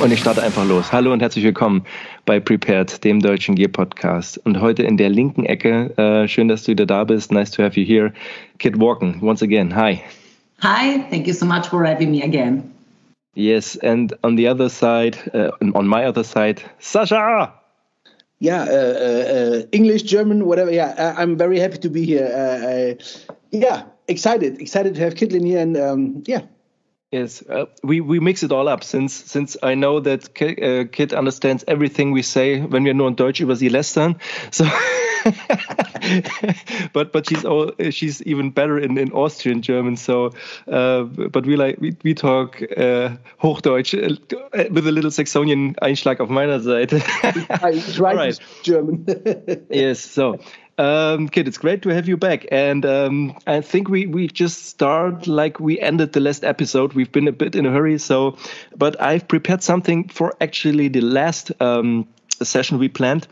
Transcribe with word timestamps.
Und 0.00 0.12
ich 0.14 0.20
starte 0.20 0.42
einfach 0.42 0.66
los. 0.66 0.92
Hallo 0.92 1.12
und 1.12 1.20
herzlich 1.20 1.44
willkommen 1.44 1.84
bei 2.24 2.40
Prepared, 2.40 3.04
dem 3.04 3.20
deutschen 3.20 3.54
Gear 3.54 3.68
Podcast. 3.68 4.38
Und 4.46 4.58
heute 4.58 4.82
in 4.82 4.96
der 4.96 5.10
linken 5.10 5.44
Ecke, 5.44 5.92
äh, 5.98 6.26
schön, 6.26 6.48
dass 6.48 6.62
du 6.62 6.72
wieder 6.72 6.86
da 6.86 7.04
bist. 7.04 7.30
Nice 7.30 7.50
to 7.50 7.62
have 7.62 7.78
you 7.78 7.86
here. 7.86 8.10
Kit 8.58 8.80
Walken, 8.80 9.20
once 9.20 9.42
again. 9.42 9.76
Hi. 9.76 10.00
Hi, 10.62 11.04
thank 11.10 11.26
you 11.26 11.34
so 11.34 11.44
much 11.44 11.68
for 11.68 11.84
having 11.84 12.10
me 12.10 12.22
again. 12.22 12.62
Yes, 13.34 13.76
and 13.76 14.16
on 14.24 14.36
the 14.36 14.48
other 14.48 14.70
side, 14.70 15.18
uh, 15.34 15.50
on 15.74 15.86
my 15.86 16.06
other 16.06 16.24
side, 16.24 16.62
Sasha. 16.78 17.52
Yeah, 18.38 18.62
uh, 18.62 19.58
uh, 19.58 19.62
English, 19.72 20.04
German, 20.04 20.46
whatever. 20.46 20.72
Yeah, 20.72 21.14
I'm 21.18 21.36
very 21.36 21.60
happy 21.60 21.76
to 21.76 21.90
be 21.90 22.06
here. 22.06 22.24
Uh, 22.24 23.04
yeah, 23.50 23.82
excited, 24.08 24.62
excited 24.62 24.94
to 24.94 25.00
have 25.02 25.14
Kitlin 25.14 25.44
here, 25.44 25.60
and 25.60 25.76
um, 25.76 26.22
yeah, 26.26 26.40
Yes, 27.12 27.42
uh, 27.48 27.66
we 27.82 28.00
we 28.00 28.20
mix 28.20 28.44
it 28.44 28.52
all 28.52 28.68
up 28.68 28.84
since 28.84 29.12
since 29.12 29.56
I 29.64 29.74
know 29.74 29.98
that 29.98 30.32
Kyt, 30.32 30.62
uh, 30.62 30.84
Kyt 30.84 31.12
understands 31.12 31.64
everything 31.66 32.12
we 32.12 32.22
say 32.22 32.60
when 32.60 32.84
wir 32.84 32.94
nur 32.94 33.08
in 33.08 33.16
Deutsch 33.16 33.40
über 33.40 33.56
sie 33.56 33.68
lästern. 33.68 34.14
So, 34.52 34.64
but 36.92 37.10
but 37.10 37.28
she's 37.28 37.44
all 37.44 37.72
she's 37.90 38.22
even 38.22 38.52
better 38.52 38.78
in, 38.78 38.96
in 38.96 39.12
Austrian 39.12 39.60
German. 39.60 39.96
So, 39.96 40.30
uh, 40.68 41.02
but 41.02 41.46
we 41.46 41.56
like 41.56 41.80
we, 41.80 41.96
we 42.04 42.14
talk 42.14 42.62
uh, 42.76 43.16
Hochdeutsch 43.42 43.92
uh, 43.92 44.64
with 44.70 44.86
a 44.86 44.92
little 44.92 45.10
Saxonian 45.10 45.74
Einschlag 45.82 46.20
auf 46.20 46.28
meiner 46.28 46.60
Seite. 46.60 47.02
right, 47.98 48.38
German. 48.62 49.04
yes, 49.68 49.98
so 49.98 50.38
um, 50.80 51.28
Kyt, 51.28 51.46
it's 51.46 51.58
great 51.58 51.82
to 51.82 51.90
have 51.90 52.08
you 52.08 52.16
back. 52.16 52.46
And 52.50 52.86
um, 52.86 53.38
I 53.46 53.60
think 53.60 53.88
we, 53.88 54.06
we 54.06 54.28
just 54.28 54.64
start 54.66 55.26
like 55.26 55.60
we 55.60 55.78
ended 55.78 56.14
the 56.14 56.20
last 56.20 56.42
episode. 56.42 56.94
We've 56.94 57.12
been 57.12 57.28
a 57.28 57.32
bit 57.32 57.54
in 57.54 57.66
a 57.66 57.70
hurry. 57.70 57.98
So, 57.98 58.38
but 58.76 59.00
I've 59.00 59.28
prepared 59.28 59.62
something 59.62 60.08
for 60.08 60.34
actually 60.40 60.88
the 60.88 61.02
last 61.02 61.52
um, 61.60 62.08
session 62.42 62.78
we 62.78 62.88
planned. 62.88 63.26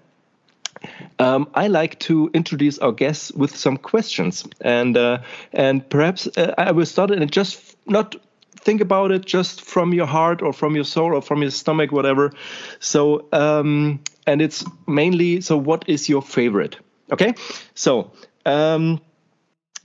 Um, 1.19 1.49
I 1.55 1.69
like 1.69 1.99
to 2.01 2.31
introduce 2.35 2.79
our 2.79 2.93
guests 2.93 3.33
with 3.33 3.57
some 3.57 3.79
questions, 3.79 4.45
and 4.61 4.97
uh, 4.97 5.19
and 5.53 5.89
perhaps 5.89 6.29
uh, 6.37 6.55
I 6.57 6.71
will 6.71 6.87
start 6.87 7.11
and 7.11 7.33
just 7.33 7.77
not 7.87 8.15
think 8.61 8.81
about 8.81 9.11
it 9.11 9.25
just 9.25 9.63
from 9.63 9.93
your 9.93 10.07
heart 10.07 10.43
or 10.43 10.53
from 10.53 10.77
your 10.77 10.85
soul 10.85 11.15
or 11.15 11.23
from 11.23 11.43
your 11.43 11.51
stomach, 11.51 11.91
whatever. 11.91 12.33
So, 12.79 13.27
um, 13.33 14.01
and 14.27 14.41
it's 14.41 14.65
mainly 14.87 15.41
so. 15.41 15.57
What 15.57 15.85
is 15.89 16.09
your 16.09 16.23
favorite? 16.23 16.77
Okay, 17.11 17.35
so 17.75 18.13
um, 18.45 19.01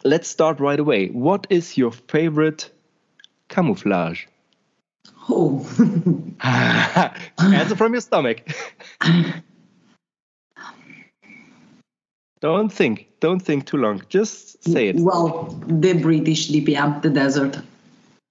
let's 0.04 0.28
start 0.28 0.60
right 0.60 0.80
away. 0.80 1.08
What 1.08 1.48
is 1.50 1.78
your 1.78 1.92
favorite 1.92 2.70
camouflage? 3.48 4.26
Oh, 5.30 5.66
answer 6.42 7.76
from 7.78 7.94
your 7.94 8.02
stomach. 8.02 8.42
don't 12.42 12.70
think. 12.70 13.08
Don't 13.22 13.40
think 13.40 13.66
too 13.66 13.78
long. 13.78 14.02
Just 14.10 14.62
say 14.64 14.90
it. 14.90 14.98
Well, 14.98 15.46
the 15.68 15.94
British 15.94 16.50
DPM, 16.50 17.02
the 17.02 17.10
desert. 17.10 17.58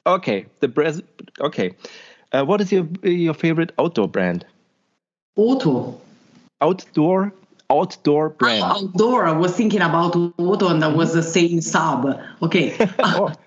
Okay, 0.06 0.44
the 0.60 0.68
Bres. 0.68 1.02
Okay, 1.40 1.74
uh, 2.32 2.44
what 2.44 2.60
is 2.60 2.70
your 2.70 2.86
your 3.02 3.32
favorite 3.34 3.72
outdoor 3.78 4.08
brand? 4.08 4.44
Auto. 5.36 5.98
Outdoor 6.60 7.32
outdoor 7.80 8.30
brand. 8.30 8.62
Oh, 8.62 8.84
outdoor. 8.84 9.24
I 9.26 9.32
was 9.32 9.54
thinking 9.54 9.80
about 9.80 10.14
auto, 10.38 10.68
and 10.68 10.82
that 10.82 10.96
was 10.96 11.12
the 11.12 11.22
same 11.22 11.60
sub. 11.60 12.06
Okay. 12.42 12.76
oh. 12.98 13.32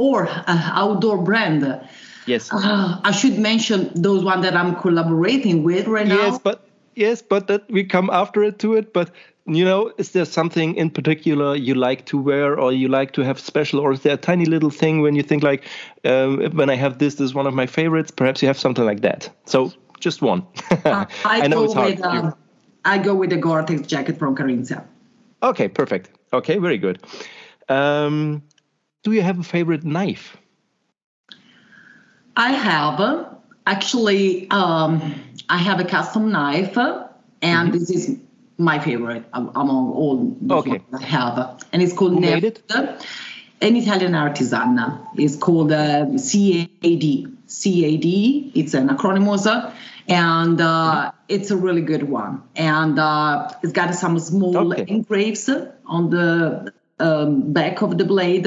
Or 0.00 0.28
uh, 0.28 0.44
outdoor 0.46 1.18
brand. 1.18 1.80
Yes. 2.24 2.52
Uh, 2.52 3.00
I 3.02 3.10
should 3.10 3.36
mention 3.36 3.90
those 3.96 4.22
one 4.22 4.42
that 4.42 4.54
I'm 4.54 4.76
collaborating 4.76 5.64
with 5.64 5.88
right 5.88 6.06
now. 6.06 6.14
Yes, 6.14 6.38
but 6.38 6.68
yes, 6.94 7.20
but 7.20 7.48
that 7.48 7.68
we 7.68 7.82
come 7.82 8.08
after 8.08 8.44
it 8.44 8.60
to 8.60 8.74
it. 8.74 8.92
But 8.92 9.10
you 9.46 9.64
know, 9.64 9.92
is 9.98 10.12
there 10.12 10.24
something 10.24 10.76
in 10.76 10.90
particular 10.90 11.56
you 11.56 11.74
like 11.74 12.04
to 12.06 12.18
wear, 12.18 12.60
or 12.60 12.72
you 12.72 12.86
like 12.86 13.12
to 13.14 13.22
have 13.22 13.40
special, 13.40 13.80
or 13.80 13.92
is 13.92 14.02
there 14.02 14.14
a 14.14 14.18
tiny 14.18 14.44
little 14.44 14.70
thing 14.70 15.00
when 15.00 15.16
you 15.16 15.22
think 15.22 15.42
like, 15.42 15.64
um, 16.04 16.38
when 16.52 16.70
I 16.70 16.76
have 16.76 16.98
this, 16.98 17.14
this 17.14 17.24
is 17.24 17.34
one 17.34 17.46
of 17.46 17.54
my 17.54 17.66
favorites. 17.66 18.10
Perhaps 18.10 18.42
you 18.42 18.48
have 18.48 18.58
something 18.58 18.84
like 18.84 19.00
that. 19.00 19.30
So 19.46 19.72
just 19.98 20.22
one. 20.22 20.46
uh, 20.70 21.06
I, 21.24 21.42
I, 21.42 21.46
know 21.48 21.64
it's 21.64 21.74
hard. 21.74 21.96
With, 21.96 22.04
um, 22.04 22.34
I 22.88 22.96
go 22.96 23.14
with 23.14 23.30
the 23.30 23.36
Gore-Tex 23.36 23.86
jacket 23.86 24.18
from 24.18 24.34
Carinthia. 24.34 24.82
Okay, 25.42 25.68
perfect. 25.68 26.10
Okay, 26.32 26.56
very 26.56 26.78
good. 26.78 27.02
Um, 27.68 28.42
do 29.02 29.12
you 29.12 29.20
have 29.20 29.38
a 29.38 29.42
favorite 29.42 29.84
knife? 29.84 30.38
I 32.34 32.52
have. 32.52 33.36
Actually, 33.66 34.50
um, 34.50 35.14
I 35.50 35.58
have 35.58 35.80
a 35.80 35.84
custom 35.84 36.32
knife, 36.32 36.78
and 36.78 37.04
mm-hmm. 37.42 37.72
this 37.72 37.90
is 37.90 38.18
my 38.56 38.78
favorite 38.78 39.24
among 39.34 39.92
all 39.92 40.36
the 40.40 40.54
okay. 40.54 40.80
I 40.92 41.02
have. 41.02 41.62
And 41.72 41.82
it's 41.82 41.92
called 41.92 42.14
Who 42.14 42.20
Neft, 42.20 42.42
made 42.42 42.44
it? 42.44 42.62
An 43.60 43.76
Italian 43.76 44.14
artisan. 44.14 44.78
It's 45.16 45.36
called 45.36 45.72
uh, 45.72 46.06
CAD. 46.06 47.34
CAD, 47.48 48.04
it's 48.54 48.74
an 48.74 48.88
acronym 48.88 49.26
and 50.08 50.60
uh, 50.60 51.12
it's 51.28 51.50
a 51.50 51.56
really 51.56 51.82
good 51.82 52.04
one. 52.04 52.42
And 52.56 52.98
uh, 52.98 53.50
it's 53.62 53.72
got 53.72 53.94
some 53.94 54.18
small 54.18 54.72
Okay. 54.72 54.84
engraves 54.88 55.48
on 55.86 56.10
the 56.10 56.72
um, 56.98 57.52
back 57.52 57.82
of 57.82 57.98
the 57.98 58.04
blade. 58.04 58.46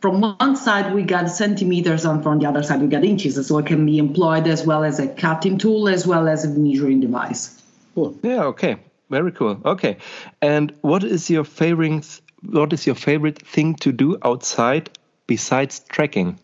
From 0.00 0.20
one 0.20 0.56
side, 0.56 0.92
we 0.94 1.02
got 1.02 1.30
centimeters, 1.30 2.04
and 2.04 2.22
from 2.24 2.40
the 2.40 2.46
other 2.46 2.64
side, 2.64 2.80
we 2.80 2.88
got 2.88 3.04
inches. 3.04 3.46
So 3.46 3.58
it 3.58 3.66
can 3.66 3.86
be 3.86 3.98
employed 3.98 4.48
as 4.48 4.66
well 4.66 4.82
as 4.82 4.98
a 4.98 5.06
cutting 5.06 5.58
tool, 5.58 5.88
as 5.88 6.06
well 6.06 6.26
as 6.26 6.44
a 6.44 6.48
measuring 6.48 7.00
device. 7.00 7.62
Cool. 7.94 8.16
Yeah. 8.22 8.44
Okay. 8.44 8.76
Very 9.10 9.30
cool. 9.30 9.60
Okay. 9.64 9.98
And 10.40 10.72
what 10.80 11.04
is 11.04 11.30
your 11.30 11.44
favorite? 11.44 12.20
What 12.42 12.72
is 12.72 12.86
your 12.86 12.96
favorite 12.96 13.46
thing 13.46 13.74
to 13.76 13.92
do 13.92 14.18
outside 14.24 14.90
besides 15.26 15.80
trekking? 15.88 16.38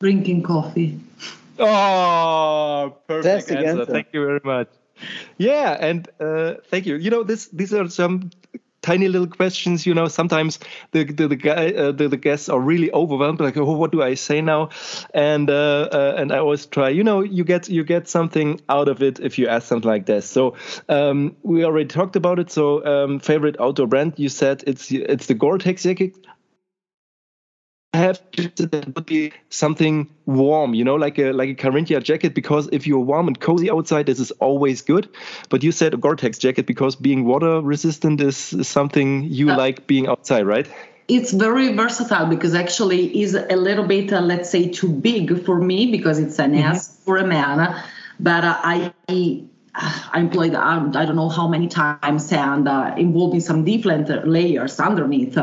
Drinking 0.00 0.42
coffee. 0.42 0.98
Oh, 1.58 2.96
perfect 3.06 3.24
Fantastic 3.24 3.56
answer. 3.58 3.80
answer. 3.80 3.92
Thank 3.92 4.08
you 4.12 4.24
very 4.24 4.40
much. 4.44 4.68
Yeah, 5.36 5.76
and 5.78 6.08
uh, 6.20 6.54
thank 6.70 6.86
you. 6.86 6.96
You 6.96 7.10
know, 7.10 7.22
this 7.22 7.48
these 7.48 7.72
are 7.74 7.88
some 7.88 8.30
tiny 8.88 9.08
little 9.08 9.26
questions. 9.40 9.86
You 9.86 9.94
know, 9.94 10.08
sometimes 10.08 10.58
the 10.92 11.04
the 11.04 11.28
the, 11.28 11.36
guy, 11.36 11.72
uh, 11.72 11.92
the, 11.92 12.08
the 12.08 12.16
guests 12.16 12.48
are 12.48 12.60
really 12.60 12.90
overwhelmed. 12.92 13.40
Like, 13.40 13.56
oh, 13.56 13.76
what 13.76 13.92
do 13.92 14.02
I 14.02 14.14
say 14.14 14.40
now? 14.40 14.68
And 15.14 15.50
uh, 15.50 15.88
uh, 15.92 16.14
and 16.18 16.32
I 16.32 16.38
always 16.38 16.66
try. 16.66 16.88
You 16.88 17.04
know, 17.04 17.20
you 17.20 17.44
get 17.44 17.68
you 17.68 17.84
get 17.84 18.08
something 18.08 18.60
out 18.68 18.88
of 18.88 19.02
it 19.02 19.20
if 19.20 19.38
you 19.38 19.48
ask 19.48 19.66
something 19.68 19.90
like 19.90 20.06
this. 20.06 20.28
So 20.30 20.54
um, 20.88 21.36
we 21.42 21.64
already 21.64 21.88
talked 21.88 22.16
about 22.16 22.38
it. 22.38 22.50
So 22.50 22.84
um, 22.84 23.20
favorite 23.20 23.56
outdoor 23.60 23.86
brand? 23.86 24.14
You 24.16 24.28
said 24.28 24.64
it's 24.66 24.90
it's 24.90 25.26
the 25.26 25.34
Gore-Tex 25.34 25.82
jacket. 25.82 26.16
I 27.98 28.02
have 28.02 28.20
that 28.56 28.92
would 28.94 29.06
be 29.06 29.32
something 29.50 30.08
warm, 30.26 30.74
you 30.74 30.84
know, 30.84 30.94
like 30.94 31.18
a 31.18 31.32
like 31.32 31.50
a 31.50 31.54
Carinthia 31.54 32.00
jacket, 32.00 32.32
because 32.32 32.68
if 32.70 32.86
you're 32.86 33.00
warm 33.00 33.26
and 33.26 33.40
cozy 33.40 33.70
outside, 33.70 34.06
this 34.06 34.20
is 34.20 34.30
always 34.38 34.82
good. 34.82 35.08
But 35.48 35.64
you 35.64 35.72
said 35.72 35.94
a 35.94 35.96
Gore-Tex 35.96 36.38
jacket 36.38 36.66
because 36.66 36.94
being 36.94 37.24
water 37.24 37.60
resistant 37.60 38.20
is, 38.20 38.52
is 38.52 38.68
something 38.68 39.24
you 39.24 39.50
Uh, 39.50 39.56
like 39.56 39.86
being 39.86 40.06
outside, 40.06 40.46
right? 40.46 40.68
It's 41.08 41.32
very 41.32 41.74
versatile 41.74 42.26
because 42.26 42.54
actually 42.54 43.22
is 43.22 43.34
a 43.34 43.56
little 43.56 43.86
bit, 43.86 44.12
uh, 44.12 44.20
let's 44.20 44.50
say, 44.50 44.68
too 44.68 44.92
big 44.92 45.44
for 45.44 45.58
me 45.58 45.90
because 45.90 46.18
it's 46.20 46.38
an 46.38 46.54
S 46.54 46.98
for 47.04 47.16
a 47.16 47.26
man. 47.26 47.74
But 48.20 48.44
uh, 48.44 48.60
I 48.62 48.92
I 49.08 50.20
employed 50.20 50.54
um, 50.54 50.92
I 50.94 51.04
don't 51.06 51.16
know 51.16 51.30
how 51.30 51.48
many 51.48 51.66
times 51.66 52.32
and 52.32 52.68
uh, 52.68 52.94
involved 52.96 53.34
in 53.34 53.40
some 53.40 53.64
different 53.64 54.28
layers 54.28 54.78
underneath. 54.78 55.36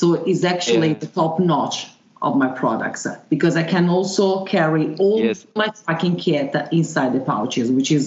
So 0.00 0.14
it's 0.30 0.42
actually 0.54 0.88
Yeah. 0.88 1.02
the 1.04 1.10
top 1.20 1.34
notch 1.38 1.76
of 2.20 2.32
my 2.42 2.48
products 2.62 3.06
because 3.34 3.54
I 3.62 3.64
can 3.74 3.84
also 3.96 4.26
carry 4.54 4.84
all 5.02 5.20
Yes. 5.20 5.46
my 5.54 5.68
tracking 5.80 6.16
kit 6.16 6.50
inside 6.72 7.10
the 7.16 7.20
pouches, 7.20 7.70
which 7.70 7.90
is 7.98 8.04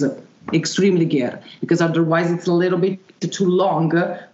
extremely 0.52 1.06
good 1.06 1.34
because 1.62 1.80
otherwise 1.88 2.28
it's 2.30 2.46
a 2.46 2.52
little 2.62 2.78
bit 2.86 2.98
too 3.38 3.48
long 3.64 3.86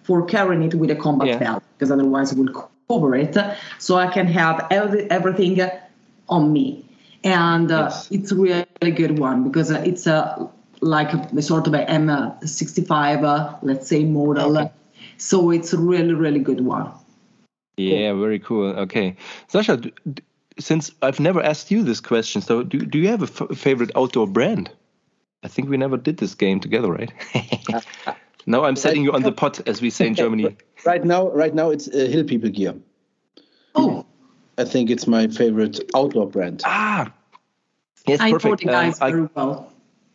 for 0.07 0.19
carrying 0.35 0.63
it 0.69 0.75
with 0.81 0.91
a 0.91 0.99
combat 1.07 1.29
Yeah. 1.29 1.39
belt 1.45 1.63
because 1.75 1.91
otherwise 1.97 2.33
it 2.33 2.39
will 2.41 2.55
cover 2.89 3.15
it. 3.25 3.37
So 3.79 3.91
I 4.05 4.09
can 4.17 4.27
have 4.41 4.57
every, 4.71 5.03
everything 5.19 5.55
on 6.37 6.53
me. 6.57 6.67
And 7.23 7.71
uh, 7.71 7.77
Yes. 7.85 8.09
it's 8.17 8.33
a 8.33 8.37
really 8.45 8.93
good 9.03 9.15
one 9.29 9.39
because 9.49 9.69
uh, 9.71 9.91
it's 9.91 10.07
a 10.17 10.49
like 10.81 11.11
a, 11.15 11.41
sort 11.43 11.67
of 11.69 11.73
a 11.75 11.85
M65, 11.87 13.25
uh, 13.25 13.55
let's 13.63 13.87
say, 13.93 14.01
model. 14.05 14.59
Okay. 14.59 14.71
So 15.19 15.51
it's 15.57 15.73
really, 15.73 16.15
really 16.25 16.41
good 16.51 16.63
one. 16.77 16.87
Yeah, 17.77 18.13
very 18.15 18.39
cool. 18.39 18.67
Okay, 18.81 19.17
Sascha, 19.53 19.81
d- 19.81 19.93
d- 20.13 20.23
since 20.59 20.91
I've 21.03 21.19
never 21.21 21.43
asked 21.43 21.71
you 21.71 21.83
this 21.83 22.01
question, 22.01 22.41
so 22.43 22.63
do 22.63 22.79
do 22.79 22.99
you 22.99 23.09
have 23.09 23.23
a 23.23 23.31
f- 23.51 23.59
favorite 23.59 23.91
outdoor 23.97 24.27
brand? 24.29 24.71
I 25.43 25.49
think 25.49 25.69
we 25.69 25.77
never 25.77 25.97
did 25.97 26.17
this 26.19 26.35
game 26.35 26.61
together, 26.61 26.91
right? 26.93 27.13
now 28.47 28.65
I'm 28.65 28.77
setting 28.77 29.03
you 29.05 29.13
on 29.13 29.23
the 29.23 29.33
pot, 29.33 29.61
as 29.69 29.83
we 29.83 29.91
say 29.91 30.07
in 30.07 30.15
Germany. 30.23 30.57
Right 30.87 31.05
now, 31.05 31.29
right 31.31 31.55
now 31.55 31.71
it's 31.71 31.89
uh, 31.89 31.93
Hill 32.11 32.25
People 32.25 32.51
gear. 32.51 32.75
Oh, 33.75 34.07
I 34.57 34.65
think 34.65 34.89
it's 34.91 35.07
my 35.07 35.27
favorite 35.29 35.81
outdoor 35.95 36.29
brand. 36.29 36.63
Ah, 36.65 37.13
Yes, 38.07 38.21
I 38.21 38.31
know 38.31 38.39
perfect. 38.39 38.61
the 38.61 38.67
guys 38.67 39.01
Um, 39.01 39.07
I- 39.09 39.11
very 39.11 39.29
well. 39.35 39.73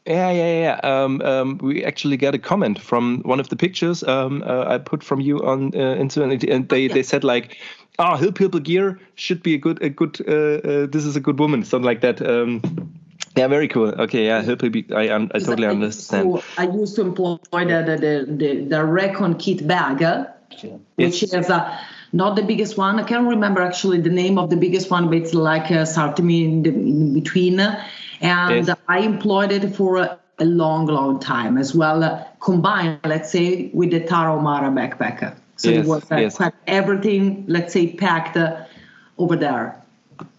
Yeah, 0.10 0.32
yeah, 0.32 0.60
yeah. 0.60 0.80
Um, 0.84 1.22
um, 1.22 1.60
we 1.60 1.86
actually 1.86 2.18
got 2.18 2.34
a 2.34 2.40
comment 2.40 2.82
from 2.82 3.22
one 3.26 3.40
of 3.40 3.50
the 3.50 3.56
pictures 3.56 4.04
um, 4.04 4.42
uh, 4.44 4.66
I 4.68 4.80
put 4.80 5.04
from 5.04 5.22
you 5.22 5.38
on 5.46 5.72
uh, 5.76 5.96
internet, 5.96 6.44
and 6.44 6.68
they, 6.68 6.88
they 6.88 7.04
said 7.04 7.24
like, 7.24 7.58
"Ah, 8.00 8.18
Hill 8.18 8.32
People 8.32 8.60
Gear 8.60 9.00
should 9.14 9.44
be 9.44 9.54
a 9.54 9.60
good, 9.60 9.80
a 9.84 9.90
good. 9.90 10.20
Uh, 10.28 10.68
uh, 10.68 10.88
this 10.88 11.06
is 11.06 11.16
a 11.16 11.20
good 11.20 11.38
woman, 11.38 11.64
something 11.64 11.86
like 11.86 12.02
that." 12.02 12.28
Um, 12.28 12.60
yeah, 13.38 13.48
very 13.48 13.68
cool. 13.68 13.90
Okay, 14.02 14.26
yeah, 14.26 14.42
Hill 14.42 14.58
People. 14.58 14.98
I, 14.98 15.14
un- 15.14 15.30
I 15.36 15.38
totally 15.38 15.68
I 15.68 15.72
understand. 15.72 16.38
To, 16.38 16.44
I 16.58 16.64
used 16.64 16.96
to 16.96 17.02
employ 17.02 17.38
the 17.52 17.84
the 17.86 17.98
the, 17.98 18.34
the, 18.34 18.66
the 18.66 18.86
Recon 18.86 19.36
kit 19.38 19.68
bag, 19.68 20.02
uh, 20.02 20.26
which 20.96 21.22
Yes. 21.22 21.34
is 21.34 21.50
uh, 21.52 21.78
not 22.12 22.36
the 22.36 22.44
biggest 22.44 22.78
one. 22.78 23.00
I 23.00 23.04
can't 23.04 23.28
remember 23.28 23.62
actually 23.62 24.02
the 24.02 24.10
name 24.10 24.38
of 24.38 24.50
the 24.50 24.56
biggest 24.58 24.90
one, 24.90 25.08
but 25.08 25.18
it's 25.18 25.34
like 25.34 25.70
a 25.70 25.84
Sartimi 25.86 26.44
in, 26.46 26.64
the, 26.64 26.70
in 26.70 27.14
between. 27.14 27.60
And 28.22 28.68
Yes. 28.68 28.76
I 28.88 29.00
employed 29.00 29.52
it 29.52 29.76
for 29.76 29.98
a, 29.98 30.20
a 30.40 30.46
long, 30.46 30.86
long 30.88 31.20
time 31.20 31.58
as 31.58 31.74
well, 31.76 32.04
uh, 32.04 32.24
combined, 32.42 33.00
let's 33.06 33.32
say, 33.32 33.70
with 33.74 33.92
the 33.92 34.02
Tarahumara 34.02 34.72
backpack. 34.74 35.36
So 35.58 35.70
Yes, 35.70 35.86
it 35.86 35.90
was 35.90 36.12
uh, 36.12 36.16
yes. 36.16 36.36
quite 36.38 36.54
everything, 36.68 37.46
let's 37.48 37.74
say, 37.74 37.94
packed 37.94 38.38
uh, 38.38 38.66
over 39.18 39.36
there. 39.36 39.82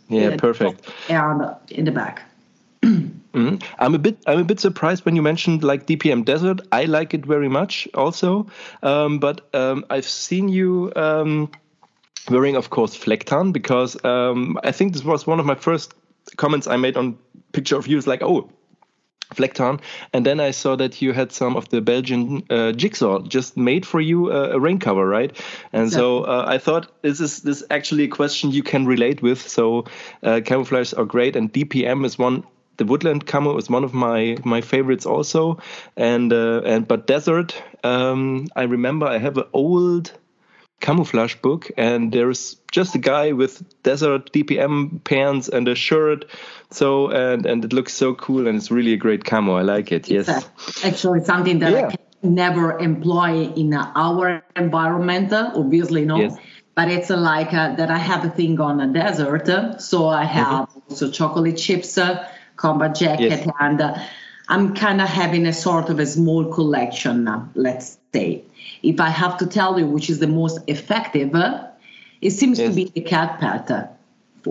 Yeah, 0.09 0.29
Uh, 0.29 0.37
perfect. 0.39 0.89
And 1.09 1.43
uh, 1.43 1.55
in 1.69 1.85
the 1.85 1.93
back. 1.93 2.23
Mhm. 3.35 3.63
I'm 3.79 3.95
a 3.95 3.99
bit 3.99 4.19
I'm 4.27 4.41
a 4.41 4.45
bit 4.45 4.61
surprised 4.61 5.05
when 5.05 5.15
you 5.15 5.23
mentioned 5.23 5.63
like 5.63 5.87
DPM 5.87 6.25
Desert. 6.25 6.61
I 6.73 6.85
like 6.85 7.15
it 7.15 7.25
very 7.25 7.49
much 7.49 7.89
also, 7.95 8.47
um, 8.83 9.19
but 9.19 9.55
um, 9.55 9.85
I've 9.89 10.09
seen 10.09 10.49
you 10.49 10.93
um, 10.97 11.51
wearing, 12.29 12.57
of 12.57 12.71
course, 12.71 12.97
Flecktarn 12.97 13.53
because 13.53 14.03
um, 14.05 14.59
I 14.65 14.73
think 14.73 14.93
this 14.93 15.05
was 15.05 15.27
one 15.27 15.39
of 15.39 15.47
my 15.47 15.55
first 15.55 15.95
comments 16.37 16.67
I 16.67 16.77
made 16.77 16.97
on 16.97 17.19
picture 17.53 17.77
of 17.77 17.87
you. 17.87 17.99
Is 17.99 18.07
like, 18.07 18.23
oh. 18.23 18.51
Flecktarn, 19.33 19.81
and 20.13 20.27
then 20.27 20.41
I 20.41 20.51
saw 20.51 20.75
that 20.75 21.01
you 21.01 21.13
had 21.13 21.31
some 21.31 21.57
of 21.57 21.69
the 21.69 21.81
Belgian 21.81 22.43
uh, 22.51 22.73
jigsaw 22.73 23.23
just 23.23 23.57
made 23.57 23.87
for 23.87 24.01
you 24.01 24.33
uh, 24.33 24.51
a 24.55 24.59
rain 24.59 24.81
cover, 24.81 25.07
right? 25.07 25.31
And 25.73 25.89
so 25.93 26.25
uh, 26.25 26.47
I 26.49 26.59
thought 26.59 26.91
this 27.03 27.21
is 27.21 27.43
this 27.43 27.59
is 27.59 27.67
actually 27.71 28.03
a 28.03 28.09
question 28.09 28.51
you 28.51 28.65
can 28.65 28.87
relate 28.87 29.23
with. 29.23 29.41
So 29.49 29.85
uh, 30.25 30.41
camouflage 30.45 30.93
are 30.95 31.05
great, 31.05 31.37
and 31.37 31.53
DPM 31.53 32.05
is 32.05 32.19
one 32.19 32.43
the 32.81 32.87
woodland 32.87 33.27
camo 33.27 33.59
is 33.59 33.69
one 33.69 33.85
of 33.85 33.93
my 33.93 34.39
my 34.43 34.63
favorites 34.63 35.05
also 35.05 35.59
and 35.99 36.33
uh, 36.33 36.63
and 36.65 36.89
but 36.89 37.07
desert 37.07 37.55
um, 37.85 38.47
i 38.57 38.63
remember 38.63 39.07
i 39.07 39.19
have 39.19 39.37
an 39.37 39.45
old 39.53 40.13
camouflage 40.81 41.35
book 41.43 41.71
and 41.77 42.11
there's 42.11 42.57
just 42.73 42.95
a 42.95 42.99
guy 42.99 43.33
with 43.33 43.63
desert 43.83 44.33
dpm 44.33 45.05
pants 45.05 45.47
and 45.47 45.69
a 45.69 45.75
shirt 45.75 46.25
so 46.71 47.11
and 47.11 47.45
and 47.45 47.63
it 47.67 47.73
looks 47.75 47.93
so 47.93 48.15
cool 48.15 48.49
and 48.49 48.57
it's 48.57 48.71
really 48.71 48.95
a 48.95 48.97
great 48.97 49.25
camo 49.25 49.57
i 49.57 49.63
like 49.63 49.93
it 49.93 50.09
yes 50.09 50.27
It's, 50.27 50.47
uh, 50.47 50.89
actually 50.89 51.23
something 51.25 51.59
that 51.59 51.73
Yeah. 51.73 51.89
I 51.89 51.91
can 51.91 52.11
never 52.23 52.79
employ 52.79 53.53
in 53.57 53.75
uh, 53.75 53.93
our 53.95 54.43
environment, 54.57 55.33
uh, 55.33 55.53
obviously, 55.55 56.05
no. 56.05 56.19
Yes. 56.19 56.37
But 56.75 56.89
it's 56.91 57.11
like 57.11 57.53
uh, 57.53 57.75
that 57.77 57.91
I 57.91 57.99
have 57.99 58.25
a 58.25 58.31
thing 58.31 58.61
on 58.61 58.81
a 58.81 58.87
desert. 58.87 59.81
so 59.81 60.09
I 60.09 60.25
have 60.25 60.69
also 60.89 61.11
chocolate 61.11 61.57
chips, 61.57 61.99
uh, 61.99 62.27
combat 62.65 62.93
jacket, 63.03 63.31
Mm-hmm. 63.33 63.49
Yes. 63.49 63.57
and 63.67 63.81
uh, 63.81 63.95
I'm 64.55 64.75
kind 64.75 65.01
of 65.01 65.09
having 65.09 65.47
a 65.47 65.53
sort 65.53 65.87
of 65.93 65.99
a 66.01 66.07
small 66.07 66.45
collection, 66.57 67.27
uh, 67.29 67.47
let's 67.55 67.99
say. 68.15 68.29
If 68.83 68.97
I 69.09 69.11
have 69.23 69.35
to 69.43 69.47
tell 69.59 69.79
you 69.79 69.87
which 69.97 70.09
is 70.13 70.19
the 70.19 70.27
most 70.41 70.59
effective, 70.67 71.35
uh, 71.35 71.67
it 72.21 72.33
seems 72.41 72.59
to 72.59 72.71
be 72.79 72.85
the 72.97 73.01
cat 73.15 73.31
pet, 73.41 73.71
uh, 73.71 73.87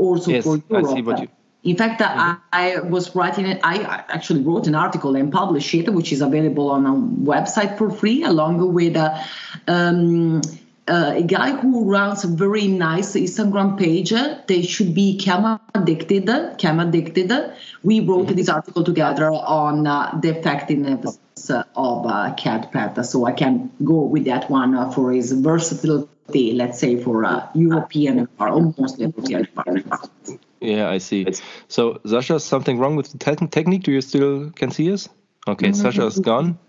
also 0.05 0.31
Yes, 0.31 0.43
for 0.45 0.55
I 0.57 0.61
Europe. 0.69 0.95
see 0.95 1.01
what 1.09 1.19
you- 1.21 1.27
In 1.71 1.75
fact, 1.75 2.01
I, 2.01 2.37
I 2.63 2.79
was 2.95 3.05
writing 3.17 3.45
it. 3.53 3.57
I 3.73 3.75
actually 4.17 4.41
wrote 4.47 4.65
an 4.71 4.75
article 4.85 5.11
and 5.19 5.27
published 5.41 5.73
it, 5.79 5.87
which 5.97 6.09
is 6.15 6.21
available 6.29 6.67
on 6.77 6.81
a 6.91 6.95
website 7.33 7.71
for 7.77 7.87
free, 8.01 8.19
along 8.23 8.55
with 8.79 8.95
a, 9.07 9.09
um, 9.75 10.39
uh, 10.89 11.13
a 11.15 11.21
guy 11.21 11.51
who 11.51 11.85
runs 11.85 12.23
a 12.23 12.27
very 12.27 12.67
nice 12.67 13.13
Instagram 13.13 13.77
page. 13.77 14.11
They 14.47 14.63
should 14.63 14.93
be 14.95 15.17
cam 15.17 15.59
addicted. 15.75 16.29
Cam 16.57 16.79
addicted. 16.79 17.31
We 17.83 17.99
wrote 17.99 18.27
this 18.27 18.49
article 18.49 18.83
together 18.83 19.31
on 19.31 19.85
uh, 19.87 20.19
the 20.21 20.37
effectiveness 20.37 21.19
of 21.75 22.05
uh, 22.05 22.35
CADPAT, 22.35 23.05
so 23.05 23.25
I 23.25 23.31
can 23.31 23.71
go 23.83 24.01
with 24.01 24.25
that 24.25 24.49
one 24.49 24.75
uh, 24.75 24.91
for 24.91 25.11
his 25.11 25.31
versatility. 25.31 26.53
Let's 26.53 26.79
say 26.79 27.01
for 27.01 27.23
uh, 27.25 27.47
European 27.53 28.27
or 28.39 28.49
almost 28.49 28.99
European 28.99 29.47
environment. 29.47 30.39
yeah 30.61 30.89
i 30.89 30.97
see 30.97 31.25
so 31.69 31.93
sascha 32.05 32.39
something 32.39 32.77
wrong 32.77 32.95
with 32.95 33.11
the 33.11 33.17
te- 33.17 33.47
technique 33.47 33.83
do 33.83 33.91
you 33.91 34.01
still 34.01 34.51
can 34.51 34.71
see 34.71 34.91
us 34.91 35.07
okay 35.47 35.69
Sascha 35.69 36.05
is 36.07 36.19
gone 36.19 36.59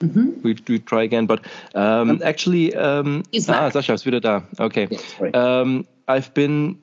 we, 0.00 0.56
we 0.68 0.78
try 0.78 1.02
again 1.02 1.26
but 1.26 1.44
um, 1.74 2.20
actually 2.24 2.74
um, 2.74 3.22
ah 3.34 3.46
back. 3.46 3.72
sascha 3.72 3.94
ist 3.94 4.06
wieder 4.06 4.20
da. 4.20 4.42
Okay. 4.58 4.88
Right. 5.18 5.34
um, 5.34 5.86
i've 6.06 6.32
been 6.34 6.78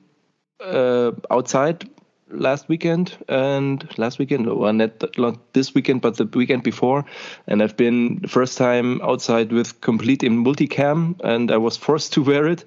uh, 0.60 1.12
outside 1.30 1.88
last 2.28 2.68
weekend 2.68 3.16
and 3.28 3.86
last 3.98 4.18
weekend 4.18 4.48
or 4.48 4.72
not, 4.72 5.16
not 5.16 5.52
this 5.52 5.74
weekend 5.74 6.02
but 6.02 6.16
the 6.16 6.26
weekend 6.34 6.62
before. 6.62 7.04
And 7.46 7.62
i've 7.62 7.76
been 7.76 8.18
the 8.20 8.28
first 8.28 8.58
time 8.58 9.00
outside 9.02 9.52
with 9.52 9.80
complete 9.80 10.22
in 10.22 10.44
multicam 10.44 11.18
and 11.24 11.50
i 11.50 11.56
was 11.56 11.76
forced 11.76 12.12
to 12.14 12.22
wear 12.22 12.46
it. 12.46 12.64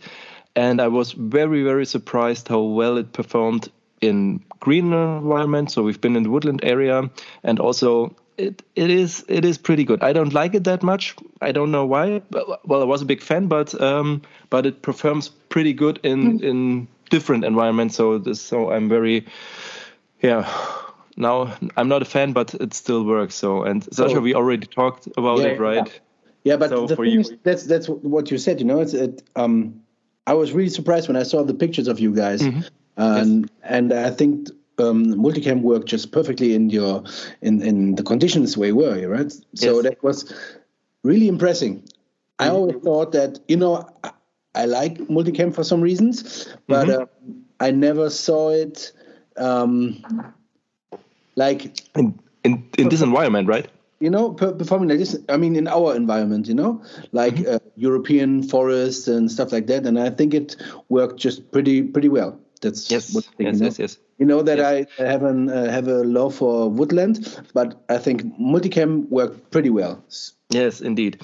And 0.56 0.82
i 0.82 0.88
was 0.88 1.12
very 1.12 1.64
very 1.64 1.86
surprised 1.86 2.48
how 2.48 2.62
well 2.62 2.98
it 2.98 3.14
performed 3.14 3.70
in 4.02 4.44
green 4.60 4.94
environment. 4.94 5.72
So 5.72 5.84
we've 5.84 6.02
been 6.02 6.16
in 6.16 6.24
the 6.24 6.30
woodland 6.30 6.62
area 6.64 7.10
and 7.44 7.60
also 7.60 8.16
it, 8.40 8.64
it 8.76 8.90
is 8.90 9.24
it 9.28 9.46
is 9.46 9.58
pretty 9.58 9.84
good. 9.84 10.02
I 10.04 10.14
don't 10.14 10.34
like 10.34 10.54
it 10.58 10.64
that 10.64 10.82
much. 10.84 11.16
I 11.42 11.52
don't 11.52 11.72
know 11.72 11.86
why. 11.86 12.22
But, 12.32 12.68
well, 12.68 12.82
I 12.82 12.86
was 12.86 13.02
a 13.02 13.06
big 13.06 13.22
fan, 13.22 13.48
but 13.48 13.80
um, 13.82 14.22
but 14.50 14.66
it 14.66 14.82
performs 14.82 15.30
pretty 15.50 15.74
good 15.74 16.00
in 16.04 16.44
in 16.44 16.88
different 17.10 17.44
environments. 17.46 17.96
So 17.96 18.18
this 18.20 18.42
so 18.42 18.72
I'm 18.72 18.90
very 18.90 19.26
yeah. 20.22 20.48
Now 21.18 21.54
I'm 21.78 21.88
not 21.90 22.02
a 22.02 22.06
fan, 22.06 22.34
but 22.34 22.54
it 22.56 22.74
still 22.74 23.04
works. 23.04 23.36
So 23.36 23.64
and 23.64 23.84
Sascha, 23.86 24.12
So- 24.14 24.22
we 24.22 24.34
already 24.36 24.68
talked 24.68 25.08
about 25.18 25.40
Yeah, 25.40 25.48
it, 25.54 25.60
right? 25.60 26.02
Yeah, 26.46 26.58
but 26.58 26.70
So 26.70 26.88
the 26.88 26.96
for 26.96 27.04
thing 27.06 27.14
you- 27.14 27.20
is, 27.22 27.34
that's 27.44 27.64
that's 27.64 27.88
what 27.90 28.32
you 28.32 28.38
said. 28.38 28.60
You 28.60 28.66
know, 28.66 28.80
it's 28.82 28.94
it, 28.94 29.24
um, 29.36 29.82
I 30.26 30.34
was 30.34 30.52
really 30.54 30.70
surprised 30.70 31.08
when 31.10 31.18
I 31.18 31.24
saw 31.24 31.44
the 31.44 31.54
pictures 31.54 31.88
of 31.88 32.00
you 32.00 32.14
guys, 32.16 32.42
Mm-hmm. 32.42 32.62
and 32.98 33.50
and 33.64 33.92
I 33.94 34.12
think 34.12 34.48
um, 34.80 35.06
multicam 35.16 35.62
worked 35.62 35.88
just 35.88 36.12
perfectly 36.12 36.54
in 36.54 36.70
your 36.70 37.04
in 37.42 37.62
in 37.62 37.96
the 37.96 38.04
conditions 38.04 38.58
where 38.58 38.70
you 38.70 38.76
were, 38.76 39.08
right? 39.08 39.32
So 39.56 39.82
Yes. 39.82 39.84
that 39.84 40.02
was 40.04 40.32
really 41.04 41.28
impressive. 41.28 41.82
I 42.40 42.48
Mm-hmm. 42.48 42.50
always 42.50 42.76
thought 42.84 43.12
that 43.14 43.40
you 43.48 43.58
know 43.58 43.88
I, 44.04 44.12
I 44.56 44.66
like 44.66 44.98
multicam 45.10 45.54
for 45.54 45.64
some 45.64 45.82
reasons, 45.82 46.48
but 46.68 46.90
Mm-hmm. 46.90 46.90
uh, 46.90 47.06
I 47.60 47.72
never 47.72 48.10
saw 48.10 48.50
it 48.50 48.92
um, 49.38 50.04
like 51.36 51.76
In 51.96 52.20
in, 52.44 52.64
in 52.78 52.90
this 52.90 53.02
environment, 53.02 53.48
right? 53.48 53.68
you 54.00 54.10
know, 54.10 54.32
per- 54.34 54.54
performing 54.54 54.90
like 54.90 55.00
this. 55.00 55.18
I 55.30 55.38
mean, 55.38 55.56
in 55.56 55.68
our 55.68 55.96
environment, 55.96 56.48
you 56.48 56.54
know, 56.56 56.82
like 57.12 57.36
Mm-hmm. 57.36 57.48
uh, 57.48 57.60
European 57.76 58.44
forests 58.44 59.08
and 59.08 59.32
stuff 59.32 59.52
like 59.52 59.68
that. 59.68 59.86
And 59.86 60.00
I 60.00 60.10
think 60.10 60.34
it 60.34 60.56
worked 60.90 61.18
just 61.20 61.52
pretty 61.52 61.84
pretty 61.84 62.10
well. 62.10 62.40
That's 62.62 62.90
Yes, 62.92 63.14
what 63.14 63.26
I 63.28 63.32
think, 63.38 63.48
yes, 63.48 63.54
you 63.56 63.60
know? 63.60 63.66
yes, 63.66 63.80
yes. 63.80 63.98
You 64.18 64.26
know 64.26 64.42
that 64.42 64.58
Yes. 64.58 64.88
I 65.00 65.04
have 65.04 65.24
an 65.24 65.50
uh, 65.50 65.72
have 65.72 65.88
a 65.88 66.04
love 66.04 66.36
for 66.36 66.70
woodland, 66.70 67.42
but 67.54 67.82
I 67.88 67.98
think 67.98 68.24
multicam 68.38 69.08
worked 69.10 69.50
pretty 69.50 69.70
well. 69.70 70.04
Yes, 70.50 70.82
indeed. 70.82 71.22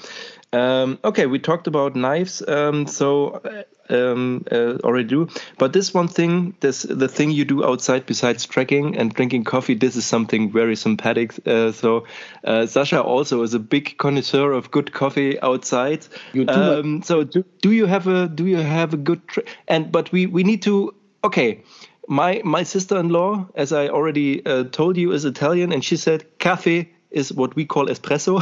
Um, 0.52 0.98
okay, 1.04 1.26
we 1.26 1.38
talked 1.38 1.66
about 1.66 1.96
knives, 1.96 2.40
um, 2.48 2.86
so 2.86 3.42
uh, 3.44 3.64
um, 3.92 4.44
uh, 4.50 4.78
already 4.84 5.08
do. 5.08 5.28
But 5.58 5.72
this 5.72 5.92
one 5.92 6.08
thing, 6.08 6.54
this 6.60 6.82
the 6.82 7.08
thing 7.08 7.32
you 7.32 7.44
do 7.44 7.64
outside 7.64 8.06
besides 8.06 8.46
trekking 8.46 8.96
and 8.96 9.12
drinking 9.12 9.44
coffee, 9.44 9.74
this 9.74 9.96
is 9.96 10.06
something 10.06 10.50
very 10.52 10.76
sympathetic. 10.76 11.34
Uh, 11.46 11.72
so 11.72 12.06
uh, 12.44 12.66
Sascha 12.66 13.04
also 13.04 13.42
is 13.42 13.52
a 13.52 13.58
big 13.58 13.98
connoisseur 13.98 14.52
of 14.52 14.70
good 14.70 14.92
coffee 14.92 15.38
outside. 15.42 16.06
Um, 16.48 17.02
so 17.02 17.24
do, 17.24 17.44
do 17.60 17.72
you 17.72 17.86
have 17.86 18.06
a 18.06 18.28
do 18.28 18.46
you 18.46 18.58
have 18.58 18.94
a 18.94 18.96
good 18.96 19.20
and 19.68 19.92
but 19.92 20.12
we 20.12 20.26
we 20.26 20.44
need 20.44 20.62
to 20.62 20.94
okay. 21.26 21.62
My 22.08 22.40
my 22.44 22.62
sister-in-law, 22.62 23.48
as 23.54 23.72
I 23.72 23.88
already 23.88 24.46
uh, 24.46 24.64
told 24.70 24.96
you, 24.96 25.12
is 25.12 25.24
Italian, 25.24 25.72
and 25.72 25.84
she 25.84 25.96
said 25.96 26.24
cafe 26.38 26.88
is 27.10 27.32
what 27.32 27.56
we 27.56 27.64
call 27.64 27.86
espresso. 27.86 28.40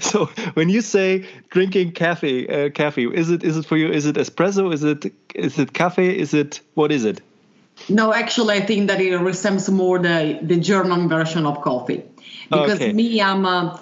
so 0.00 0.26
when 0.54 0.68
you 0.68 0.80
say 0.80 1.24
drinking 1.50 1.92
cafe, 1.92 2.46
uh, 2.48 2.70
cafe, 2.70 3.06
is 3.06 3.30
it 3.30 3.44
is 3.44 3.56
it 3.56 3.66
for 3.66 3.76
you? 3.76 3.88
Is 3.92 4.06
it 4.06 4.16
espresso? 4.16 4.72
Is 4.72 4.82
it 4.82 5.12
is 5.34 5.58
it 5.58 5.72
cafe? 5.72 6.18
Is 6.18 6.34
it 6.34 6.60
what 6.74 6.90
is 6.90 7.04
it? 7.04 7.20
No, 7.88 8.12
actually, 8.12 8.54
I 8.54 8.66
think 8.66 8.88
that 8.88 9.00
it 9.00 9.16
resembles 9.16 9.68
more 9.68 9.98
the 9.98 10.38
the 10.42 10.56
German 10.56 11.08
version 11.08 11.46
of 11.46 11.60
coffee, 11.62 12.02
because 12.50 12.80
Okay. 12.80 12.92
me, 12.92 13.20
I'm 13.20 13.46
uh, 13.46 13.78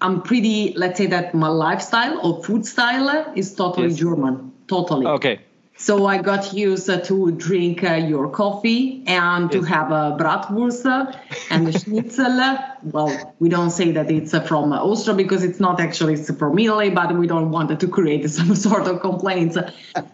I'm 0.00 0.20
pretty. 0.22 0.74
Let's 0.76 0.98
say 0.98 1.06
that 1.06 1.34
my 1.34 1.48
lifestyle 1.48 2.18
or 2.26 2.42
food 2.44 2.66
style 2.66 3.32
is 3.36 3.54
totally 3.54 3.88
Yes. 3.88 3.98
German, 3.98 4.52
totally. 4.66 5.06
Okay, 5.06 5.38
So 5.76 6.06
I 6.06 6.18
got 6.22 6.52
used 6.52 6.88
uh, 6.88 7.00
to 7.00 7.32
drink 7.32 7.82
uh, 7.82 7.94
your 7.94 8.28
coffee 8.30 9.02
and 9.06 9.50
to 9.50 9.62
have 9.62 9.90
a 9.90 10.16
bratwurst 10.18 10.86
uh, 10.86 11.12
and 11.50 11.66
a 11.68 11.72
schnitzel. 11.78 12.58
well, 12.84 13.34
we 13.40 13.48
don't 13.48 13.70
say 13.70 13.90
that 13.92 14.10
it's 14.10 14.32
uh, 14.34 14.40
from 14.42 14.72
Austria 14.72 15.16
because 15.16 15.42
it's 15.42 15.58
not 15.60 15.80
actually 15.80 16.14
it's 16.14 16.30
from 16.36 16.58
Italy, 16.58 16.90
but 16.90 17.16
we 17.16 17.26
don't 17.26 17.50
want 17.50 17.78
to 17.80 17.88
create 17.88 18.28
some 18.38 18.54
sort 18.54 18.86
of 18.86 19.00
complaints. 19.00 19.56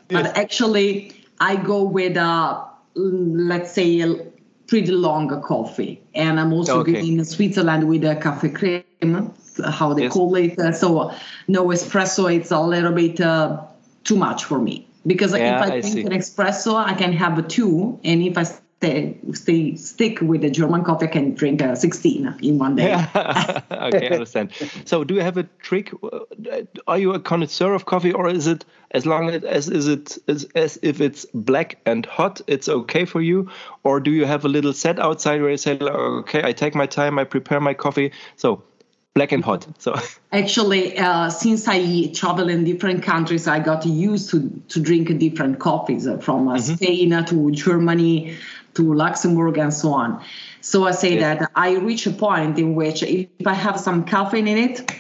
But 0.09 0.37
actually, 0.39 1.13
I 1.41 1.57
go 1.57 1.83
with 1.85 2.17
a 2.17 2.65
let's 2.95 3.73
say 3.73 4.01
a 4.01 4.15
pretty 4.69 4.93
long 4.93 5.29
coffee, 5.43 6.01
and 6.15 6.41
I'm 6.41 6.53
also 6.53 6.81
Okay. 6.81 7.01
in 7.07 7.25
Switzerland 7.25 7.89
with 7.89 8.05
a 8.05 8.17
cafe 8.17 8.51
creme, 8.51 9.33
how 9.65 9.93
they 9.93 10.05
Yes. 10.05 10.13
call 10.13 10.35
it. 10.37 10.59
Uh, 10.59 10.73
So 10.73 11.13
no 11.47 11.67
espresso, 11.69 12.35
it's 12.35 12.51
a 12.53 12.61
little 12.61 12.93
bit 12.93 13.21
uh, 13.21 13.61
too 14.05 14.17
much 14.17 14.45
for 14.45 14.59
me 14.59 14.88
because 15.07 15.37
Yeah, 15.37 15.65
if 15.65 15.71
I, 15.71 15.75
I 15.77 15.81
drink 15.81 16.07
an 16.07 16.13
espresso, 16.13 16.75
I 16.77 16.95
can 16.95 17.13
have 17.13 17.39
a 17.39 17.43
two, 17.43 17.99
and 18.05 18.23
if 18.23 18.37
I 18.37 18.45
stay, 18.45 19.19
stay 19.33 19.75
stick 19.77 20.21
with 20.21 20.43
the 20.43 20.51
German 20.51 20.85
coffee, 20.85 21.07
I 21.07 21.09
can 21.09 21.35
drink 21.35 21.63
uh, 21.63 21.75
16 21.75 22.39
in 22.43 22.59
one 22.59 22.77
day. 22.77 22.89
Yeah. 22.89 23.63
okay, 23.71 24.09
I 24.09 24.13
understand. 24.13 24.53
So, 24.85 25.05
do 25.05 25.15
you 25.15 25.21
have 25.21 25.37
a 25.37 25.45
trick? 25.61 25.93
Uh, 26.03 26.21
Are 26.87 26.99
you 26.99 27.13
a 27.13 27.21
connoisseur 27.21 27.75
of 27.75 27.87
coffee, 27.87 28.13
or 28.13 28.29
is 28.29 28.47
it 28.47 28.65
as 28.93 29.05
long 29.05 29.31
as 29.31 29.69
is 29.69 29.89
it 29.89 30.19
as, 30.29 30.45
as 30.55 30.79
if 30.83 31.01
it's 31.01 31.27
black 31.35 31.79
and 31.85 32.07
hot, 32.07 32.41
it's 32.47 32.69
okay 32.69 33.05
for 33.05 33.21
you, 33.21 33.51
or 33.83 34.01
do 34.01 34.11
you 34.11 34.25
have 34.25 34.45
a 34.45 34.49
little 34.49 34.73
set 34.73 34.99
outside 34.99 35.43
where 35.43 35.51
you 35.51 35.57
say, 35.57 35.79
okay, 35.79 36.43
I 36.45 36.53
take 36.53 36.75
my 36.75 36.87
time, 36.87 37.19
I 37.19 37.25
prepare 37.25 37.61
my 37.61 37.75
coffee, 37.75 38.13
so 38.37 38.63
black 39.15 39.33
and 39.33 39.45
hot. 39.45 39.67
So, 39.79 39.95
Actually, 40.33 40.97
uh, 40.99 41.29
since 41.31 41.67
I 41.67 42.07
travel 42.15 42.49
in 42.49 42.65
different 42.65 43.03
countries, 43.03 43.49
I 43.49 43.59
got 43.59 43.85
used 43.85 44.31
to, 44.31 44.49
to 44.69 44.81
drink 44.81 45.19
different 45.19 45.59
coffees 45.59 46.07
uh, 46.07 46.19
from 46.19 46.49
uh, 46.49 46.59
Spain 46.59 47.13
uh, 47.13 47.25
to 47.27 47.51
Germany 47.51 48.37
to 48.75 48.95
Luxembourg 48.95 49.59
and 49.59 49.75
so 49.75 49.93
on. 49.93 50.23
So 50.61 50.87
I 50.87 50.93
say 50.93 51.17
that 51.19 51.51
I 51.55 51.77
reach 51.77 52.07
a 52.07 52.11
point 52.11 52.59
in 52.59 52.75
which 52.75 53.03
if 53.03 53.29
I 53.47 53.55
have 53.55 53.81
some 53.81 54.05
caffeine 54.05 54.47
in 54.47 54.59
it, 54.59 54.93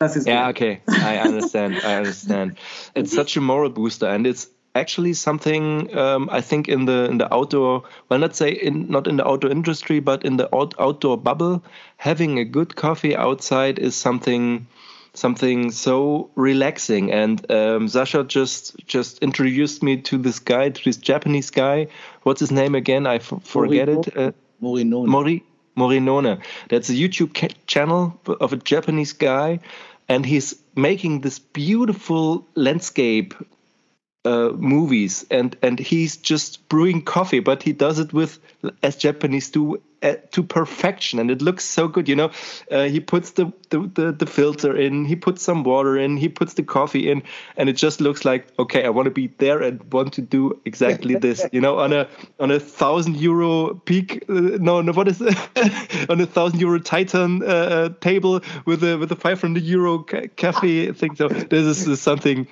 Yeah, 0.00 0.52
good. 0.52 0.56
okay. 0.56 0.80
I 0.88 1.18
understand. 1.18 1.76
I 1.84 1.94
understand. 1.96 2.56
It's 2.94 3.12
such 3.12 3.36
a 3.36 3.40
moral 3.40 3.70
booster, 3.70 4.06
and 4.06 4.26
it's 4.26 4.48
actually 4.78 5.14
something 5.14 5.96
um, 5.96 6.28
I 6.30 6.40
think 6.40 6.68
in 6.68 6.84
the 6.86 7.04
in 7.10 7.18
the 7.18 7.32
outdoor 7.32 7.82
well 8.08 8.20
not 8.20 8.36
say 8.36 8.50
in 8.50 8.88
not 8.88 9.06
in 9.06 9.16
the 9.16 9.26
outdoor 9.26 9.50
industry 9.50 10.00
but 10.00 10.24
in 10.24 10.36
the 10.36 10.46
out, 10.54 10.74
outdoor 10.78 11.16
bubble 11.18 11.62
having 11.96 12.38
a 12.38 12.44
good 12.44 12.76
coffee 12.76 13.16
outside 13.16 13.78
is 13.78 13.94
something 13.96 14.66
something 15.14 15.70
so 15.70 16.30
relaxing 16.36 17.10
and 17.12 17.40
um, 17.50 17.88
Sascha 17.88 18.26
just 18.26 18.76
just 18.86 19.18
introduced 19.18 19.82
me 19.82 19.96
to 20.02 20.18
this 20.18 20.38
guy 20.38 20.70
to 20.70 20.84
this 20.84 20.96
Japanese 20.96 21.50
guy 21.50 21.88
what's 22.22 22.40
his 22.40 22.52
name 22.52 22.74
again 22.74 23.06
I 23.06 23.18
forget 23.18 23.88
it 23.88 24.16
uh, 24.16 24.32
Morino. 24.62 25.06
Mori 25.06 25.44
Morinone. 25.78 26.40
That's 26.68 26.90
a 26.90 26.92
YouTube 26.92 27.32
channel 27.66 28.20
of 28.26 28.52
a 28.52 28.56
Japanese 28.56 29.12
guy, 29.12 29.60
and 30.08 30.26
he's 30.26 30.56
making 30.74 31.20
this 31.20 31.38
beautiful 31.38 32.44
landscape 32.56 33.34
uh, 34.28 34.52
movies, 34.56 35.24
and 35.30 35.56
and 35.62 35.78
he's 35.78 36.16
just 36.18 36.68
brewing 36.68 37.02
coffee, 37.02 37.40
but 37.40 37.62
he 37.62 37.72
does 37.72 37.98
it 37.98 38.12
with 38.12 38.38
as 38.82 38.96
Japanese 38.96 39.50
do 39.50 39.80
uh, 40.02 40.14
to 40.32 40.42
perfection, 40.42 41.18
and 41.18 41.30
it 41.30 41.42
looks 41.42 41.64
so 41.64 41.88
good. 41.88 42.08
You 42.08 42.16
know, 42.16 42.30
uh, 42.70 42.84
he 42.84 43.00
puts 43.00 43.32
the, 43.32 43.52
the 43.70 43.80
the 43.94 44.12
the 44.12 44.26
filter 44.26 44.76
in, 44.76 45.04
he 45.04 45.16
puts 45.16 45.42
some 45.42 45.64
water 45.64 45.96
in, 45.96 46.16
he 46.16 46.28
puts 46.28 46.54
the 46.54 46.62
coffee 46.62 47.10
in, 47.10 47.22
and 47.56 47.68
it 47.68 47.76
just 47.76 48.00
looks 48.00 48.24
like 48.24 48.46
okay, 48.58 48.84
I 48.84 48.90
want 48.90 49.06
to 49.06 49.10
be 49.10 49.28
there 49.38 49.60
and 49.62 49.82
want 49.92 50.12
to 50.14 50.22
do 50.22 50.60
exactly 50.64 51.14
this. 51.26 51.46
You 51.52 51.60
know, 51.60 51.78
on 51.78 51.92
a 51.92 52.08
on 52.38 52.50
a 52.50 52.60
thousand 52.60 53.16
euro 53.16 53.74
peak, 53.74 54.24
uh, 54.28 54.32
no, 54.60 54.80
no, 54.80 54.92
what 54.92 55.08
is 55.08 55.20
it? 55.20 55.36
on 56.10 56.20
a 56.20 56.26
thousand 56.26 56.60
euro 56.60 56.78
Titan 56.78 57.42
uh, 57.42 57.46
uh, 57.46 57.88
table 58.00 58.40
with 58.66 58.82
a 58.84 58.96
with 58.96 59.10
a 59.12 59.16
five 59.16 59.40
hundred 59.40 59.64
euro 59.64 59.98
ca- 60.00 60.28
cafe 60.36 60.92
thing. 60.92 61.16
So 61.16 61.28
this 61.28 61.64
is, 61.64 61.86
is 61.86 62.00
something 62.00 62.46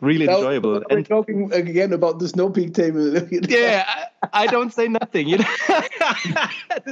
really 0.00 0.26
Now, 0.26 0.36
enjoyable. 0.36 0.82
We're 0.90 0.98
And 0.98 1.06
talking 1.06 1.52
again 1.52 1.92
about 1.92 2.18
the 2.18 2.28
Snow 2.28 2.50
Peak 2.50 2.74
table. 2.74 3.18
yeah, 3.48 3.84
I, 4.22 4.44
I 4.44 4.46
don't 4.46 4.72
say 4.72 4.88
nothing. 4.88 5.28
You 5.28 5.38
know, 5.38 5.44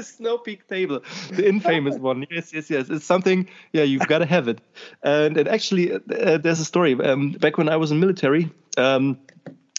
the 0.00 0.04
Snow 0.04 0.38
Peak 0.38 0.66
table, 0.66 1.00
the 1.30 1.47
infamous 1.47 1.99
one. 2.11 2.26
Yes, 2.30 2.52
yes, 2.52 2.71
yes. 2.71 2.88
It's 2.88 3.04
something. 3.04 3.49
Yeah, 3.73 3.85
you've 3.85 4.09
got 4.09 4.19
to 4.19 4.26
have 4.26 4.49
it. 4.49 4.61
And 5.02 5.37
and 5.37 5.49
actually, 5.49 5.92
uh, 5.92 6.38
there's 6.38 6.61
a 6.61 6.64
story. 6.64 6.95
Um, 6.95 7.33
back 7.33 7.59
when 7.59 7.69
I 7.69 7.76
was 7.76 7.90
in 7.90 8.00
military. 8.00 8.50
Um, 8.76 9.19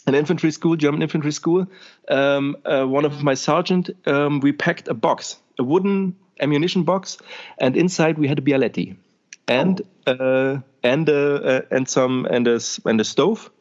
an 0.07 0.15
infantry 0.15 0.51
school, 0.51 0.75
German 0.75 1.01
infantry 1.01 1.31
school. 1.31 1.67
Um, 2.09 2.57
uh, 2.65 2.85
one 2.85 3.05
of 3.05 3.23
my 3.23 3.35
sergeant, 3.35 3.91
um, 4.07 4.39
we 4.39 4.51
packed 4.51 4.87
a 4.87 4.95
box, 4.95 5.37
a 5.59 5.63
wooden 5.63 6.15
ammunition 6.39 6.83
box, 6.83 7.17
and 7.59 7.77
inside 7.77 8.17
we 8.17 8.27
had 8.27 8.39
a 8.39 8.41
Bialetti, 8.41 8.95
and 9.47 9.81
uh, 10.07 10.57
and 10.83 11.09
uh, 11.09 11.13
uh, 11.13 11.61
and 11.69 11.87
some 11.87 12.25
and 12.25 12.47
a 12.47 12.59
and 12.85 12.99
a 12.99 13.03
stove. 13.03 13.51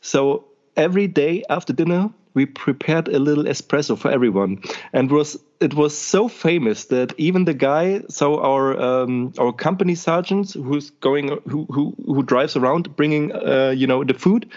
So 0.00 0.44
every 0.76 1.06
day 1.06 1.44
after 1.48 1.72
dinner, 1.72 2.10
we 2.34 2.46
prepared 2.46 3.08
a 3.08 3.18
little 3.18 3.44
espresso 3.44 3.96
for 3.96 4.10
everyone, 4.10 4.62
and 4.92 5.10
was 5.10 5.38
it 5.60 5.74
was 5.74 5.96
so 5.96 6.28
famous 6.28 6.86
that 6.86 7.12
even 7.18 7.44
the 7.44 7.54
guy, 7.54 8.02
so 8.08 8.40
our 8.40 8.80
um, 8.80 9.32
our 9.38 9.52
company 9.52 9.94
sergeant, 9.94 10.52
who's 10.52 10.90
going, 10.90 11.28
who 11.48 11.66
who 11.70 11.94
who 12.04 12.22
drives 12.22 12.56
around 12.56 12.94
bringing, 12.96 13.32
uh, 13.32 13.74
you 13.76 13.86
know, 13.86 14.04
the 14.04 14.14
food, 14.14 14.50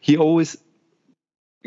he 0.00 0.16
always 0.16 0.56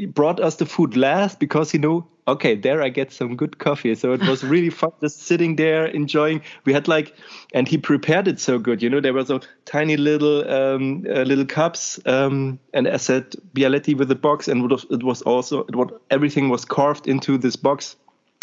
brought 0.07 0.39
us 0.39 0.55
the 0.55 0.65
food 0.65 0.95
last 0.95 1.39
because 1.39 1.69
he 1.69 1.77
knew 1.77 2.03
okay 2.27 2.55
there 2.55 2.81
i 2.81 2.87
get 2.87 3.11
some 3.11 3.35
good 3.35 3.57
coffee. 3.57 3.93
So 3.95 4.13
it 4.13 4.21
was 4.21 4.43
really 4.53 4.69
fun 4.69 4.91
just 5.01 5.21
sitting 5.23 5.55
there 5.57 5.85
enjoying. 5.85 6.41
We 6.65 6.73
had 6.73 6.87
like 6.87 7.13
and 7.53 7.67
he 7.67 7.77
prepared 7.77 8.27
it 8.27 8.39
so 8.39 8.57
good 8.57 8.81
you 8.81 8.89
know 8.89 9.01
there 9.01 9.13
were 9.13 9.25
so 9.25 9.41
tiny 9.65 9.97
little 9.97 10.49
um 10.49 11.05
uh, 11.09 11.23
little 11.23 11.45
cups 11.45 11.99
um 12.05 12.59
and 12.73 12.87
i 12.87 12.97
said 12.97 13.35
bialetti 13.53 13.97
with 13.97 14.07
the 14.07 14.15
box 14.15 14.47
and 14.47 14.63
it 14.63 14.71
was, 14.71 14.85
it 14.89 15.03
was 15.03 15.21
also 15.23 15.65
it 15.65 15.75
was 15.75 15.89
everything 16.09 16.49
was 16.49 16.65
carved 16.65 17.07
into 17.07 17.37
this 17.37 17.55
box 17.55 17.95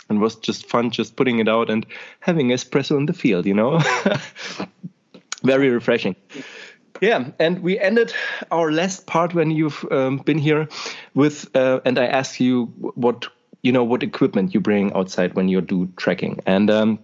and 0.08 0.20
was 0.20 0.36
just 0.36 0.68
fun 0.68 0.90
just 0.90 1.16
putting 1.16 1.38
it 1.38 1.48
out 1.48 1.70
and 1.70 1.86
having 2.20 2.48
espresso 2.48 2.96
in 2.96 3.06
the 3.06 3.12
field 3.12 3.46
you 3.46 3.54
know? 3.54 3.80
Very 5.42 5.70
refreshing. 5.70 6.16
Yeah, 7.00 7.30
and 7.38 7.60
we 7.60 7.78
ended 7.78 8.12
our 8.50 8.72
last 8.72 9.06
part 9.06 9.34
when 9.34 9.50
you've 9.50 9.84
um, 9.90 10.18
been 10.18 10.38
here 10.38 10.68
with, 11.14 11.54
uh, 11.54 11.80
and 11.84 11.98
I 11.98 12.06
asked 12.06 12.40
you 12.40 12.66
what 12.94 13.26
you 13.62 13.72
know 13.72 13.84
what 13.84 14.02
equipment 14.02 14.54
you 14.54 14.60
bring 14.60 14.92
outside 14.94 15.34
when 15.34 15.48
you 15.48 15.60
do 15.60 15.88
trekking, 15.96 16.40
and 16.46 16.70
um, 16.70 16.98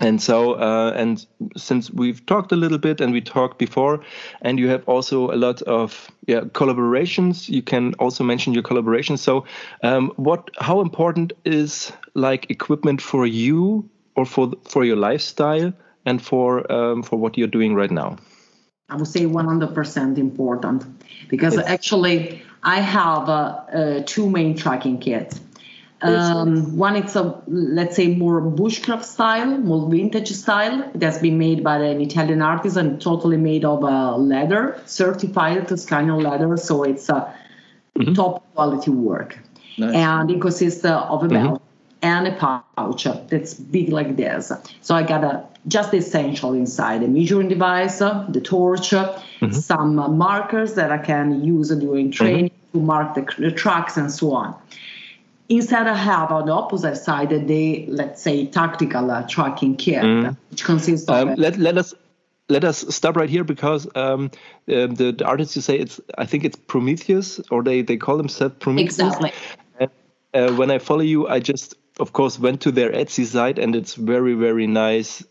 and 0.00 0.20
so 0.20 0.54
uh, 0.54 0.92
and 0.94 1.26
since 1.56 1.90
we've 1.90 2.24
talked 2.26 2.52
a 2.52 2.56
little 2.56 2.78
bit 2.78 3.00
and 3.00 3.12
we 3.12 3.20
talked 3.20 3.58
before, 3.58 4.00
and 4.42 4.58
you 4.58 4.68
have 4.68 4.86
also 4.88 5.30
a 5.30 5.36
lot 5.36 5.62
of 5.62 6.10
yeah 6.26 6.40
collaborations. 6.40 7.48
You 7.48 7.62
can 7.62 7.94
also 7.94 8.24
mention 8.24 8.52
your 8.52 8.62
collaborations. 8.62 9.18
So, 9.18 9.44
um, 9.82 10.12
what 10.16 10.50
how 10.60 10.80
important 10.80 11.32
is 11.44 11.92
like 12.14 12.50
equipment 12.50 13.00
for 13.00 13.26
you 13.26 13.88
or 14.16 14.26
for 14.26 14.52
for 14.68 14.84
your 14.84 14.96
lifestyle 14.96 15.72
and 16.04 16.20
for 16.20 16.70
um, 16.70 17.02
for 17.02 17.16
what 17.16 17.38
you're 17.38 17.48
doing 17.48 17.74
right 17.74 17.90
now? 17.90 18.16
I 18.88 18.94
would 18.94 19.08
say 19.08 19.24
100% 19.24 20.16
important 20.16 20.84
because 21.28 21.56
Yes. 21.56 21.66
actually 21.66 22.42
I 22.62 22.80
have 22.80 23.28
uh, 23.28 23.32
uh, 23.32 24.02
two 24.06 24.30
main 24.30 24.56
tracking 24.56 24.98
kits. 24.98 25.40
Um, 26.08 26.76
one 26.76 26.96
it's 26.96 27.16
a 27.16 27.40
let's 27.46 27.96
say 27.96 28.08
more 28.08 28.40
bushcraft 28.40 29.04
style, 29.04 29.58
more 29.58 29.88
vintage 29.90 30.30
style. 30.32 30.90
That's 30.94 31.18
been 31.18 31.38
made 31.38 31.64
by 31.64 31.78
an 31.78 32.00
Italian 32.00 32.42
artisan, 32.42 32.98
totally 32.98 33.36
made 33.36 33.64
of 33.64 33.84
uh, 33.84 34.16
leather, 34.16 34.80
certified 34.86 35.68
Toscano 35.68 36.18
leather, 36.18 36.56
so 36.56 36.82
it's 36.82 37.08
a 37.08 37.34
top 38.14 38.44
quality 38.54 38.90
work. 38.90 39.38
Nice. 39.78 39.94
And 39.94 40.30
it 40.30 40.40
consists 40.40 40.84
uh, 40.84 41.02
of 41.02 41.24
a 41.24 41.28
belt 41.28 41.62
and 42.02 42.28
a 42.28 42.32
pouch 42.76 43.04
that's 43.28 43.54
big 43.54 43.90
like 43.90 44.16
this. 44.16 44.52
So 44.80 44.94
I 44.94 45.02
got 45.02 45.24
a 45.24 45.44
just 45.68 45.90
the 45.90 45.98
essential 45.98 46.52
inside: 46.52 47.02
a 47.02 47.08
measuring 47.08 47.48
device, 47.48 48.00
uh, 48.00 48.26
the 48.28 48.40
torch, 48.40 48.92
uh, 48.92 49.18
some 49.50 49.98
uh, 49.98 50.08
markers 50.08 50.74
that 50.74 50.92
I 50.92 50.98
can 50.98 51.44
use 51.44 51.70
during 51.70 52.10
training 52.10 52.50
to 52.72 52.80
mark 52.80 53.14
the, 53.14 53.26
the 53.38 53.50
tracks 53.50 53.96
and 53.96 54.10
so 54.10 54.32
on. 54.34 54.54
Instead, 55.48 55.86
I 55.86 55.94
have 55.94 56.32
on 56.32 56.46
the 56.46 56.52
opposite 56.52 56.96
side 56.96 57.30
the 57.30 57.86
let's 57.86 58.22
say 58.22 58.46
tactical 58.46 59.10
uh, 59.10 59.26
tracking 59.28 59.76
kit, 59.76 60.02
which 60.50 60.64
consists 60.64 61.08
of 61.08 61.28
Um, 61.28 61.34
let 61.36 61.56
let 61.58 61.78
us 61.78 61.94
let 62.48 62.64
us 62.64 62.84
stop 62.94 63.16
right 63.16 63.28
here 63.30 63.44
because 63.44 63.86
um, 63.94 64.30
um, 64.68 64.94
the, 64.94 65.12
the 65.12 65.24
artists 65.24 65.56
you 65.56 65.62
say 65.62 65.78
it's 65.78 66.00
I 66.18 66.26
think 66.26 66.44
it's 66.44 66.56
Prometheus 66.56 67.40
or 67.50 67.62
they 67.62 67.82
they 67.82 67.96
call 67.96 68.16
themselves 68.16 68.54
Prometheus. 68.58 68.98
exactly. 68.98 69.32
And, 69.78 69.90
uh, 70.34 70.52
when 70.54 70.70
I 70.70 70.78
follow 70.78 71.02
you, 71.02 71.28
I 71.28 71.40
just 71.40 71.74
of 72.00 72.12
course 72.12 72.38
went 72.38 72.62
to 72.62 72.72
their 72.72 72.90
Etsy 72.92 73.24
site 73.24 73.58
and 73.58 73.74
it's 73.76 73.94
very 73.94 74.34
very 74.34 74.66
nice 74.66 75.24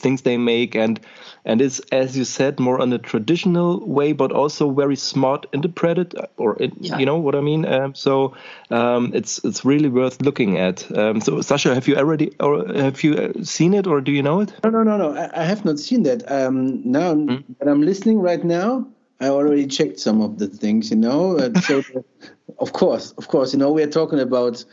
things 0.00 0.22
they 0.22 0.36
make, 0.36 0.74
and 0.74 1.00
and 1.44 1.60
it's 1.60 1.78
as 1.92 2.16
you 2.16 2.24
said 2.24 2.58
more 2.58 2.80
on 2.80 2.92
a 2.92 2.98
traditional 2.98 3.86
way, 3.86 4.12
but 4.12 4.32
also 4.32 4.70
very 4.70 4.96
smart 4.96 5.46
interpreted, 5.52 6.14
or 6.36 6.60
it, 6.60 6.72
yeah. 6.80 6.98
you 6.98 7.06
know 7.06 7.18
what 7.18 7.34
I 7.34 7.40
mean. 7.40 7.64
Um, 7.66 7.94
so 7.94 8.34
um, 8.70 9.12
it's 9.14 9.38
it's 9.44 9.64
really 9.64 9.88
worth 9.88 10.20
looking 10.22 10.58
at. 10.58 10.90
Um, 10.96 11.20
so 11.20 11.36
Sascha, 11.36 11.74
have 11.74 11.86
you 11.86 11.96
already 11.96 12.32
or 12.40 12.66
have 12.74 13.02
you 13.04 13.14
uh, 13.14 13.44
seen 13.44 13.74
it, 13.74 13.86
or 13.86 14.00
do 14.00 14.12
you 14.12 14.22
know 14.22 14.40
it? 14.40 14.52
No, 14.64 14.70
no, 14.70 14.82
no, 14.82 14.96
no. 14.96 15.14
I, 15.14 15.42
I 15.42 15.44
have 15.44 15.64
not 15.64 15.78
seen 15.78 16.02
that. 16.04 16.30
Um, 16.30 16.82
now, 16.90 17.14
mm. 17.14 17.44
but 17.58 17.68
I'm 17.68 17.82
listening 17.82 18.20
right 18.20 18.42
now. 18.42 18.86
I 19.20 19.28
already 19.28 19.66
checked 19.66 20.00
some 20.00 20.22
of 20.22 20.38
the 20.38 20.46
things, 20.46 20.90
you 20.90 20.96
know. 20.96 21.52
so, 21.60 21.82
of 22.58 22.72
course, 22.72 23.12
of 23.12 23.28
course, 23.28 23.52
you 23.52 23.58
know, 23.58 23.70
we 23.70 23.82
are 23.82 23.90
talking 23.90 24.18
about 24.18 24.64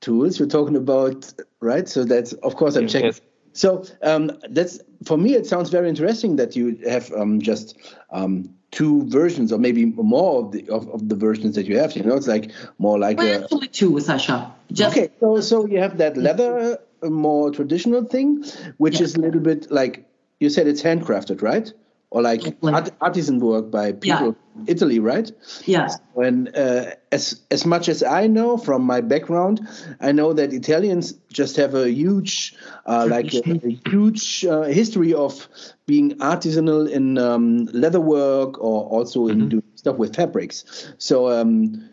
tools. 0.00 0.38
We're 0.38 0.46
talking 0.46 0.76
about 0.76 1.32
right. 1.60 1.88
So 1.88 2.04
that's 2.04 2.32
of 2.34 2.56
course 2.56 2.76
I'm 2.76 2.88
checking. 2.88 3.06
Yes. 3.06 3.20
So 3.56 3.84
um, 4.02 4.30
that's 4.50 4.78
for 5.04 5.16
me. 5.16 5.34
It 5.34 5.46
sounds 5.46 5.70
very 5.70 5.88
interesting 5.88 6.36
that 6.36 6.54
you 6.56 6.78
have 6.86 7.10
um, 7.12 7.40
just 7.40 7.76
um, 8.10 8.54
two 8.70 9.08
versions, 9.08 9.50
or 9.50 9.58
maybe 9.58 9.86
more 9.86 10.44
of 10.44 10.52
the 10.52 10.68
of, 10.68 10.88
of, 10.90 11.08
the 11.08 11.16
versions 11.16 11.54
that 11.56 11.66
you 11.66 11.78
have. 11.78 11.96
You 11.96 12.02
know, 12.02 12.14
it's 12.14 12.26
like 12.26 12.50
more 12.78 12.98
like 12.98 13.16
well, 13.16 13.40
a, 13.40 13.44
actually 13.44 13.68
two, 13.68 13.92
Sascha. 13.92 14.52
Just 14.70 14.96
okay. 14.96 15.10
So 15.20 15.40
so 15.40 15.66
you 15.66 15.78
have 15.78 15.96
that 15.96 16.18
leather, 16.18 16.78
uh, 17.02 17.08
more 17.08 17.50
traditional 17.50 18.04
thing, 18.04 18.44
which 18.76 18.96
yeah. 18.96 19.04
is 19.04 19.14
a 19.14 19.20
little 19.20 19.40
bit 19.40 19.70
like 19.70 20.06
you 20.38 20.50
said. 20.50 20.66
It's 20.66 20.82
handcrafted, 20.82 21.40
right? 21.40 21.72
Or 22.10 22.22
like 22.22 22.42
art, 22.62 22.90
artisan 23.00 23.40
work 23.40 23.70
by 23.70 23.92
people 23.92 24.36
yeah. 24.54 24.60
in 24.60 24.64
Italy, 24.68 24.98
right? 24.98 25.30
Yes. 25.64 25.98
And 26.14 26.56
uh, 26.56 26.92
as 27.12 27.42
as 27.50 27.66
much 27.66 27.88
as 27.88 28.02
I 28.02 28.26
know 28.26 28.56
from 28.56 28.82
my 28.82 29.00
background, 29.00 29.66
I 30.00 30.12
know 30.12 30.32
that 30.32 30.52
Italians 30.52 31.12
just 31.32 31.56
have 31.56 31.74
a 31.74 31.90
huge, 31.90 32.54
uh, 32.86 33.06
like 33.10 33.34
a, 33.34 33.42
a 33.64 33.90
huge 33.90 34.44
uh, 34.44 34.62
history 34.62 35.12
of 35.12 35.48
being 35.86 36.12
artisanal 36.18 36.88
in 36.88 37.18
um, 37.18 37.66
leather 37.66 38.00
work 38.00 38.58
or 38.62 38.84
also 38.84 39.26
in 39.26 39.38
mm-hmm. 39.38 39.48
doing 39.48 39.64
stuff 39.74 39.96
with 39.96 40.14
fabrics. 40.14 40.92
So. 40.98 41.28
Um, 41.28 41.90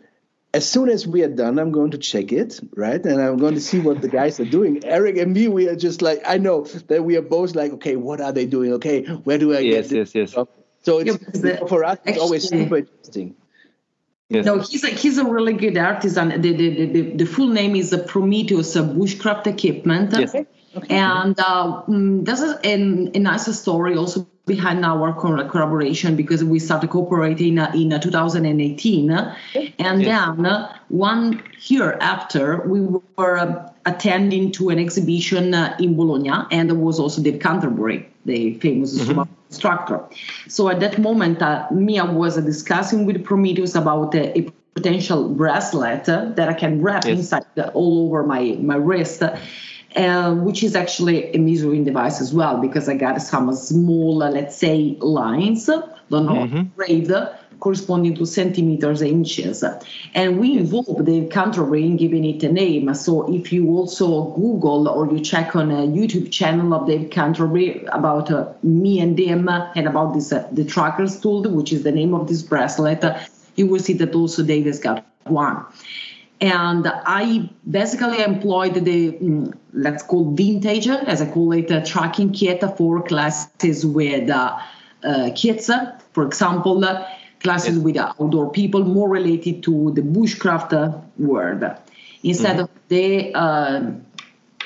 as 0.54 0.68
soon 0.68 0.88
as 0.88 1.06
we 1.06 1.22
are 1.24 1.28
done, 1.28 1.58
I'm 1.58 1.72
going 1.72 1.90
to 1.90 1.98
check 1.98 2.32
it, 2.32 2.60
right? 2.76 3.04
And 3.04 3.20
I'm 3.20 3.38
going 3.38 3.54
to 3.54 3.60
see 3.60 3.80
what 3.80 4.00
the 4.00 4.08
guys 4.08 4.38
are 4.38 4.44
doing. 4.44 4.84
Erik 4.84 5.16
and 5.18 5.32
me, 5.32 5.48
we 5.48 5.68
are 5.68 5.76
just 5.76 6.00
like, 6.00 6.22
I 6.24 6.38
know 6.38 6.64
that 6.86 7.04
we 7.04 7.16
are 7.16 7.22
both 7.22 7.54
like, 7.54 7.72
okay, 7.72 7.96
what 7.96 8.20
are 8.20 8.32
they 8.32 8.46
doing? 8.46 8.72
Okay, 8.74 9.04
where 9.04 9.36
do 9.36 9.54
I 9.54 9.58
yes, 9.58 9.88
get 9.88 9.96
yes, 9.96 10.14
yes, 10.14 10.34
yes. 10.34 10.46
So 10.82 10.98
it's 10.98 11.18
yeah, 11.42 11.66
for 11.66 11.84
us, 11.84 11.98
it's 11.98 12.08
actually, 12.08 12.20
always 12.20 12.48
super 12.48 12.76
interesting. 12.78 13.34
Yes. 14.28 14.46
No, 14.46 14.60
he's 14.60 14.84
a, 14.84 14.88
he's 14.88 15.18
a 15.18 15.24
really 15.24 15.54
good 15.54 15.76
artisan. 15.76 16.28
The, 16.40 16.52
the, 16.56 16.86
the, 16.86 17.02
the 17.16 17.24
full 17.26 17.48
name 17.48 17.74
is 17.76 17.92
a 17.92 17.98
Prometheus 17.98 18.76
Bushcraft 18.76 19.46
Equipment. 19.46 20.12
Yes. 20.16 20.34
Okay. 20.76 20.96
And 20.96 21.38
uh, 21.38 21.82
mm, 21.82 22.24
this 22.24 22.40
is 22.40 22.52
a, 22.64 22.72
a 23.16 23.18
nice 23.18 23.58
story 23.58 23.96
also 23.96 24.26
behind 24.46 24.84
our 24.84 25.12
collaboration 25.12 26.16
because 26.16 26.44
we 26.44 26.58
started 26.58 26.90
cooperating 26.90 27.56
in 27.58 27.92
in 27.92 28.00
2018 28.00 29.10
and 29.10 29.32
yes. 30.02 30.36
then 30.36 30.68
one 30.88 31.42
year 31.62 31.96
after 32.00 32.60
we 32.66 32.80
were 33.16 33.70
attending 33.86 34.52
to 34.52 34.68
an 34.68 34.78
exhibition 34.78 35.54
in 35.78 35.96
bologna 35.96 36.44
and 36.50 36.68
there 36.68 36.76
was 36.76 37.00
also 37.00 37.22
dave 37.22 37.40
canterbury 37.40 38.06
the 38.26 38.58
famous 38.58 38.98
mm-hmm. 38.98 39.22
instructor 39.48 40.04
so 40.46 40.68
at 40.68 40.78
that 40.80 40.98
moment 40.98 41.40
uh, 41.40 41.66
mia 41.70 42.04
was 42.04 42.36
discussing 42.36 43.06
with 43.06 43.24
prometheus 43.24 43.74
about 43.74 44.14
a, 44.14 44.38
a 44.38 44.52
potential 44.74 45.30
bracelet 45.30 46.04
that 46.04 46.48
i 46.50 46.52
can 46.52 46.82
wrap 46.82 47.04
yes. 47.06 47.18
inside 47.18 47.46
the, 47.54 47.70
all 47.70 48.06
over 48.06 48.22
my, 48.24 48.58
my 48.60 48.76
wrist 48.76 49.22
uh, 49.96 50.34
which 50.34 50.62
is 50.62 50.74
actually 50.74 51.32
a 51.34 51.38
measuring 51.38 51.84
device 51.84 52.20
as 52.20 52.34
well 52.34 52.58
because 52.58 52.88
I 52.88 52.94
got 52.94 53.20
some 53.22 53.54
small, 53.54 54.22
uh, 54.22 54.30
let's 54.30 54.56
say, 54.56 54.96
lines, 55.00 55.66
don't 55.66 56.26
know, 56.26 56.46
mm-hmm. 56.46 57.58
corresponding 57.60 58.14
to 58.16 58.26
centimeters 58.26 59.00
and 59.00 59.10
inches. 59.10 59.64
And 60.14 60.38
we 60.38 60.58
involved 60.58 61.06
the 61.06 61.26
country 61.28 61.86
in 61.86 61.96
giving 61.96 62.24
it 62.24 62.42
a 62.42 62.52
name. 62.52 62.92
So 62.94 63.32
if 63.32 63.52
you 63.52 63.68
also 63.70 64.32
Google 64.32 64.88
or 64.88 65.10
you 65.12 65.20
check 65.20 65.54
on 65.56 65.70
a 65.70 65.86
YouTube 65.86 66.30
channel 66.30 66.74
of 66.74 66.86
Dave 66.86 67.10
Canterbury 67.10 67.84
about 67.86 68.30
uh, 68.30 68.52
me 68.62 69.00
and 69.00 69.18
him 69.18 69.48
and 69.48 69.86
about 69.86 70.14
this 70.14 70.32
uh, 70.32 70.46
the 70.52 70.64
trackers 70.64 71.20
tool, 71.20 71.42
which 71.42 71.72
is 71.72 71.84
the 71.84 71.92
name 71.92 72.14
of 72.14 72.28
this 72.28 72.42
bracelet, 72.42 73.04
you 73.56 73.66
will 73.66 73.80
see 73.80 73.94
that 73.94 74.14
also 74.14 74.42
Dave 74.42 74.66
has 74.66 74.80
got 74.80 75.06
one 75.24 75.64
and 76.40 76.86
I 76.86 77.48
basically 77.68 78.22
employed 78.22 78.74
the 78.74 79.12
mm, 79.12 79.52
let's 79.72 80.02
call 80.02 80.34
vintage, 80.34 80.88
as 80.88 81.22
I 81.22 81.30
call 81.30 81.52
it, 81.52 81.70
a 81.70 81.82
tracking 81.82 82.32
kit 82.32 82.62
for 82.76 83.02
classes 83.02 83.86
with 83.86 84.30
uh, 84.30 84.58
uh, 85.04 85.30
kids. 85.34 85.70
For 86.12 86.26
example, 86.26 86.82
classes 87.40 87.76
yes. 87.76 87.84
with 87.84 87.96
outdoor 87.96 88.50
people 88.50 88.84
more 88.84 89.08
related 89.08 89.62
to 89.64 89.92
the 89.92 90.02
bushcraft 90.02 91.02
world. 91.18 91.64
Instead 92.22 92.56
mm-hmm. 92.56 92.64
of 92.64 92.70
the 92.88 93.34
uh, 93.34 93.90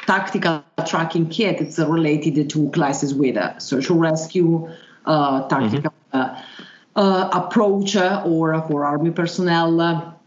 tactical 0.06 0.64
tracking 0.86 1.28
kit, 1.28 1.60
it's 1.60 1.78
related 1.78 2.48
to 2.50 2.70
classes 2.70 3.14
with 3.14 3.36
uh, 3.36 3.58
search 3.58 3.90
and 3.90 4.00
rescue, 4.00 4.68
uh, 5.04 5.46
tactical 5.48 5.92
mm-hmm. 6.12 6.42
Uh, 6.96 7.30
approach, 7.32 7.94
or 7.94 8.60
for 8.66 8.84
army 8.84 9.12
personnel 9.12 10.17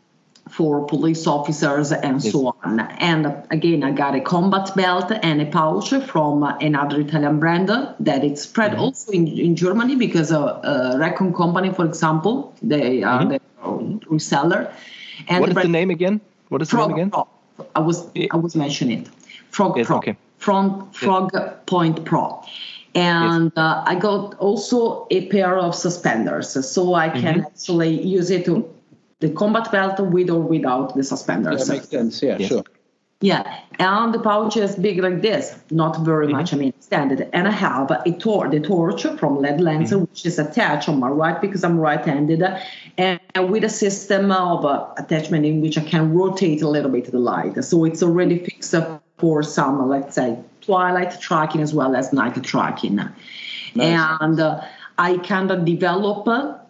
for 0.52 0.86
police 0.86 1.28
officers 1.28 1.92
and 1.94 2.22
yes. 2.22 2.32
so 2.32 2.56
on. 2.64 2.80
And 2.80 3.34
again, 3.52 3.84
I 3.84 3.92
got 3.92 4.16
a 4.16 4.20
combat 4.20 4.76
belt 4.76 5.12
and 5.24 5.42
a 5.42 5.46
pouch 5.46 5.94
from 6.08 6.44
another 6.44 7.00
Italian 7.00 7.40
brand 7.40 7.70
that 7.70 8.24
it's 8.24 8.42
spread 8.42 8.72
mm-hmm. 8.72 8.82
also 8.82 9.12
in, 9.14 9.28
in 9.28 9.56
Germany 9.56 9.96
because 9.96 10.32
a, 10.32 10.40
a 10.40 10.98
Recon 11.00 11.34
company, 11.34 11.72
for 11.72 11.86
example, 11.86 12.54
they 12.62 13.02
are 13.02 13.22
mm-hmm. 13.22 14.00
the 14.00 14.06
reseller. 14.08 14.74
And 15.30 15.40
what 15.40 15.54
the 15.54 15.60
is 15.60 15.64
the 15.64 15.72
name 15.72 15.90
again? 15.90 16.20
What 16.50 16.62
is 16.62 16.70
Frog 16.70 16.90
the 16.90 16.96
name 16.96 17.08
again? 17.08 17.12
Pro. 17.12 17.28
I 17.76 17.80
was 17.80 18.10
I 18.32 18.36
was 18.36 18.56
mentioning 18.56 19.04
it. 19.04 19.10
Frog 19.52 19.78
yes, 19.78 19.88
Pro. 19.88 19.98
Okay. 19.98 20.18
Frog, 20.38 20.94
Frog 20.94 21.32
yes. 21.34 21.54
Point 21.66 22.04
Pro. 22.04 22.44
And 22.94 23.58
uh, 23.58 23.84
I 23.86 23.96
got 23.96 24.36
also 24.40 25.08
a 25.12 25.28
pair 25.30 25.58
of 25.58 25.76
suspenders, 25.76 26.50
so 26.70 26.94
I 26.94 27.08
can 27.08 27.36
mm-hmm. 27.36 27.46
actually 27.46 28.06
use 28.06 28.30
it 28.32 28.44
to 28.46 28.70
the 29.22 29.30
combat 29.30 29.72
belt 29.72 30.00
with 30.00 30.30
or 30.30 30.42
without 30.42 30.96
the 30.96 31.04
suspenders. 31.04 31.68
That 31.68 31.74
makes 31.74 31.90
sense. 31.90 32.22
Yeah, 32.22 32.38
yes. 32.38 32.50
sure. 32.50 32.64
Yeah, 33.24 33.60
and 33.78 34.12
the 34.12 34.20
pouch 34.20 34.58
is 34.58 34.76
big 34.76 34.98
like 34.98 35.22
this, 35.22 35.56
not 35.70 36.04
very 36.04 36.26
mm-hmm. 36.26 36.38
much, 36.38 36.54
I 36.54 36.58
mean, 36.58 36.74
standard. 36.80 37.30
And 37.34 37.48
I 37.48 37.52
have 37.52 37.92
a 37.92 38.12
tor- 38.14 38.50
the 38.50 38.60
torch 38.60 39.04
from 39.04 39.40
LED 39.40 39.60
Lenser, 39.60 39.90
mm-hmm. 39.90 40.02
which 40.02 40.26
is 40.26 40.40
attached 40.40 40.90
on 40.90 41.00
my 41.00 41.08
right 41.08 41.40
because 41.40 41.64
I'm 41.64 41.78
right-handed, 41.78 42.44
and 42.98 43.20
with 43.36 43.64
a 43.64 43.70
system 43.70 44.32
of 44.32 44.66
uh, 44.66 44.88
attachment 44.98 45.46
in 45.46 45.62
which 45.62 45.78
I 45.78 45.84
can 45.84 46.12
rotate 46.16 46.64
a 46.64 46.68
little 46.68 46.90
bit 46.90 47.12
the 47.12 47.20
light. 47.20 47.64
So 47.64 47.86
it's 47.86 48.02
already 48.02 48.40
fixed 48.40 48.74
up 48.74 49.04
for 49.20 49.44
some, 49.44 49.88
let's 49.88 50.16
say, 50.16 50.40
twilight 50.62 51.22
tracking 51.22 51.62
as 51.62 51.76
well 51.76 51.96
as 51.96 52.12
night 52.12 52.42
tracking. 52.44 52.96
Nice. 52.96 53.12
And 53.76 54.40
uh, 54.40 54.66
I 54.98 55.18
kind 55.18 55.52
of 55.52 55.64
develop 55.64 56.28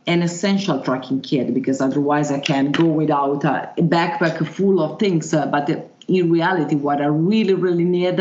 an 0.07 0.23
essential 0.23 0.81
tracking 0.81 1.21
kit 1.21 1.53
because 1.53 1.81
otherwise 1.81 2.31
I 2.31 2.39
can 2.39 2.71
go 2.71 2.85
without 2.85 3.43
a 3.43 3.73
backpack 3.77 4.45
full 4.47 4.81
of 4.81 4.99
things. 4.99 5.33
Uh, 5.33 5.45
but 5.45 5.69
in 6.07 6.31
reality, 6.31 6.75
what 6.75 7.01
I 7.01 7.05
really, 7.05 7.53
really 7.53 7.85
need 7.85 8.19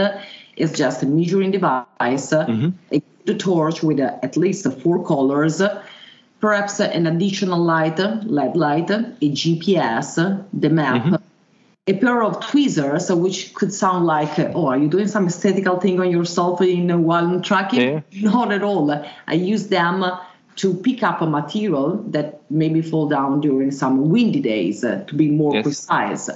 is 0.56 0.72
just 0.72 1.02
a 1.02 1.06
measuring 1.06 1.52
device, 1.52 1.86
mm-hmm. 1.98 2.70
a 2.92 3.34
torch 3.34 3.82
with 3.82 4.00
uh, 4.00 4.18
at 4.22 4.36
least 4.36 4.70
four 4.80 5.04
colors, 5.04 5.62
perhaps 6.40 6.80
an 6.80 7.06
additional 7.06 7.62
light, 7.62 7.98
LED 7.98 8.56
light, 8.56 8.90
a 8.90 9.14
GPS, 9.22 10.46
the 10.52 10.70
map. 10.70 11.02
Mm-hmm. 11.02 11.14
A 11.86 11.94
pair 11.94 12.22
of 12.22 12.40
tweezers, 12.46 13.10
which 13.10 13.52
could 13.54 13.72
sound 13.72 14.06
like, 14.06 14.38
oh, 14.38 14.66
are 14.66 14.78
you 14.78 14.86
doing 14.86 15.08
some 15.08 15.26
aesthetical 15.26 15.80
thing 15.80 15.98
on 15.98 16.10
yourself 16.10 16.60
in 16.60 17.02
while 17.02 17.40
tracking? 17.40 17.80
Yeah. 17.80 18.30
Not 18.30 18.52
at 18.52 18.62
all. 18.62 18.92
I 19.26 19.34
use 19.34 19.68
them 19.68 20.04
to 20.56 20.74
pick 20.74 21.02
up 21.02 21.20
a 21.20 21.26
material 21.26 21.96
that 22.08 22.40
maybe 22.50 22.82
fall 22.82 23.08
down 23.08 23.40
during 23.40 23.70
some 23.70 24.10
windy 24.10 24.40
days 24.40 24.84
uh, 24.84 25.04
to 25.06 25.14
be 25.14 25.30
more 25.30 25.54
yes. 25.54 25.62
precise 25.62 26.30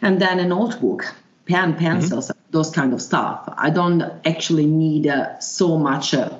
and 0.00 0.20
then 0.20 0.38
a 0.38 0.46
notebook 0.46 1.14
pen 1.46 1.74
pencils 1.74 2.28
mm-hmm. 2.28 2.50
those 2.50 2.70
kind 2.70 2.92
of 2.92 3.00
stuff 3.00 3.48
i 3.56 3.70
don't 3.70 4.02
actually 4.24 4.66
need 4.66 5.06
uh, 5.06 5.38
so 5.40 5.78
much 5.78 6.14
uh, 6.14 6.38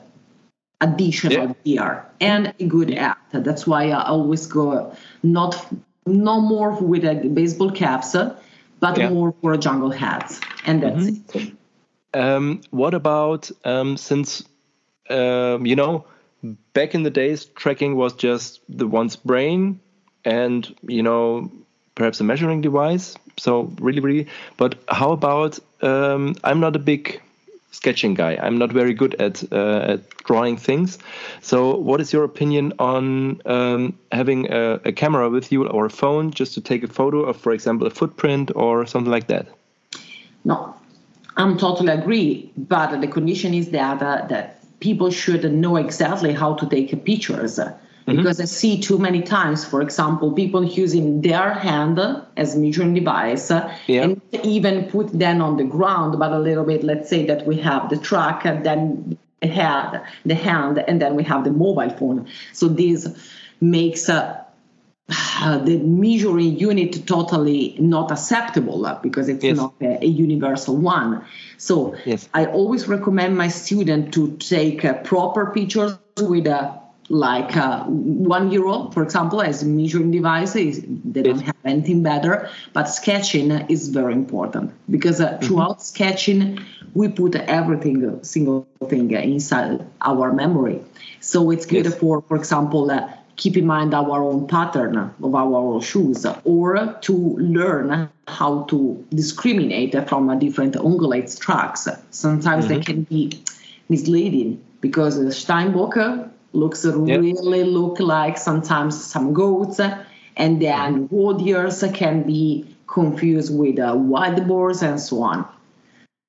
additional 0.80 1.48
yeah. 1.48 1.52
gear 1.64 2.06
and 2.20 2.54
a 2.58 2.66
good 2.66 2.90
hat 2.90 3.18
that's 3.32 3.66
why 3.66 3.90
i 3.90 4.04
always 4.04 4.46
go 4.46 4.94
not 5.22 5.66
no 6.06 6.40
more 6.40 6.72
with 6.80 7.04
a 7.04 7.14
baseball 7.28 7.70
caps 7.70 8.16
but 8.80 8.98
yeah. 8.98 9.08
more 9.08 9.34
for 9.40 9.52
a 9.52 9.58
jungle 9.58 9.90
hats 9.90 10.40
and 10.66 10.82
that's 10.82 11.06
mm-hmm. 11.06 11.38
it 11.38 11.56
um, 12.14 12.60
what 12.70 12.92
about 12.92 13.50
um, 13.64 13.96
since 13.96 14.44
um, 15.08 15.64
you 15.64 15.76
know 15.76 16.04
back 16.74 16.94
in 16.94 17.02
the 17.02 17.10
days, 17.10 17.44
tracking 17.44 17.96
was 17.96 18.12
just 18.14 18.60
the 18.68 18.86
one's 18.86 19.16
brain 19.16 19.80
and, 20.24 20.74
you 20.86 21.02
know, 21.02 21.50
perhaps 21.94 22.20
a 22.20 22.24
measuring 22.24 22.60
device. 22.60 23.16
So 23.38 23.72
really, 23.80 24.00
really. 24.00 24.26
But 24.56 24.76
how 24.88 25.12
about? 25.12 25.58
Um, 25.80 26.36
I'm 26.44 26.60
not 26.60 26.76
a 26.76 26.78
big 26.78 27.20
sketching 27.72 28.14
guy. 28.14 28.38
I'm 28.40 28.58
not 28.58 28.70
very 28.70 28.94
good 28.94 29.14
at, 29.20 29.42
uh, 29.52 29.78
at 29.92 30.08
drawing 30.18 30.56
things. 30.56 30.98
So, 31.40 31.76
what 31.76 32.00
is 32.00 32.12
your 32.12 32.24
opinion 32.24 32.72
on 32.78 33.40
um, 33.46 33.98
having 34.12 34.52
a, 34.52 34.80
a, 34.84 34.92
camera 34.92 35.28
with 35.28 35.50
you 35.50 35.66
or 35.66 35.86
a 35.86 35.90
phone 35.90 36.30
just 36.30 36.54
to 36.54 36.60
take 36.60 36.84
a 36.84 36.88
photo 36.88 37.22
of, 37.22 37.36
for 37.36 37.52
example, 37.52 37.86
a 37.86 37.90
footprint 37.90 38.52
or 38.54 38.86
something 38.86 39.10
like 39.10 39.26
that? 39.28 39.48
No, 40.44 40.74
I'm 41.36 41.58
totally 41.58 41.92
agree. 41.92 42.52
But 42.56 43.00
the 43.00 43.08
condition 43.08 43.54
is 43.54 43.70
that 43.70 44.02
uh, 44.02 44.26
that 44.28 44.61
people 44.82 45.10
should 45.10 45.50
know 45.50 45.76
exactly 45.76 46.32
how 46.32 46.54
to 46.54 46.66
take 46.68 46.90
pictures. 47.04 47.58
Mm-hmm. 47.58 48.16
Because 48.16 48.40
I 48.40 48.46
see 48.46 48.80
too 48.80 48.98
many 48.98 49.22
times, 49.22 49.64
for 49.64 49.80
example, 49.80 50.32
people 50.32 50.64
using 50.64 51.22
their 51.22 51.54
hand 51.54 52.00
as 52.36 52.56
measuring 52.56 52.94
device 52.94 53.50
yeah. 53.86 54.02
and 54.02 54.20
even 54.42 54.90
put 54.90 55.16
them 55.16 55.40
on 55.40 55.56
the 55.56 55.64
ground, 55.64 56.18
but 56.18 56.32
a 56.32 56.38
little 56.38 56.64
bit, 56.64 56.82
let's 56.82 57.08
say 57.08 57.24
that 57.26 57.46
we 57.46 57.56
have 57.58 57.88
the 57.90 57.96
truck 57.96 58.44
and 58.44 58.66
then 58.66 59.16
the 59.40 59.46
head, 59.46 60.02
the 60.26 60.34
hand, 60.34 60.82
and 60.88 61.00
then 61.00 61.14
we 61.14 61.22
have 61.22 61.44
the 61.44 61.52
mobile 61.52 61.90
phone. 61.90 62.26
So 62.52 62.66
this 62.66 63.08
makes 63.60 64.08
uh, 64.08 64.42
the 65.08 65.80
measuring 65.82 66.58
unit 66.58 67.06
totally 67.06 67.76
not 67.78 68.10
acceptable 68.10 68.98
because 69.02 69.28
it's 69.28 69.44
yes. 69.44 69.56
not 69.56 69.74
a, 69.80 70.04
a, 70.04 70.06
universal 70.06 70.76
one. 70.76 71.24
So 71.58 71.96
yes. 72.04 72.28
I 72.32 72.46
always 72.46 72.86
recommend 72.86 73.36
my 73.36 73.48
student 73.48 74.14
to 74.14 74.36
take 74.36 74.84
uh, 74.84 74.94
proper 75.02 75.46
pictures 75.46 75.98
with 76.18 76.46
a 76.46 76.80
like 77.08 77.56
uh, 77.56 77.84
one 77.84 78.50
euro, 78.50 78.90
for 78.90 79.02
example, 79.02 79.42
as 79.42 79.62
measuring 79.64 80.10
devices. 80.10 80.80
They 80.86 81.22
don't 81.22 81.40
have 81.40 81.56
anything 81.64 82.02
better, 82.02 82.48
but 82.72 82.84
sketching 82.84 83.50
is 83.68 83.88
very 83.88 84.14
important 84.14 84.72
because 84.90 85.20
uh, 85.20 85.32
mm-hmm. 85.32 85.44
throughout 85.44 85.78
mm-hmm. 85.78 85.94
sketching, 85.94 86.60
we 86.94 87.08
put 87.08 87.34
everything, 87.34 88.22
single 88.22 88.66
thing 88.88 89.10
inside 89.10 89.84
our 90.00 90.32
memory. 90.32 90.80
So 91.20 91.50
it's 91.50 91.66
good 91.66 91.84
yes. 91.84 91.94
for, 91.98 92.22
for 92.22 92.36
example, 92.36 92.90
uh, 92.90 93.10
keep 93.36 93.56
in 93.56 93.66
mind 93.66 93.94
our 93.94 94.22
own 94.22 94.46
pattern 94.46 94.96
of 95.22 95.34
our 95.34 95.54
own 95.54 95.80
shoes 95.80 96.26
or 96.44 96.98
to 97.00 97.12
learn 97.38 98.08
how 98.28 98.62
to 98.64 99.04
discriminate 99.10 100.08
from 100.08 100.38
different 100.38 100.74
ungulate 100.74 101.38
tracks. 101.40 101.88
Sometimes 102.10 102.66
mm-hmm. 102.66 102.74
they 102.74 102.80
can 102.80 103.02
be 103.04 103.42
misleading 103.88 104.62
because 104.80 105.18
Steinbock 105.34 106.30
looks 106.52 106.84
yep. 106.84 106.96
really 106.96 107.64
look 107.64 107.98
like 108.00 108.36
sometimes 108.36 109.02
some 109.02 109.32
goats 109.32 109.80
and 110.36 110.60
then 110.60 111.08
warriors 111.08 111.82
can 111.94 112.22
be 112.22 112.66
confused 112.86 113.56
with 113.56 113.78
uh, 113.78 113.94
wild 113.96 114.46
boars 114.46 114.82
and 114.82 115.00
so 115.00 115.22
on. 115.22 115.46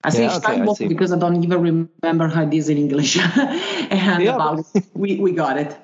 I 0.05 0.09
say 0.09 0.25
yeah, 0.25 0.39
okay, 0.67 0.87
because 0.87 1.13
I 1.13 1.17
don't 1.17 1.41
even 1.43 1.87
remember 2.01 2.27
how 2.27 2.43
it 2.43 2.53
is 2.53 2.67
in 2.67 2.77
English. 2.77 3.17
and 3.37 4.23
yeah. 4.23 4.35
about 4.35 4.65
we, 4.93 5.17
we 5.17 5.31
got 5.31 5.57
it. 5.57 5.77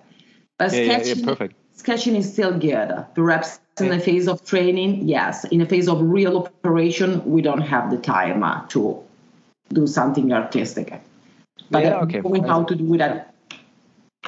But 0.60 0.72
yeah, 0.72 1.00
sketching, 1.00 1.20
yeah, 1.20 1.26
perfect. 1.26 1.56
sketching 1.74 2.16
is 2.16 2.32
still 2.32 2.58
good. 2.60 3.06
Perhaps 3.16 3.60
in 3.80 3.90
the 3.90 4.00
phase 4.00 4.28
of 4.28 4.46
training, 4.46 5.08
yes. 5.08 5.46
In 5.46 5.62
a 5.62 5.66
phase 5.66 5.88
of 5.88 6.02
real 6.02 6.38
operation, 6.38 7.24
we 7.26 7.42
don't 7.42 7.62
have 7.62 7.90
the 7.90 7.98
time 7.98 8.44
uh, 8.44 8.68
to 8.68 9.02
do 9.74 9.88
something 9.88 10.32
artistic. 10.32 11.02
But 11.72 11.84
yeah, 11.84 12.00
okay. 12.02 12.22
knowing 12.22 12.44
how 12.44 12.64
to 12.64 12.76
do 12.76 12.98
that 12.98 13.34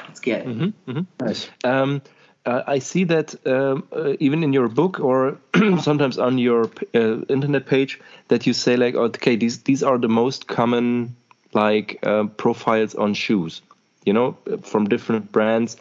it's 0.08 0.20
good. 0.20 0.44
Mm-hmm, 0.44 0.90
mm-hmm. 0.90 1.24
Nice. 1.24 1.48
Um, 1.64 2.02
uh, 2.44 2.62
I 2.66 2.80
see 2.80 3.04
that 3.04 3.34
um, 3.46 3.86
uh, 3.92 4.14
even 4.18 4.42
in 4.42 4.52
your 4.52 4.68
book 4.68 4.98
or 4.98 5.38
sometimes 5.80 6.18
on 6.18 6.38
your 6.38 6.70
uh, 6.94 7.20
internet 7.28 7.66
page 7.66 8.00
that 8.28 8.46
you 8.46 8.52
say 8.52 8.76
like, 8.76 8.94
okay, 8.94 9.36
these 9.36 9.62
these 9.62 9.82
are 9.82 9.98
the 9.98 10.08
most 10.08 10.48
common 10.48 11.14
like 11.52 11.98
uh, 12.02 12.24
profiles 12.36 12.94
on 12.94 13.14
shoes, 13.14 13.62
you 14.04 14.12
know, 14.12 14.36
from 14.62 14.88
different 14.88 15.30
brands. 15.30 15.76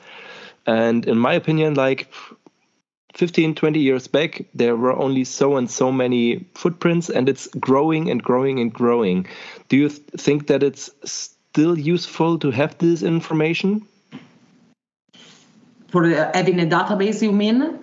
And 0.65 1.05
in 1.07 1.17
my 1.17 1.33
opinion, 1.33 1.73
like 1.73 2.11
15, 3.13 3.55
20 3.55 3.79
years 3.79 4.07
back, 4.07 4.45
there 4.53 4.75
were 4.75 4.93
only 4.93 5.23
so 5.23 5.57
and 5.57 5.69
so 5.69 5.91
many 5.91 6.45
footprints, 6.55 7.09
and 7.09 7.27
it's 7.27 7.47
growing 7.59 8.09
and 8.09 8.23
growing 8.23 8.59
and 8.59 8.73
growing. 8.73 9.27
Do 9.69 9.77
you 9.77 9.89
th- 9.89 10.01
think 10.17 10.47
that 10.47 10.63
it's 10.63 10.89
still 11.03 11.77
useful 11.77 12.39
to 12.39 12.51
have 12.51 12.77
this 12.77 13.03
information? 13.03 13.85
for 15.91 16.05
uh, 16.05 16.31
having 16.33 16.59
a 16.59 16.65
database 16.65 17.21
you 17.21 17.31
mean 17.31 17.80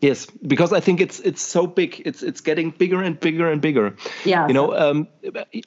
yes 0.00 0.26
because 0.46 0.72
i 0.72 0.80
think 0.80 1.00
it's 1.00 1.20
it's 1.20 1.40
so 1.40 1.66
big 1.66 2.02
it's 2.04 2.22
it's 2.22 2.40
getting 2.40 2.70
bigger 2.70 3.02
and 3.02 3.18
bigger 3.20 3.50
and 3.50 3.60
bigger. 3.60 3.96
Yeah. 4.24 4.46
You 4.46 4.54
know 4.54 4.76
um, 4.76 5.08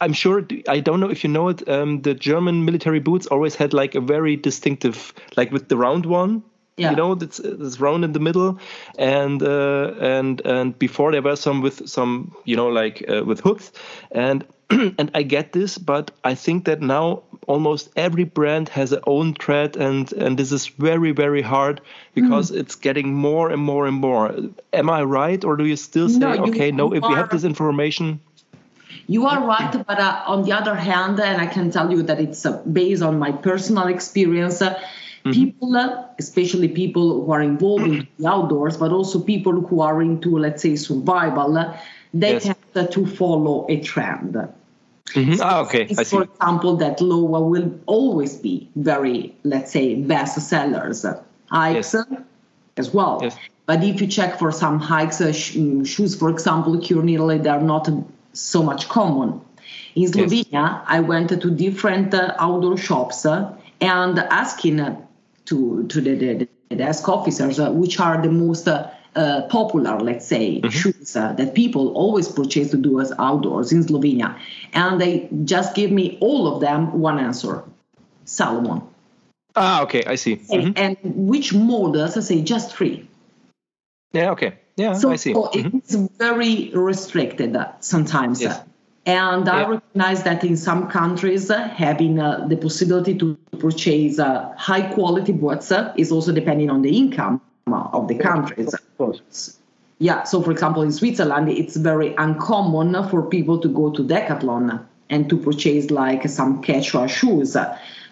i'm 0.01 0.13
sure 0.13 0.45
i 0.67 0.79
don't 0.79 0.99
know 0.99 1.09
if 1.09 1.23
you 1.23 1.29
know 1.29 1.49
it 1.49 1.67
um, 1.67 2.01
the 2.01 2.13
german 2.13 2.65
military 2.65 2.99
boots 2.99 3.27
always 3.27 3.55
had 3.55 3.73
like 3.73 3.95
a 3.95 4.01
very 4.01 4.35
distinctive 4.35 5.13
like 5.35 5.51
with 5.51 5.69
the 5.69 5.77
round 5.77 6.05
one 6.05 6.43
yeah. 6.77 6.91
you 6.91 6.95
know 6.95 7.13
it's, 7.13 7.39
it's 7.39 7.79
round 7.79 8.05
in 8.05 8.13
the 8.13 8.19
middle. 8.19 8.59
And 8.97 9.41
uh, 9.43 9.93
and 9.99 10.41
and 10.45 10.77
before 10.79 11.11
there 11.11 11.21
were 11.21 11.35
some 11.35 11.61
with 11.61 11.89
some 11.89 12.35
you 12.45 12.55
know 12.55 12.67
like 12.67 13.03
uh, 13.09 13.23
with 13.25 13.41
hooks. 13.41 13.71
And 14.11 14.45
and 14.69 15.11
I 15.13 15.23
get 15.23 15.53
this, 15.53 15.77
but 15.77 16.11
I 16.23 16.35
think 16.35 16.65
that 16.65 16.81
now 16.81 17.23
almost 17.47 17.89
every 17.95 18.25
brand 18.25 18.69
has 18.69 18.91
their 18.91 19.01
own 19.07 19.33
thread, 19.33 19.75
and 19.75 20.11
and 20.13 20.37
this 20.37 20.51
is 20.51 20.67
very 20.67 21.11
very 21.11 21.41
hard 21.41 21.81
because 22.13 22.51
mm. 22.51 22.59
it's 22.59 22.75
getting 22.75 23.13
more 23.13 23.49
and 23.49 23.61
more 23.61 23.87
and 23.87 23.95
more. 23.95 24.35
Am 24.73 24.89
I 24.89 25.03
right, 25.03 25.43
or 25.43 25.57
do 25.57 25.65
you 25.65 25.75
still 25.75 26.09
say, 26.09 26.19
no, 26.19 26.45
okay, 26.47 26.71
no, 26.71 26.93
if 26.93 27.03
we 27.03 27.13
have 27.15 27.29
this 27.29 27.43
information? 27.43 28.19
You 29.07 29.25
are 29.25 29.41
right, 29.47 29.71
but 29.87 29.99
uh, 29.99 30.23
on 30.27 30.43
the 30.43 30.51
other 30.51 30.75
hand, 30.75 31.19
and 31.19 31.41
I 31.41 31.47
can 31.47 31.71
tell 31.71 31.89
you 31.91 32.03
that 32.03 32.19
it's 32.19 32.45
uh, 32.45 32.61
based 32.63 33.01
on 33.01 33.17
my 33.17 33.31
personal 33.31 33.87
experience. 33.87 34.61
Uh, 34.61 34.73
mm-hmm. 34.73 35.31
People, 35.31 35.77
uh, 35.77 36.03
especially 36.19 36.67
people 36.67 37.23
who 37.23 37.31
are 37.31 37.41
involved 37.41 37.85
in 37.85 38.07
the 38.17 38.27
outdoors, 38.33 38.75
but 38.75 38.91
also 38.91 39.21
people 39.21 39.61
who 39.61 39.79
are 39.79 40.01
into, 40.01 40.37
let's 40.37 40.61
say, 40.61 40.75
survival, 40.75 41.57
uh, 41.57 41.77
they 42.13 42.33
yes. 42.33 42.53
tend 42.73 42.91
to 42.91 43.05
follow 43.05 43.65
a 43.69 43.79
trend. 43.79 44.35
Mm-hmm. 45.13 45.33
So 45.33 45.43
ah, 45.43 45.61
okay. 45.61 45.87
For 45.87 46.23
example, 46.23 46.75
that 46.77 46.99
Lowa 47.01 47.41
will 47.41 47.79
always 47.85 48.35
be 48.35 48.69
very, 48.75 49.35
let's 49.43 49.71
say, 49.71 49.95
best 49.95 50.39
sellers. 50.41 51.05
Haix 51.51 51.93
yes. 51.93 52.05
as 52.77 52.93
well. 52.93 53.19
Yes. 53.21 53.37
But 53.65 53.83
if 53.83 54.01
you 54.01 54.07
check 54.07 54.39
for 54.39 54.51
some 54.51 54.79
Haix, 54.79 55.21
uh, 55.21 55.31
sh- 55.31 55.55
mm, 55.55 55.85
shoes, 55.85 56.15
for 56.15 56.29
example, 56.29 56.79
here 56.81 56.99
in 57.01 57.09
Italy, 57.09 57.37
they're 57.37 57.61
not 57.61 57.89
so 58.33 58.63
much 58.63 58.87
common. 58.89 59.41
In 59.95 60.11
Slovenia, 60.11 60.45
yes. 60.51 60.83
I 60.87 60.99
went 60.99 61.29
to 61.29 61.49
different 61.49 62.13
uh, 62.13 62.35
outdoor 62.39 62.77
shops 62.77 63.25
uh, 63.25 63.53
and 63.81 64.19
asking 64.19 64.79
uh, 64.79 64.95
to 65.45 65.85
to 65.87 66.01
the, 66.01 66.15
the, 66.15 66.47
the 66.69 66.75
desk 66.75 67.09
officers 67.09 67.59
uh, 67.59 67.71
which 67.71 67.99
are 67.99 68.21
the 68.21 68.29
most 68.29 68.67
uh, 69.17 69.27
uh, 69.27 69.47
popular, 69.47 69.99
let's 69.99 70.25
say, 70.25 70.61
mm-hmm. 70.61 70.69
shoes 70.69 71.15
uh, 71.15 71.33
that 71.33 71.53
people 71.53 71.89
always 71.93 72.27
purchase 72.27 72.71
to 72.71 72.77
do 72.77 72.99
as 73.01 73.11
outdoors 73.19 73.71
in 73.71 73.83
Slovenia. 73.83 74.37
And 74.73 75.01
they 75.01 75.27
just 75.43 75.75
give 75.75 75.91
me 75.91 76.17
all 76.21 76.53
of 76.53 76.61
them 76.61 76.99
one 76.99 77.19
answer 77.19 77.63
Salomon. 78.25 78.81
Ah, 79.55 79.81
okay, 79.83 80.03
I 80.05 80.15
see. 80.15 80.35
Mm-hmm. 80.35 80.71
And, 80.75 80.97
which 81.03 81.53
models? 81.53 82.17
I 82.17 82.21
say 82.21 82.41
just 82.41 82.75
three. 82.75 83.07
Yeah, 84.13 84.31
okay. 84.31 84.53
Yeah, 84.75 84.93
so, 84.93 85.11
I 85.11 85.15
see. 85.15 85.33
So 85.33 85.49
mm-hmm. 85.53 85.77
it's 85.77 85.95
very 85.95 86.71
restricted 86.73 87.55
uh, 87.55 87.71
sometimes. 87.79 88.41
Yes. 88.41 88.61
And 89.05 89.47
I 89.47 89.65
recognize 89.65 90.23
that 90.23 90.43
in 90.43 90.57
some 90.57 90.89
countries, 90.89 91.49
uh, 91.49 91.69
having 91.69 92.19
uh, 92.19 92.45
the 92.47 92.57
possibility 92.57 93.17
to 93.17 93.35
purchase 93.57 94.19
uh, 94.19 94.53
high 94.57 94.93
quality 94.93 95.31
boots 95.31 95.71
is 95.95 96.11
also 96.11 96.33
depending 96.33 96.69
on 96.69 96.81
the 96.81 96.97
income 96.97 97.41
of 97.67 98.07
the 98.07 98.15
countries. 98.15 98.75
Yeah, 99.99 100.23
so 100.23 100.41
for 100.41 100.51
example, 100.51 100.83
in 100.83 100.91
Switzerland, 100.91 101.49
it's 101.49 101.75
very 101.75 102.13
uncommon 102.15 103.09
for 103.09 103.23
people 103.23 103.59
to 103.59 103.67
go 103.67 103.89
to 103.91 104.03
Decathlon 104.03 104.85
and 105.09 105.29
to 105.29 105.37
purchase 105.37 105.89
like 105.89 106.27
some 106.29 106.61
casual 106.61 107.07
shoes. 107.07 107.57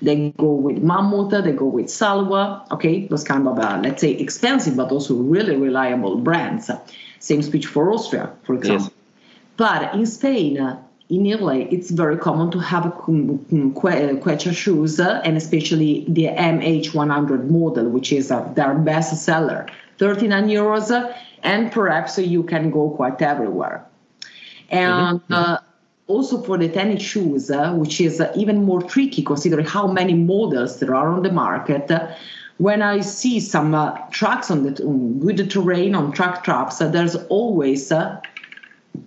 They 0.02 0.34
go 0.38 0.52
with 0.54 0.82
Mammut, 0.84 1.43
they 1.43 1.52
go 1.52 1.65
with 1.65 1.88
Salewa, 1.88 2.69
okay, 2.71 3.08
those 3.08 3.24
kind 3.24 3.48
of, 3.48 3.60
uh, 3.60 3.80
let's 3.84 4.02
say, 4.02 4.12
expensive 4.12 4.76
but 4.76 4.91
also 4.91 5.15
really 5.15 5.56
reliable 5.56 6.17
brands. 6.17 6.71
Same 7.19 7.41
speech 7.41 7.67
for 7.67 7.91
Austria, 7.91 8.32
for 8.43 8.56
example. 8.56 8.86
Yes. 8.86 8.93
But 9.58 9.93
in 9.93 10.06
Spain, 10.06 10.78
in 11.10 11.26
Italy, 11.26 11.67
it's 11.71 11.91
very 11.91 12.17
common 12.17 12.52
to 12.52 12.60
have 12.60 12.84
Quechua 12.84 14.54
shoes, 14.56 15.00
and 15.00 15.38
especially 15.38 16.06
the 16.10 16.26
MH100 16.26 17.50
model, 17.50 17.89
which 17.89 18.12
is 18.12 18.32
uh, 18.32 18.41
their 18.56 18.74
best 18.74 19.24
seller, 19.24 19.67
39 19.97 20.47
euros, 20.47 21.15
and 21.43 21.71
perhaps 21.71 22.17
you 22.17 22.43
can 22.43 22.71
go 22.71 22.89
quite 22.89 23.21
everywhere. 23.21 23.86
And 24.69 25.21
mm-hmm. 25.21 25.34
uh, 25.34 25.58
also 26.08 26.41
for 26.41 26.58
the 26.58 26.69
tennis 26.69 27.03
shoes, 27.03 27.49
uh, 27.49 27.73
which 27.73 28.01
is 28.01 28.19
uh, 28.19 28.31
even 28.36 28.63
more 28.63 28.81
tricky 28.81 29.23
considering 29.23 29.65
how 29.65 29.88
many 29.88 30.13
models 30.13 30.79
there 30.79 30.95
are 30.95 31.10
on 31.10 31.23
the 31.23 31.31
market. 31.31 31.91
when 32.58 32.81
I 32.81 33.01
see 33.01 33.41
some 33.41 33.75
uh, 33.75 33.91
tracks 34.12 34.49
on 34.49 34.63
the 34.63 34.81
um, 34.86 35.19
good 35.19 35.49
terrain 35.49 35.93
on 35.93 36.12
track 36.13 36.43
traps, 36.43 36.81
uh, 36.81 36.88
there's 36.88 37.15
always 37.27 37.91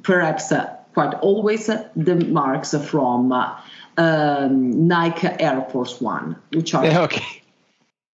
perhaps 0.03 0.53
quite 0.99 1.15
always 1.21 1.67
the 1.67 2.15
marks 2.29 2.75
from 2.91 3.33
uh, 3.33 3.57
um, 3.97 4.89
Nike 4.89 5.29
Air 5.39 5.67
Force 5.71 6.01
One, 6.01 6.37
which 6.53 6.75
are 6.75 6.85
okay. 7.05 7.43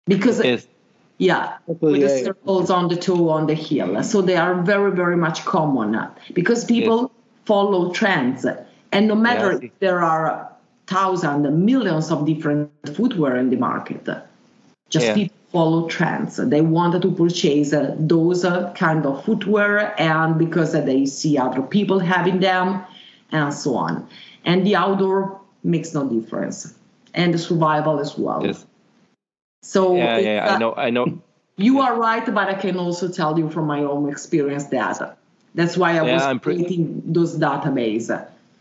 Because 0.06 0.42
Yes. 0.44 0.66
Yeah, 1.22 1.58
with 1.66 1.80
the 1.80 2.08
circles 2.24 2.68
on 2.70 2.88
the 2.88 2.96
toe 2.96 3.28
on 3.28 3.46
the 3.46 3.54
heel. 3.54 4.02
So 4.02 4.22
they 4.22 4.36
are 4.36 4.60
very, 4.62 4.90
very 4.90 5.16
much 5.16 5.44
common 5.44 5.96
because 6.32 6.64
people 6.64 7.12
follow 7.44 7.92
trends. 7.92 8.44
And 8.90 9.08
no 9.08 9.14
matter 9.14 9.52
if 9.62 9.78
there 9.78 10.02
are 10.02 10.50
thousands, 10.86 11.48
millions 11.50 12.10
of 12.10 12.26
different 12.26 12.70
footwear 12.96 13.36
in 13.36 13.50
the 13.50 13.56
market, 13.56 14.08
just 14.90 15.14
people 15.14 15.36
follow 15.52 15.88
trends. 15.88 16.36
They 16.36 16.60
want 16.60 17.00
to 17.00 17.10
purchase 17.12 17.72
uh, 17.72 17.94
those 17.98 18.44
uh, 18.44 18.72
kind 18.72 19.06
of 19.06 19.24
footwear 19.24 19.94
and 20.00 20.38
because 20.38 20.74
uh, 20.74 20.80
they 20.80 21.06
see 21.06 21.38
other 21.38 21.62
people 21.62 21.98
having 22.00 22.40
them 22.40 22.84
and 23.30 23.54
so 23.54 23.76
on. 23.76 24.08
And 24.44 24.66
the 24.66 24.74
outdoor 24.76 25.40
makes 25.62 25.94
no 25.94 26.08
difference. 26.08 26.74
And 27.14 27.32
the 27.34 27.38
survival 27.38 28.00
as 28.00 28.18
well. 28.18 28.44
Yes. 28.44 28.66
So 29.62 29.96
Yeah, 29.96 30.18
yeah, 30.18 30.46
I 30.46 30.54
uh, 30.54 30.58
know, 30.58 30.74
I 30.74 30.90
know. 30.90 31.22
you 31.56 31.80
are 31.80 31.98
right, 31.98 32.24
but 32.26 32.48
I 32.48 32.54
can 32.54 32.76
also 32.76 33.08
tell 33.08 33.38
you 33.38 33.48
from 33.50 33.66
my 33.66 33.80
own 33.80 34.08
experience 34.08 34.64
that 34.66 35.16
that's 35.54 35.76
why 35.76 35.92
I 35.98 36.02
Yeah, 36.02 36.14
was 36.14 36.22
I'm 36.24 36.40
pre- 36.40 36.54
creating 36.56 37.02
those 37.06 37.38
database. 37.38 38.08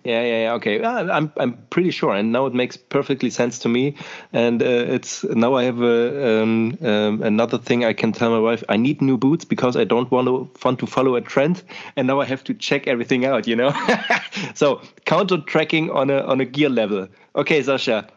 Yeah, 0.03 0.23
yeah, 0.23 0.41
yeah. 0.43 0.53
Okay, 0.53 0.81
Uh, 0.81 1.05
I'm 1.11 1.31
I'm 1.37 1.53
pretty 1.69 1.91
sure, 1.91 2.11
and 2.15 2.31
now 2.31 2.47
it 2.47 2.53
makes 2.55 2.75
perfectly 2.75 3.29
sense 3.29 3.59
to 3.59 3.69
me. 3.69 3.95
And 4.33 4.61
uh, 4.63 4.65
it's 4.95 5.23
now 5.23 5.53
I 5.53 5.63
have 5.65 5.79
a, 5.81 6.41
um, 6.41 6.77
um, 6.81 7.21
another 7.21 7.59
thing 7.59 7.85
I 7.85 7.93
can 7.93 8.11
tell 8.11 8.31
my 8.31 8.39
wife. 8.39 8.63
I 8.67 8.77
need 8.77 9.01
new 9.01 9.17
boots 9.17 9.45
because 9.45 9.75
I 9.77 9.83
don't 9.83 10.09
want 10.09 10.27
to 10.27 10.49
want 10.65 10.79
to 10.79 10.87
follow 10.87 11.15
a 11.15 11.21
trend, 11.21 11.61
and 11.95 12.07
now 12.07 12.19
I 12.19 12.25
have 12.25 12.43
to 12.45 12.53
check 12.55 12.87
everything 12.87 13.25
out. 13.25 13.47
You 13.47 13.55
know, 13.55 13.71
so 14.55 14.81
counter 15.05 15.37
tracking 15.37 15.91
on 15.91 16.09
a 16.09 16.21
on 16.21 16.41
a 16.41 16.45
gear 16.45 16.69
level. 16.69 17.07
Okay, 17.35 17.61
Sascha. 17.61 18.07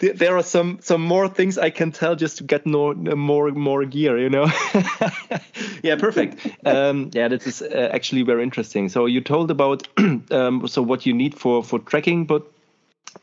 There- 0.00 0.36
are 0.36 0.42
some 0.42 0.78
some 0.80 1.02
more 1.02 1.28
things 1.28 1.58
I 1.58 1.70
can 1.70 1.92
tell 1.92 2.16
just 2.16 2.38
to 2.38 2.44
get 2.44 2.66
more 2.66 2.94
more 2.94 3.50
more 3.50 3.84
gear, 3.84 4.18
you 4.18 4.30
know. 4.30 4.46
yeah, 5.82 5.96
perfect. 5.96 6.46
Um, 6.64 7.10
yeah, 7.12 7.28
this 7.28 7.46
is 7.46 7.62
uh, 7.62 7.90
actually 7.92 8.22
very 8.22 8.42
interesting. 8.42 8.88
So 8.88 9.06
you 9.06 9.20
told 9.20 9.50
about 9.50 9.88
um, 10.30 10.66
so 10.68 10.82
what 10.82 11.06
you 11.06 11.12
need 11.14 11.34
for 11.34 11.62
for 11.62 11.78
tracking, 11.78 12.26
but 12.26 12.42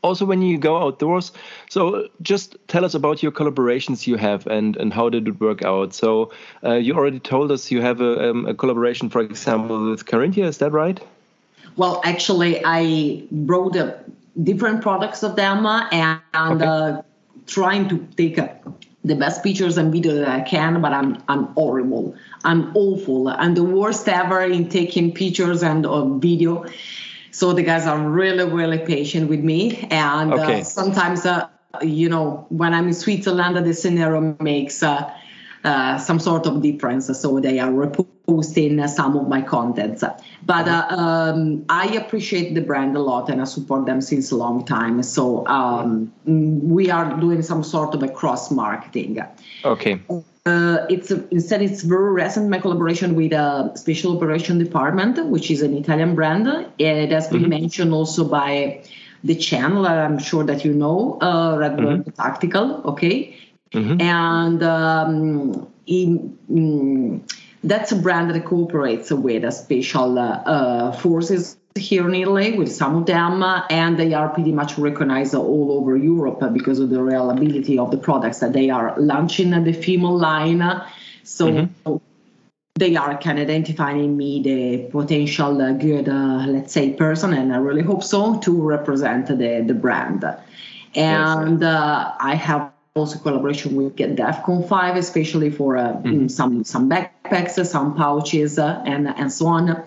also 0.02 0.24
when 0.24 0.42
you 0.42 0.58
go 0.58 0.76
outdoors. 0.76 1.32
So 1.68 2.08
just 2.22 2.56
tell 2.68 2.84
us 2.84 2.94
about 2.94 3.22
your 3.22 3.32
collaborations 3.32 4.06
you 4.06 4.16
have 4.16 4.46
and 4.46 4.76
and 4.76 4.92
how 4.92 5.08
did 5.08 5.28
it 5.28 5.40
work 5.40 5.62
out. 5.64 5.94
So 5.94 6.32
uh, 6.64 6.74
you 6.74 6.94
already 6.94 7.20
told 7.20 7.50
us 7.50 7.70
you 7.70 7.80
have 7.82 8.00
a, 8.00 8.30
um, 8.30 8.46
a 8.46 8.54
collaboration, 8.54 9.10
for 9.10 9.20
example, 9.20 9.90
with 9.90 10.04
Carinthia. 10.04 10.44
Is 10.46 10.58
that 10.58 10.72
right? 10.72 11.00
Well, 11.76 12.00
actually, 12.04 12.60
I 12.64 13.22
wrote 13.30 13.76
uh, 13.76 13.94
different 14.42 14.82
products 14.82 15.22
of 15.22 15.36
them 15.36 15.66
and, 15.66 16.20
and 16.34 16.62
Okay. 16.62 16.66
uh, 16.66 17.02
trying 17.46 17.88
to 17.88 17.98
take 18.16 18.38
uh, 18.38 18.48
the 19.04 19.14
best 19.14 19.42
pictures 19.42 19.78
and 19.78 19.92
video 19.92 20.14
that 20.14 20.28
I 20.28 20.40
can, 20.40 20.80
but 20.80 20.92
I'm 20.92 21.22
I'm 21.28 21.46
horrible. 21.54 22.14
I'm 22.44 22.76
awful. 22.76 23.28
I'm 23.28 23.54
the 23.54 23.64
worst 23.64 24.08
ever 24.08 24.42
in 24.42 24.68
taking 24.68 25.12
pictures 25.12 25.62
and 25.62 25.86
uh, 25.86 26.04
video. 26.04 26.66
So 27.30 27.52
the 27.52 27.62
guys 27.62 27.86
are 27.86 27.98
really, 27.98 28.44
really 28.44 28.78
patient 28.78 29.28
with 29.28 29.40
me, 29.40 29.86
and 29.90 30.32
Okay. 30.32 30.60
uh, 30.60 30.64
sometimes, 30.64 31.24
uh, 31.26 31.48
you 31.82 32.08
know, 32.08 32.46
when 32.48 32.74
I'm 32.74 32.88
in 32.88 32.94
Switzerland, 32.94 33.56
the 33.64 33.74
scenario 33.74 34.36
makes. 34.40 34.82
Uh, 34.82 35.10
uh, 35.68 35.98
some 35.98 36.18
sort 36.18 36.46
of 36.46 36.62
difference, 36.62 37.06
so 37.20 37.40
they 37.40 37.58
are 37.58 37.70
reposting 37.70 38.88
some 38.88 39.16
of 39.16 39.28
my 39.28 39.42
contents. 39.42 40.02
But 40.44 40.66
uh, 40.66 40.86
um, 40.88 41.64
I 41.68 41.86
appreciate 42.02 42.54
the 42.54 42.62
brand 42.62 42.96
a 42.96 43.00
lot, 43.00 43.28
and 43.28 43.40
I 43.40 43.44
support 43.44 43.84
them 43.84 44.00
since 44.00 44.30
a 44.30 44.36
long 44.36 44.64
time. 44.64 45.02
So 45.02 45.46
um, 45.46 46.12
we 46.24 46.90
are 46.90 47.20
doing 47.20 47.42
some 47.42 47.62
sort 47.62 47.94
of 47.94 48.02
a 48.02 48.08
cross 48.08 48.50
marketing. 48.50 49.20
Okay. 49.64 50.00
Uh, 50.46 50.86
it's 50.88 51.10
instead 51.10 51.60
it's 51.60 51.82
very 51.82 52.12
recent 52.12 52.48
my 52.48 52.58
collaboration 52.58 53.14
with 53.14 53.32
a 53.32 53.70
special 53.74 54.16
operation 54.16 54.58
department, 54.58 55.14
which 55.26 55.50
is 55.50 55.60
an 55.60 55.76
Italian 55.76 56.14
brand. 56.14 56.48
It 56.78 57.10
has 57.10 57.28
been 57.28 57.48
mentioned 57.50 57.92
also 57.92 58.24
by 58.24 58.82
the 59.22 59.34
channel. 59.34 59.86
I'm 59.86 60.18
sure 60.18 60.44
that 60.44 60.64
you 60.64 60.72
know 60.72 61.18
uh, 61.20 61.56
Red 61.58 61.76
Bull 61.76 62.02
Tactical. 62.16 62.80
Okay, 62.92 63.36
and 64.00 64.62
um, 64.62 65.68
in, 65.86 66.38
mm, 66.50 67.34
that's 67.64 67.92
a 67.92 67.96
brand 67.96 68.30
that 68.30 68.44
cooperates 68.44 69.10
with 69.10 69.44
a 69.44 69.52
special 69.52 70.18
uh, 70.18 70.42
uh, 70.44 70.92
forces 70.92 71.56
here 71.74 72.08
in 72.08 72.14
Italy 72.14 72.58
with 72.58 72.72
some 72.72 72.96
of 72.96 73.06
them, 73.06 73.42
uh, 73.42 73.62
and 73.70 73.98
they 73.98 74.14
are 74.14 74.28
pretty 74.30 74.52
much 74.52 74.78
recognized 74.78 75.34
all 75.34 75.72
over 75.72 75.96
Europe 75.96 76.42
because 76.52 76.78
of 76.78 76.90
the 76.90 77.02
reliability 77.02 77.78
of 77.78 77.90
the 77.90 77.98
products 77.98 78.40
that 78.40 78.52
they 78.52 78.70
are 78.70 78.98
launching 78.98 79.50
the 79.64 79.72
female 79.72 80.16
line. 80.16 80.62
So 81.22 81.68
they 82.74 82.96
are 82.96 83.18
kind 83.18 83.38
of 83.38 83.44
identifying 83.48 84.16
me 84.16 84.42
the 84.42 84.90
potential 84.90 85.60
uh, 85.60 85.72
good, 85.72 86.08
uh, 86.08 86.46
let's 86.46 86.72
say, 86.72 86.92
person, 86.94 87.34
and 87.34 87.52
I 87.52 87.58
really 87.58 87.82
hope 87.82 88.02
so 88.02 88.38
to 88.40 88.62
represent 88.62 89.26
the 89.26 89.64
the 89.66 89.74
brand. 89.74 90.24
And 90.94 91.62
uh, 91.62 92.12
I 92.18 92.34
have 92.34 92.72
also 92.98 93.18
collaboration 93.18 93.76
with 93.76 93.96
DEFCON 93.96 94.68
5, 94.68 94.96
especially 94.96 95.50
for 95.50 95.76
uh, 95.76 95.94
mm, 95.94 96.30
some 96.30 96.64
some 96.64 96.90
backpacks, 96.90 97.58
uh, 97.58 97.64
some 97.64 97.94
pouches, 97.94 98.58
uh, 98.58 98.82
and 98.84 99.08
and 99.08 99.32
so 99.32 99.46
on. 99.46 99.84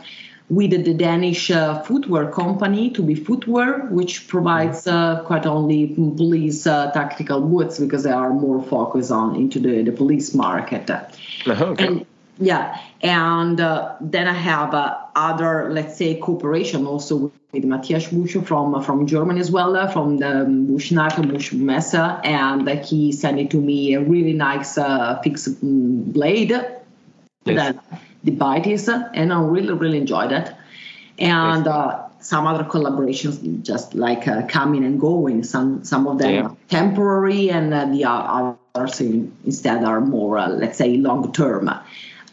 With 0.49 0.71
the 0.83 0.93
Danish 0.93 1.49
uh, 1.49 1.81
footwear 1.83 2.29
company, 2.29 2.89
To 2.91 3.01
Be 3.01 3.15
Footwear, 3.15 3.87
which 3.89 4.27
provides 4.27 4.85
uh, 4.85 5.23
quite 5.23 5.45
only 5.45 5.87
police 5.87 6.67
uh, 6.67 6.91
tactical 6.91 7.39
boots 7.39 7.79
because 7.79 8.03
they 8.03 8.11
are 8.11 8.33
more 8.33 8.61
focused 8.61 9.11
on 9.11 9.37
into 9.37 9.59
the, 9.59 9.81
the 9.81 9.93
police 9.93 10.35
market. 10.35 10.89
Uh-huh, 10.89 11.65
okay. 11.67 11.87
And 11.87 12.05
yeah, 12.41 12.77
and 13.01 13.61
uh, 13.61 13.95
then 14.01 14.27
I 14.27 14.33
have 14.33 14.73
uh, 14.73 14.97
other, 15.15 15.69
let's 15.71 15.95
say, 15.97 16.15
cooperation 16.15 16.85
also 16.87 17.15
with, 17.15 17.31
with 17.53 17.63
Matthias 17.65 18.07
Busch 18.07 18.35
from 18.43 18.81
from 18.83 19.05
Germany 19.07 19.39
as 19.39 19.51
well, 19.51 19.75
uh, 19.77 19.87
from 19.87 20.17
the 20.17 20.45
Buschnack 20.69 21.15
Busch 21.29 21.53
Messe, 21.53 21.93
and 22.23 22.67
uh, 22.67 22.75
he 22.77 23.11
sent 23.11 23.39
it 23.39 23.51
to 23.51 23.57
me 23.61 23.93
a 23.93 24.01
really 24.01 24.33
nice 24.33 24.77
uh, 24.77 25.19
fixed 25.23 25.63
mm, 25.63 26.11
blade 26.13 26.51
Yes. 27.43 27.55
that 27.73 28.01
the 28.23 28.31
bite 28.31 28.67
is, 28.67 28.87
uh, 28.87 29.09
and 29.15 29.33
I 29.33 29.41
really 29.41 29.73
really 29.73 29.97
enjoyed 29.97 30.31
it. 30.31 30.51
And 31.17 31.67
uh, 31.67 32.03
some 32.19 32.45
other 32.47 32.63
collaborations 32.63 33.63
just 33.63 33.95
like 33.95 34.27
uh, 34.27 34.45
coming 34.47 34.85
and 34.85 34.99
going. 34.99 35.43
Some 35.43 35.83
some 35.83 36.07
of 36.07 36.19
them 36.19 36.33
Yeah. 36.33 36.43
are 36.43 36.55
temporary, 36.69 37.49
and 37.49 37.73
uh, 37.73 37.85
the 37.85 38.05
others 38.05 39.01
in, 39.01 39.31
instead 39.45 39.83
are 39.83 40.01
more, 40.01 40.37
uh, 40.37 40.49
let's 40.49 40.77
say, 40.77 40.97
long 40.97 41.31
term. 41.33 41.69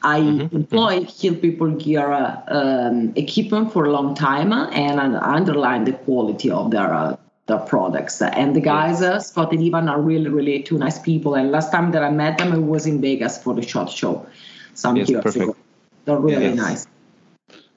I 0.08 0.18
employ 0.52 1.04
Hill 1.04 1.36
People 1.36 1.70
Gear 1.72 2.10
uh, 2.12 2.42
um, 2.48 3.12
equipment 3.16 3.72
for 3.72 3.84
a 3.84 3.90
long 3.90 4.14
time, 4.14 4.52
and 4.52 5.00
I 5.00 5.34
underline 5.36 5.84
the 5.84 5.92
quality 5.92 6.50
of 6.50 6.70
their 6.70 6.92
uh, 6.94 7.16
their 7.46 7.58
products. 7.58 8.22
And 8.22 8.54
the 8.54 8.60
guys, 8.60 9.02
uh, 9.02 9.20
Scott 9.20 9.52
and 9.52 9.62
Evan, 9.62 9.88
are 9.88 10.00
really, 10.00 10.28
really 10.28 10.62
two 10.62 10.78
nice 10.78 10.98
people. 10.98 11.34
And 11.34 11.50
last 11.50 11.72
time 11.72 11.92
that 11.92 12.02
I 12.02 12.10
met 12.10 12.38
them, 12.38 12.52
I 12.52 12.58
was 12.58 12.86
in 12.86 13.00
Vegas 13.00 13.42
for 13.42 13.54
the 13.54 13.62
shot 13.62 13.90
show 13.90 14.26
some 14.74 14.96
Yes, 14.96 15.08
years 15.10 15.22
perfect. 15.24 15.44
ago. 15.44 15.56
They're 16.04 16.16
really 16.18 16.54
Yes. 16.54 16.56
nice. 16.56 16.86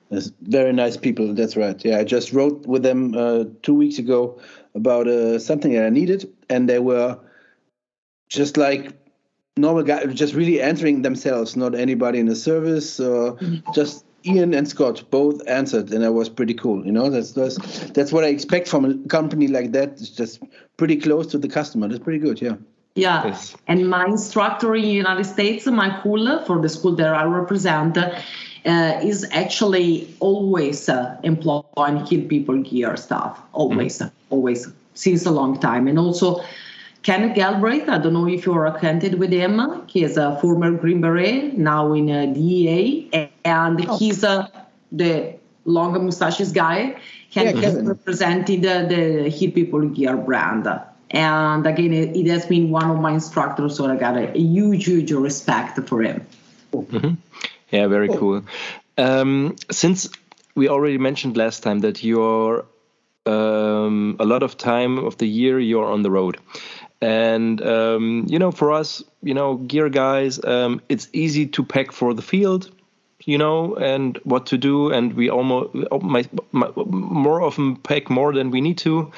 Yes, 0.10 0.32
very 0.42 0.74
nice 0.74 0.98
people. 0.98 1.34
That's 1.34 1.56
right. 1.56 1.84
Yeah, 1.86 1.98
I 2.00 2.04
just 2.04 2.34
wrote 2.34 2.66
with 2.68 2.84
them 2.84 3.16
uh, 3.16 3.46
two 3.62 3.74
weeks 3.74 3.98
ago 3.98 4.40
about 4.76 5.08
uh, 5.08 5.40
something 5.40 5.72
that 5.74 5.86
I 5.86 5.90
needed, 5.90 6.30
and 6.50 6.68
they 6.68 6.80
were 6.80 7.18
just 8.30 8.58
like 8.58 9.01
normal 9.58 9.84
guys, 9.84 10.14
just 10.14 10.34
really 10.34 10.62
answering 10.62 11.02
themselves, 11.02 11.56
not 11.56 11.76
anybody 11.76 12.20
in 12.20 12.26
the 12.28 12.36
service. 12.36 13.00
Uh, 13.00 13.36
Just 13.74 14.06
Evan 14.26 14.54
and 14.54 14.68
Scott 14.68 15.04
both 15.10 15.42
answered, 15.48 15.92
and 15.92 16.04
that 16.04 16.14
was 16.14 16.30
pretty 16.30 16.54
cool. 16.54 16.86
You 16.86 16.92
know, 16.92 17.10
that's 17.10 17.32
that's 17.32 17.58
that's 17.92 18.12
what 18.12 18.24
I 18.24 18.28
expect 18.28 18.68
from 18.68 18.86
a 18.86 18.94
company 19.08 19.48
like 19.48 19.72
that. 19.74 19.90
It's 19.94 20.10
just 20.10 20.42
pretty 20.78 20.96
close 20.98 21.28
to 21.28 21.38
the 21.38 21.48
customer. 21.48 21.88
That's 21.88 22.04
pretty 22.04 22.20
good. 22.20 22.42
Yeah. 22.42 22.56
Yeah, 22.96 23.26
Yes. 23.28 23.56
and 23.70 23.90
my 23.90 24.04
instructor 24.06 24.76
in 24.76 24.82
the 24.82 24.90
United 24.90 25.24
States, 25.24 25.66
my 25.66 25.98
cool 26.04 26.44
for 26.44 26.62
the 26.62 26.68
school 26.68 26.94
that 26.98 27.14
I 27.14 27.24
represent, 27.24 27.98
uh, 27.98 28.12
is 29.02 29.26
actually 29.32 30.14
always 30.20 30.90
uh, 30.90 31.18
employing 31.24 32.06
Hill 32.06 32.28
People 32.28 32.62
Gear 32.62 32.98
stuff. 32.98 33.42
Always, 33.54 34.02
always, 34.30 34.68
since 34.94 35.26
a 35.26 35.32
long 35.32 35.58
time. 35.58 35.88
And 35.88 35.98
also, 35.98 36.42
Kenneth 37.04 37.36
Galbraith, 37.36 37.90
I 37.90 37.98
don't 37.98 38.14
know 38.14 38.28
if 38.28 38.46
you're 38.46 38.66
acquainted 38.68 39.16
with 39.16 39.32
him. 39.32 39.88
He 39.88 40.04
is 40.04 40.18
a 40.18 40.38
former 40.40 40.72
Green 40.72 41.02
Beret, 41.02 41.58
now 41.58 41.94
in 41.94 42.10
uh, 42.10 42.28
DEA, 42.28 43.30
and 43.44 43.90
he's 43.98 44.24
uh, 44.24 44.48
the 44.92 45.36
long 45.66 45.94
mustaches 46.06 46.52
guy. 46.52 46.96
Kenneth 47.32 47.56
Yeah, 47.56 47.70
is 47.70 47.74
Kevin. 47.74 47.86
the, 48.62 48.86
the 49.24 49.30
Hill 49.30 49.52
People 49.52 49.82
Gear 49.90 50.16
brand. 50.16 50.68
And 51.10 51.66
again, 51.66 51.92
it, 51.92 52.16
it 52.16 52.28
has 52.28 52.46
been 52.46 52.70
one 52.70 52.90
of 52.92 53.00
my 53.00 53.14
instructors, 53.14 53.76
so 53.76 53.86
I 53.86 53.96
got 53.96 54.16
a, 54.16 54.32
a 54.38 54.40
huge, 54.40 54.86
huge 54.86 55.12
respect 55.12 55.80
for 55.90 56.02
him. 56.02 56.26
Yeah, 57.72 57.88
very 57.88 58.10
cool. 58.10 58.44
Um, 58.98 59.56
since 59.72 60.08
we 60.56 60.70
already 60.70 60.98
mentioned 60.98 61.36
last 61.36 61.64
time 61.64 61.80
that 61.80 62.04
you're 62.04 62.66
um, 63.26 64.16
a 64.20 64.26
lot 64.26 64.44
of 64.44 64.58
time 64.58 64.98
of 64.98 65.18
the 65.18 65.28
year 65.28 65.60
you're 65.60 65.86
on 65.86 66.02
the 66.02 66.12
road. 66.12 66.38
And 67.02 67.62
um, 67.62 68.26
you 68.30 68.38
know, 68.38 68.52
for 68.52 68.72
us, 68.72 69.04
you 69.24 69.34
know, 69.34 69.56
gear 69.56 69.90
guys, 69.90 70.44
um, 70.44 70.82
it's 70.88 71.08
easy 71.14 71.48
to 71.48 71.64
pack 71.64 71.92
for 71.92 72.14
the 72.14 72.22
field, 72.22 72.70
you 73.26 73.40
know, 73.40 73.76
and 73.76 74.20
what 74.24 74.46
to 74.48 74.58
do. 74.58 74.92
And 74.92 75.14
we 75.14 75.30
almost 75.30 75.74
my, 76.02 76.26
my, 76.52 76.70
more 76.76 77.42
often 77.42 77.76
pack 77.78 78.10
more 78.10 78.34
than 78.34 78.52
we 78.52 78.62
need 78.62 78.78
to. 78.80 79.12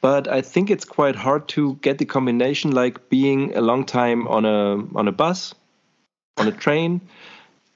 But 0.00 0.26
I 0.28 0.42
think 0.42 0.70
it's 0.70 0.84
quite 0.84 1.16
hard 1.16 1.48
to 1.48 1.74
get 1.76 1.98
the 1.98 2.06
combination, 2.06 2.72
like 2.72 3.08
being 3.08 3.56
a 3.56 3.60
long 3.60 3.84
time 3.84 4.26
on 4.26 4.44
a 4.44 4.84
on 4.96 5.06
a 5.06 5.12
bus, 5.12 5.54
on 6.38 6.48
a 6.48 6.52
train, 6.52 7.00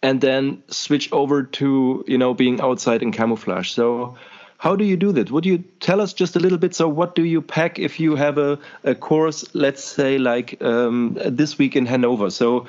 and 0.03 0.21
then 0.21 0.63
switch 0.69 1.13
over 1.13 1.45
to 1.45 2.05
you 2.09 2.19
know 2.19 2.35
being 2.35 2.61
outside 2.61 3.03
in 3.03 3.13
camouflage. 3.13 3.71
So 3.71 4.17
how 4.63 4.77
do 4.77 4.85
you 4.85 4.97
do 4.97 5.11
that? 5.11 5.29
Would 5.33 5.45
you 5.45 5.59
tell 5.81 6.01
us 6.01 6.13
just 6.13 6.37
a 6.37 6.39
little 6.39 6.57
bit? 6.57 6.73
So, 6.73 6.89
what 6.89 7.17
do 7.17 7.25
you 7.25 7.43
pack 7.43 7.81
if 7.81 7.99
you 7.99 8.15
have 8.15 8.39
a, 8.39 8.61
a 8.85 8.95
course, 8.95 9.45
let's 9.55 9.83
say, 9.83 10.19
like 10.19 10.63
um, 10.63 11.19
this 11.27 11.59
week 11.59 11.75
in 11.75 11.85
Hanover? 11.85 12.31
So, 12.31 12.67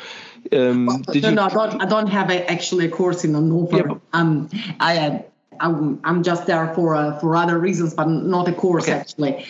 um, 0.52 0.86
no, 0.86 1.14
you... 1.14 1.32
no, 1.32 1.44
I 1.44 1.50
don't, 1.50 1.82
I 1.84 1.86
don't 1.86 2.08
have 2.08 2.32
a, 2.32 2.50
actually 2.50 2.88
a 2.88 2.90
course 2.90 3.24
in 3.24 3.36
Hanover. 3.36 3.78
Yeah. 3.78 3.94
Um, 4.12 4.50
I, 4.80 5.24
I'm, 5.60 6.00
I'm 6.04 6.24
just 6.24 6.48
there 6.48 6.74
for 6.74 6.96
uh, 6.96 7.20
for 7.20 7.36
other 7.36 7.60
reasons, 7.60 7.94
but 7.94 8.08
not 8.08 8.48
a 8.48 8.54
course 8.54 8.86
okay. 8.86 8.94
actually. 8.94 9.46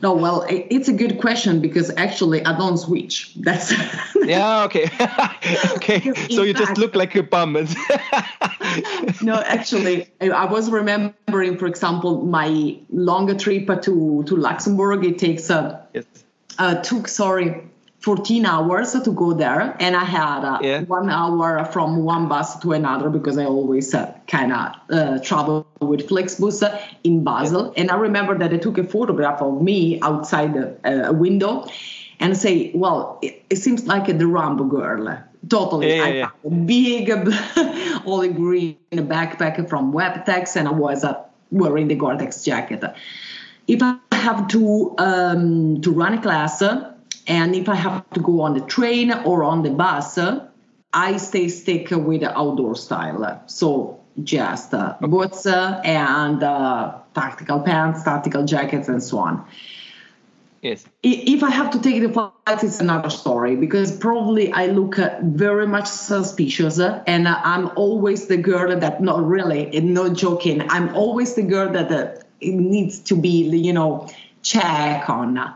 No, 0.00 0.14
well, 0.14 0.46
it's 0.48 0.86
a 0.86 0.92
good 0.92 1.20
question 1.20 1.60
because 1.60 1.90
actually 1.96 2.44
I 2.44 2.56
don't 2.56 2.78
switch. 2.78 3.34
That's 3.40 3.72
yeah, 4.22 4.62
okay, 4.64 4.88
okay. 5.76 6.00
So 6.30 6.42
you 6.42 6.54
fact, 6.54 6.68
just 6.68 6.78
look 6.78 6.94
like 6.94 7.16
a 7.16 7.24
bum. 7.24 7.56
no, 9.22 9.34
actually, 9.34 10.08
I 10.20 10.44
was 10.46 10.70
remembering, 10.70 11.58
for 11.58 11.66
example, 11.66 12.24
my 12.24 12.78
longer 12.90 13.34
trip 13.34 13.66
to 13.82 14.24
to 14.26 14.36
Luxembourg. 14.36 15.04
It 15.04 15.18
takes 15.18 15.50
uh, 15.50 15.80
yes. 15.94 16.04
uh 16.58 16.76
took 16.82 17.08
sorry 17.08 17.68
14 18.00 18.46
hours 18.46 18.92
to 18.92 19.10
go 19.10 19.32
there 19.32 19.76
and 19.80 19.96
i 19.96 20.04
had 20.04 20.44
uh, 20.44 20.58
yeah. 20.62 20.82
one 20.82 21.10
hour 21.10 21.64
from 21.64 22.04
one 22.04 22.28
bus 22.28 22.58
to 22.60 22.72
another 22.72 23.10
because 23.10 23.36
i 23.38 23.44
always 23.44 23.92
uh, 23.92 24.12
kind 24.28 24.52
of 24.52 24.72
uh, 24.90 25.18
travel 25.18 25.66
with 25.80 26.08
flixbus 26.08 26.62
in 27.02 27.24
basel 27.24 27.66
yeah. 27.66 27.80
and 27.82 27.90
i 27.90 27.96
remember 27.96 28.38
that 28.38 28.52
i 28.52 28.56
took 28.56 28.78
a 28.78 28.84
photograph 28.84 29.42
of 29.42 29.60
me 29.60 30.00
outside 30.00 30.54
a 30.84 31.12
window 31.12 31.66
and 32.20 32.36
say 32.36 32.70
well 32.72 33.18
it, 33.20 33.44
it 33.50 33.56
seems 33.56 33.86
like 33.86 34.06
the 34.06 34.26
rambo 34.26 34.64
girl 34.64 35.18
totally 35.48 35.96
yeah, 35.96 36.06
yeah, 36.06 36.30
yeah. 36.44 36.50
big 36.66 37.10
olive 38.06 38.36
green 38.36 38.76
backpack 38.92 39.68
from 39.68 39.92
webtex 39.92 40.56
and 40.56 40.68
i 40.68 40.72
was 40.72 41.04
uh, 41.04 41.14
wearing 41.50 41.88
the 41.88 41.94
gore-tex 41.94 42.44
jacket 42.44 42.84
if 43.66 43.82
i 43.82 43.96
have 44.12 44.48
to 44.48 44.94
um, 44.98 45.80
to 45.80 45.90
run 45.90 46.14
a 46.14 46.22
class 46.22 46.62
and 47.28 47.54
if 47.54 47.68
I 47.68 47.74
have 47.74 48.08
to 48.10 48.20
go 48.20 48.40
on 48.40 48.54
the 48.54 48.62
train 48.62 49.12
or 49.12 49.44
on 49.44 49.62
the 49.62 49.70
bus, 49.70 50.18
I 50.94 51.16
stay 51.18 51.48
stick 51.48 51.90
with 51.90 52.22
the 52.22 52.36
outdoor 52.36 52.74
style. 52.74 53.42
So 53.46 54.00
just 54.24 54.72
uh, 54.72 54.96
boots 55.02 55.46
and 55.46 56.42
uh, 56.42 56.94
tactical 57.14 57.60
pants, 57.60 58.02
tactical 58.02 58.46
jackets, 58.46 58.88
and 58.88 59.02
so 59.02 59.18
on. 59.18 59.44
Yes. 60.62 60.84
If 61.02 61.42
I 61.42 61.50
have 61.50 61.70
to 61.70 61.80
take 61.80 62.02
the 62.02 62.08
flight, 62.08 62.32
it's 62.48 62.80
another 62.80 63.10
story 63.10 63.54
because 63.54 63.96
probably 63.96 64.52
I 64.52 64.66
look 64.66 64.98
uh, 64.98 65.18
very 65.22 65.66
much 65.66 65.86
suspicious, 65.86 66.80
uh, 66.80 67.02
and 67.06 67.28
uh, 67.28 67.40
I'm 67.44 67.70
always 67.76 68.26
the 68.26 68.36
girl 68.36 68.76
that, 68.78 69.00
not 69.00 69.24
really, 69.24 69.80
no 69.80 70.12
joking, 70.12 70.68
I'm 70.68 70.94
always 70.96 71.34
the 71.34 71.42
girl 71.42 71.72
that 71.72 71.92
uh, 71.92 72.20
needs 72.40 72.98
to 73.00 73.16
be, 73.16 73.48
you 73.48 73.72
know, 73.72 74.08
check 74.42 75.08
on 75.08 75.54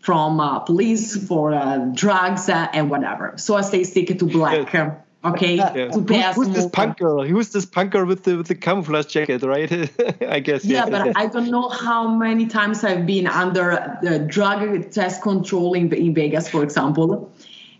from 0.00 0.40
uh, 0.40 0.58
police 0.58 1.16
for 1.26 1.54
uh, 1.54 1.78
drugs 1.94 2.48
uh, 2.48 2.68
and 2.72 2.90
whatever. 2.90 3.34
So 3.36 3.54
I 3.54 3.62
stay 3.62 3.84
stick 3.84 4.18
to 4.18 4.26
black. 4.26 5.01
Yes. 5.24 5.34
Okay. 5.34 5.54
Yeah. 5.56 5.90
Who, 5.90 6.00
who's 6.00 6.48
this 6.48 6.66
punk 6.66 6.98
girl? 6.98 7.24
Who's 7.24 7.50
this 7.50 7.66
punk 7.66 7.92
girl 7.92 8.06
with 8.06 8.24
the 8.24 8.36
with 8.36 8.48
the 8.48 8.54
camouflage 8.54 9.06
jacket, 9.06 9.42
right? 9.42 9.70
I 10.28 10.40
guess. 10.40 10.64
Yeah, 10.64 10.88
but 10.88 11.16
I 11.16 11.26
don't 11.26 11.50
know 11.50 11.68
how 11.68 12.08
many 12.08 12.46
times 12.46 12.82
I've 12.84 13.06
been 13.06 13.26
under 13.26 13.98
the 14.02 14.18
drug 14.18 14.90
test 14.90 15.22
control 15.22 15.74
in, 15.74 15.92
in 15.92 16.14
Vegas, 16.14 16.48
for 16.48 16.62
example 16.62 17.32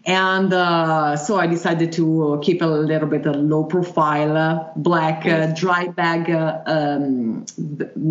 and 0.05 0.53
uh, 0.53 1.17
so 1.17 1.37
I 1.37 1.47
decided 1.47 1.93
to 1.93 2.41
keep 2.43 2.61
a 2.61 2.67
little 2.67 3.09
bit 3.09 3.27
of 3.27 3.37
low 3.37 3.65
profile, 3.65 4.37
uh, 4.37 4.69
black 4.75 5.25
uh, 5.27 5.47
dry 5.55 5.89
bag, 5.89 6.29
uh, 6.29 6.61
um, 6.67 7.47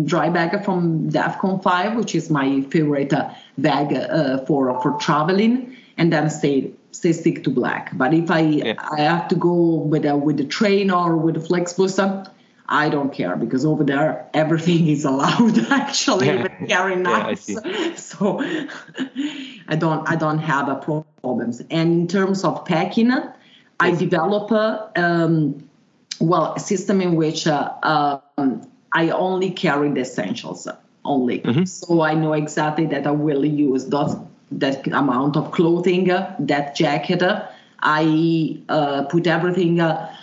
dry 0.04 0.30
bag 0.30 0.64
from 0.64 1.10
DEFCON 1.10 1.62
5, 1.62 1.96
which 1.96 2.14
is 2.14 2.30
my 2.30 2.62
favorite 2.62 3.12
uh, 3.12 3.30
bag 3.58 3.92
uh, 3.92 4.38
for 4.46 4.80
for 4.80 4.92
traveling, 4.98 5.76
and 5.98 6.10
then 6.10 6.30
stay 6.30 6.72
stay 6.92 7.12
stick 7.12 7.44
to 7.44 7.50
black. 7.50 7.90
But 7.96 8.14
if 8.14 8.30
I 8.30 8.40
yeah. 8.40 8.74
I 8.78 9.00
have 9.00 9.28
to 9.28 9.34
go 9.34 9.74
with 9.74 10.04
a, 10.04 10.16
with 10.16 10.36
the 10.36 10.44
train 10.44 10.90
or 10.90 11.16
with 11.16 11.34
the 11.34 11.40
FlixBus, 11.40 12.30
I 12.68 12.88
don't 12.88 13.12
care 13.12 13.36
because 13.36 13.64
over 13.64 13.84
there 13.84 14.28
everything 14.32 14.88
is 14.88 15.04
allowed 15.04 15.58
actually 15.70 16.26
yeah. 16.26 16.48
carry 16.66 16.96
knives. 16.96 17.48
Yeah, 17.48 17.94
so 17.96 18.40
I 18.40 19.76
don't 19.76 20.08
I 20.08 20.16
don't 20.16 20.38
have 20.38 20.68
a 20.68 20.76
problems. 20.76 21.60
And 21.70 21.92
in 21.92 22.08
terms 22.08 22.44
of 22.44 22.64
packing, 22.64 23.08
yes. 23.08 23.34
I 23.80 23.90
develop 23.90 24.50
a 24.52 24.90
um, 24.96 25.68
well 26.20 26.54
a 26.54 26.60
system 26.60 27.00
in 27.00 27.16
which 27.16 27.46
uh, 27.46 27.72
um, 27.82 28.70
I 28.92 29.10
only 29.10 29.50
carry 29.50 29.90
the 29.90 30.00
essentials 30.00 30.68
only. 31.04 31.40
Mm-hmm. 31.40 31.64
So 31.64 32.02
I 32.02 32.14
know 32.14 32.32
exactly 32.32 32.86
that 32.86 33.06
I 33.06 33.10
will 33.10 33.44
use 33.44 33.86
that 33.86 34.31
that 34.58 34.86
amount 34.88 35.36
of 35.36 35.50
clothing, 35.52 36.06
that 36.06 36.74
jacket. 36.74 37.22
I 37.80 38.58
uh, 38.68 39.04
put 39.04 39.26
everything. 39.26 39.80
Uh, 39.80 40.14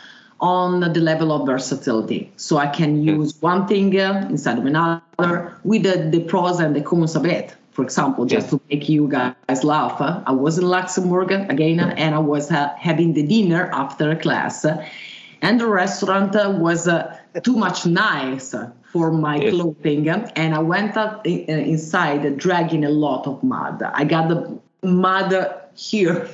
on 0.41 0.79
the 0.79 0.99
level 0.99 1.31
of 1.31 1.45
versatility. 1.45 2.31
So 2.37 2.57
I 2.57 2.67
can 2.67 3.03
use 3.03 3.33
yes. 3.33 3.41
one 3.41 3.67
thing 3.67 3.93
instead 3.93 4.57
of 4.57 4.65
another 4.65 5.53
with 5.63 5.83
the, 5.83 6.09
the 6.09 6.21
pros 6.21 6.59
and 6.59 6.75
the 6.75 6.81
cons 6.81 7.15
of 7.15 7.25
it. 7.25 7.55
For 7.71 7.83
example, 7.83 8.25
just 8.25 8.45
yes. 8.45 8.51
to 8.51 8.61
make 8.69 8.89
you 8.89 9.07
guys 9.07 9.63
laugh, 9.63 10.01
I 10.01 10.31
was 10.31 10.57
in 10.57 10.65
Luxembourg 10.65 11.31
again 11.31 11.79
and 11.79 12.15
I 12.15 12.19
was 12.19 12.51
uh, 12.51 12.73
having 12.77 13.13
the 13.13 13.25
dinner 13.25 13.69
after 13.71 14.15
class. 14.15 14.65
And 15.41 15.61
the 15.61 15.67
restaurant 15.67 16.35
was 16.59 16.87
uh, 16.87 17.17
too 17.43 17.55
much 17.55 17.85
nice 17.85 18.55
for 18.91 19.11
my 19.11 19.37
yes. 19.37 19.53
clothing. 19.53 20.07
And 20.09 20.55
I 20.55 20.59
went 20.59 20.97
up 20.97 21.25
inside 21.25 22.37
dragging 22.37 22.85
a 22.85 22.89
lot 22.89 23.27
of 23.27 23.43
mud. 23.43 23.83
I 23.83 24.03
got 24.03 24.29
the 24.29 24.59
mud 24.81 25.55
here 25.75 26.29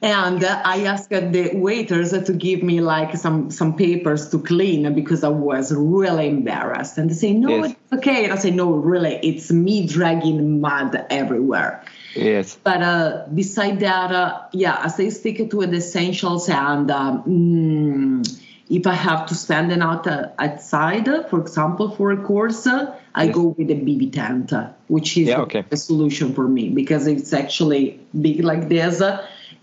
and 0.00 0.44
I 0.44 0.84
asked 0.84 1.10
the 1.10 1.50
waiters 1.54 2.10
to 2.10 2.32
give 2.32 2.62
me 2.62 2.80
like 2.80 3.16
some 3.16 3.50
some 3.50 3.76
papers 3.76 4.30
to 4.30 4.38
clean 4.38 4.94
because 4.94 5.24
I 5.24 5.28
was 5.28 5.72
really 5.72 6.28
embarrassed. 6.28 6.98
And 6.98 7.10
they 7.10 7.14
say, 7.14 7.32
"No, 7.32 7.48
yes. 7.48 7.72
it's 7.72 7.92
okay." 7.94 8.24
And 8.24 8.32
I 8.32 8.36
say, 8.36 8.50
"No, 8.50 8.70
really, 8.70 9.18
it's 9.22 9.50
me 9.50 9.86
dragging 9.86 10.60
mud 10.60 11.04
everywhere." 11.10 11.82
Yes. 12.14 12.56
But 12.62 12.82
uh, 12.82 13.26
beside 13.34 13.80
that, 13.80 14.12
uh, 14.12 14.42
yeah, 14.52 14.78
I 14.80 14.88
say 14.88 15.10
stick 15.10 15.50
to 15.50 15.66
the 15.66 15.76
essentials, 15.76 16.48
and 16.48 16.90
um, 16.90 17.22
mm, 17.24 18.42
if 18.70 18.86
I 18.86 18.94
have 18.94 19.26
to 19.26 19.34
spend 19.34 19.72
an 19.72 19.82
out 19.82 20.06
uh, 20.06 20.28
outside, 20.38 21.08
for 21.30 21.40
example, 21.40 21.90
for 21.90 22.12
a 22.12 22.16
course, 22.16 22.66
uh, 22.66 22.94
I 23.14 23.24
yes. 23.24 23.34
go 23.34 23.54
with 23.56 23.70
a 23.70 23.74
BB 23.74 24.12
tent, 24.12 24.52
which 24.88 25.16
is 25.16 25.28
yeah, 25.28 25.40
okay. 25.40 25.64
a 25.70 25.76
solution 25.76 26.34
for 26.34 26.46
me 26.46 26.68
because 26.68 27.06
it's 27.06 27.32
actually 27.32 28.00
big 28.20 28.44
like 28.44 28.68
this 28.68 29.02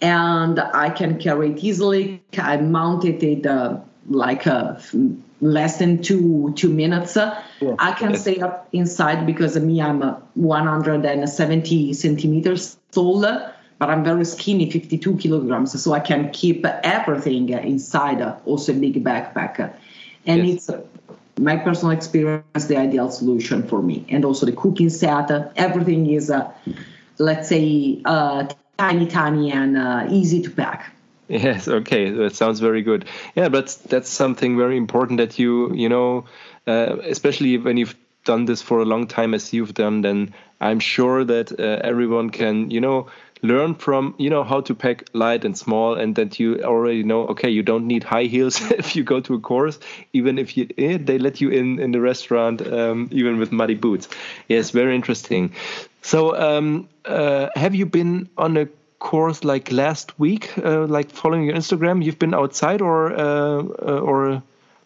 and 0.01 0.59
I 0.59 0.89
can 0.89 1.19
carry 1.19 1.51
it 1.51 1.63
easily. 1.63 2.21
I 2.37 2.57
mounted 2.57 3.23
it 3.23 3.45
uh, 3.45 3.79
like 4.09 4.47
uh, 4.47 4.79
less 5.41 5.79
than 5.79 6.01
two 6.01 6.53
two 6.55 6.69
minutes. 6.69 7.15
Yeah. 7.15 7.75
I 7.79 7.93
can 7.93 8.11
yes. 8.11 8.21
stay 8.21 8.39
up 8.39 8.67
inside 8.71 9.25
because 9.25 9.55
of 9.55 9.63
me 9.63 9.81
I'm 9.81 10.01
uh, 10.01 10.19
170 10.33 11.93
centimeters 11.93 12.77
tall, 12.91 13.25
but 13.77 13.89
I'm 13.89 14.03
very 14.03 14.25
skinny, 14.25 14.69
52 14.69 15.17
kilograms, 15.17 15.81
so 15.81 15.93
I 15.93 15.99
can 15.99 16.31
keep 16.31 16.65
everything 16.65 17.49
inside. 17.49 18.21
Uh, 18.21 18.37
also 18.45 18.71
a 18.71 18.75
big 18.75 19.03
backpack, 19.03 19.73
and 20.25 20.47
yes. 20.47 20.69
it's 20.69 21.39
my 21.39 21.57
personal 21.57 21.91
experience 21.91 22.65
the 22.67 22.77
ideal 22.77 23.11
solution 23.11 23.67
for 23.67 23.81
me. 23.81 24.05
And 24.09 24.23
also 24.23 24.45
the 24.45 24.53
cooking 24.53 24.89
set, 24.89 25.29
everything 25.57 26.09
is. 26.09 26.31
Uh, 26.31 26.51
let's 27.17 27.49
say 27.49 28.01
uh, 28.05 28.47
tiny, 28.77 29.07
tiny, 29.07 29.51
and 29.51 29.77
uh, 29.77 30.07
easy 30.09 30.41
to 30.41 30.49
pack. 30.49 30.91
Yes. 31.27 31.67
Okay. 31.67 32.11
That 32.11 32.35
sounds 32.35 32.59
very 32.59 32.81
good. 32.81 33.05
Yeah, 33.35 33.49
but 33.49 33.77
that's 33.89 34.09
something 34.09 34.57
very 34.57 34.77
important 34.77 35.17
that 35.17 35.39
you 35.39 35.73
you 35.73 35.89
know, 35.89 36.25
uh, 36.67 36.97
especially 37.03 37.57
when 37.57 37.77
you've 37.77 37.95
done 38.25 38.45
this 38.45 38.61
for 38.61 38.79
a 38.79 38.85
long 38.85 39.07
time 39.07 39.33
as 39.33 39.53
you've 39.53 39.73
done, 39.73 40.01
then 40.01 40.33
I'm 40.65 40.79
sure 40.79 41.23
that 41.23 41.59
uh, 41.59 41.79
everyone 41.83 42.29
can, 42.29 42.71
you 42.71 42.81
know, 42.81 43.07
learn 43.41 43.75
from 43.75 44.15
you 44.17 44.29
know 44.29 44.43
how 44.43 44.61
to 44.61 44.73
pack 44.73 45.03
light 45.13 45.45
and 45.45 45.57
small 45.57 45.95
and 45.95 46.15
that 46.15 46.39
you 46.39 46.61
already 46.63 47.03
know 47.03 47.27
okay 47.27 47.49
you 47.49 47.61
don't 47.61 47.85
need 47.85 48.03
high 48.03 48.23
heels 48.23 48.59
if 48.71 48.95
you 48.95 49.03
go 49.03 49.19
to 49.21 49.35
a 49.35 49.39
course. 49.39 49.79
Even 50.13 50.39
if 50.39 50.57
you 50.57 50.67
eh, 50.77 50.97
they 50.99 51.17
let 51.17 51.41
you 51.41 51.49
in 51.49 51.79
in 51.79 51.91
the 51.91 52.01
restaurant 52.01 52.65
um, 52.65 53.07
even 53.11 53.37
with 53.37 53.51
muddy 53.51 53.75
boots. 53.75 54.07
Yes 54.47 54.71
very 54.71 54.95
interesting. 54.95 55.53
So 56.01 56.35
um, 56.35 56.87
uh, 57.05 57.49
have 57.55 57.75
you 57.75 57.85
been 57.85 58.29
on 58.37 58.57
a 58.57 58.67
course 58.99 59.43
like 59.43 59.71
last 59.71 60.17
week 60.19 60.57
uh, 60.57 60.85
like 60.85 61.11
following 61.11 61.43
your 61.43 61.55
instagram? 61.55 62.03
You've 62.03 62.19
been 62.19 62.33
outside 62.33 62.81
or 62.81 63.13
uh, 63.13 63.61
or 64.09 64.41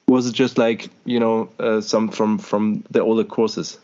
was 0.08 0.28
it 0.28 0.34
just 0.34 0.58
like 0.58 0.90
you 1.06 1.20
know 1.20 1.50
uh, 1.60 1.82
some 1.82 2.10
from 2.10 2.38
from 2.40 2.84
the 2.90 3.02
older 3.02 3.24
courses 3.24 3.78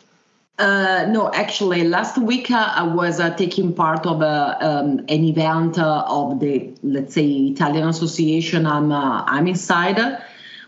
uh, 0.57 1.05
no, 1.09 1.29
actually, 1.33 1.83
last 1.83 2.17
week 2.17 2.49
uh, 2.49 2.71
I 2.75 2.83
was 2.83 3.19
uh, 3.19 3.35
taking 3.35 3.73
part 3.73 4.05
of 4.05 4.21
a, 4.21 4.57
um, 4.61 4.99
an 5.09 5.23
event 5.25 5.77
uh, 5.77 6.05
of 6.07 6.39
the, 6.39 6.73
let's 6.81 7.13
say, 7.13 7.27
Italian 7.27 7.89
Association. 7.89 8.65
I'm 8.65 8.89
uh, 8.91 9.23
I'm 9.25 9.47
inside, 9.47 9.99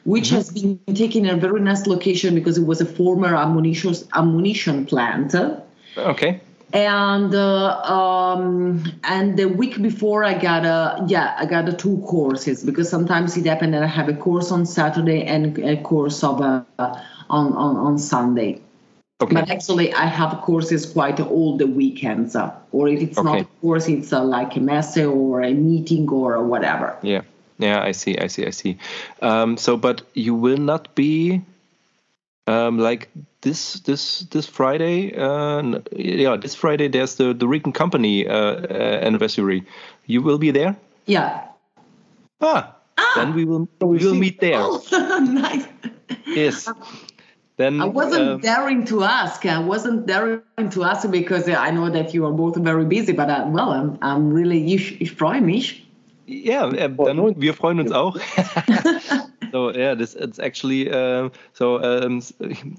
which 0.04 0.26
mm-hmm. 0.26 0.36
has 0.36 0.50
been 0.50 0.80
taken 0.94 1.26
in 1.26 1.38
a 1.38 1.40
very 1.40 1.62
nice 1.62 1.88
location 1.88 2.36
because 2.36 2.58
it 2.58 2.66
was 2.66 2.82
a 2.82 2.86
former 2.86 3.34
ammunition 3.34 3.96
ammunition 4.14 4.86
plant. 4.86 5.34
Okay. 5.98 6.42
And 6.74 7.34
uh, 7.34 7.82
um, 7.84 8.84
and 9.06 9.40
the 9.40 9.46
week 9.46 9.82
before 9.82 10.26
I 10.26 10.38
got 10.38 10.66
a 10.66 11.06
yeah 11.08 11.34
I 11.38 11.46
got 11.46 11.70
a 11.70 11.74
two 11.74 12.04
courses 12.06 12.62
because 12.62 12.90
sometimes 12.90 13.38
it 13.38 13.46
happened 13.46 13.74
that 13.74 13.84
I 13.84 13.88
have 13.88 14.10
a 14.10 14.14
course 14.14 14.52
on 14.52 14.66
Saturday 14.66 15.24
and 15.24 15.58
a 15.60 15.82
course 15.82 16.26
of 16.26 16.42
on, 16.42 16.66
on 17.30 17.54
on 17.78 17.98
Sunday. 17.98 18.62
Okay. 19.20 19.34
But 19.34 19.50
actually, 19.50 19.92
I 19.94 20.06
have 20.06 20.42
courses 20.42 20.86
quite 20.86 21.20
all 21.20 21.58
the 21.58 21.66
weekends, 21.66 22.36
uh, 22.36 22.54
or 22.72 22.88
if 22.88 23.02
it's 23.02 23.18
okay. 23.18 23.26
not 23.26 23.42
a 23.42 23.46
course, 23.62 23.88
it's 23.88 24.14
uh, 24.14 24.24
like 24.24 24.56
a 24.56 24.60
messe 24.60 25.00
or 25.00 25.42
a 25.42 25.54
meeting 25.54 26.08
or 26.10 26.44
whatever. 26.44 26.96
Yeah, 27.02 27.22
yeah, 27.58 27.82
I 27.82 27.94
see, 27.94 28.16
I 28.20 28.28
see, 28.28 28.46
I 28.46 28.52
see. 28.52 28.78
Um, 29.24 29.58
so, 29.58 29.76
but 29.76 30.04
you 30.14 30.36
will 30.36 30.58
not 30.58 30.94
be 30.94 31.42
um, 32.46 32.78
like 32.78 33.10
this 33.42 33.80
this 33.82 34.22
this 34.30 34.46
Friday. 34.46 35.16
Uh, 35.16 35.82
yeah, 35.96 36.38
this 36.38 36.54
Friday 36.54 36.88
there's 36.88 37.16
the 37.16 37.34
the 37.34 37.48
Recon 37.48 37.74
Company 37.74 38.28
uh, 38.28 38.34
uh, 38.34 39.00
anniversary. 39.02 39.66
You 40.06 40.22
will 40.22 40.38
be 40.38 40.52
there. 40.52 40.76
Yeah. 41.08 41.42
Ah. 42.42 42.76
ah 42.98 43.14
then 43.16 43.34
we 43.34 43.46
will 43.46 43.68
we 43.82 43.98
will 43.98 44.16
meet 44.16 44.40
there. 44.40 44.60
Oh, 44.62 44.82
nice. 45.32 45.66
Yes. 46.28 46.70
Then 47.58 47.82
I 47.82 47.86
wasn't 47.86 48.30
uh, 48.30 48.38
daring 48.38 48.86
to 48.86 49.04
ask. 49.04 49.46
I 49.46 49.60
wasn't 49.60 50.06
daring 50.06 50.42
to 50.72 50.84
ask 50.84 51.10
because 51.10 51.50
I 51.50 51.72
know 51.72 51.90
that 51.90 52.14
you 52.14 52.26
are 52.26 52.32
both 52.32 52.56
very 52.58 52.86
busy. 52.86 53.14
But 53.14 53.30
uh, 53.30 53.46
well, 53.48 53.72
I'm, 53.72 53.98
I'm 54.02 54.32
really. 54.32 54.74
Ich, 54.74 55.02
ich 55.02 55.12
freue 55.12 55.42
mich. 55.42 55.87
Yeah, 56.28 56.70
äh, 56.74 56.90
dann, 56.90 57.42
wir 57.42 57.54
freuen 57.54 57.80
uns 57.80 57.92
auch. 57.92 58.18
so 59.54 59.72
yeah, 59.72 59.96
this 59.96 60.14
it's 60.14 60.40
actually 60.40 60.92
uh, 60.92 61.30
so 61.54 61.80
um, 61.80 62.22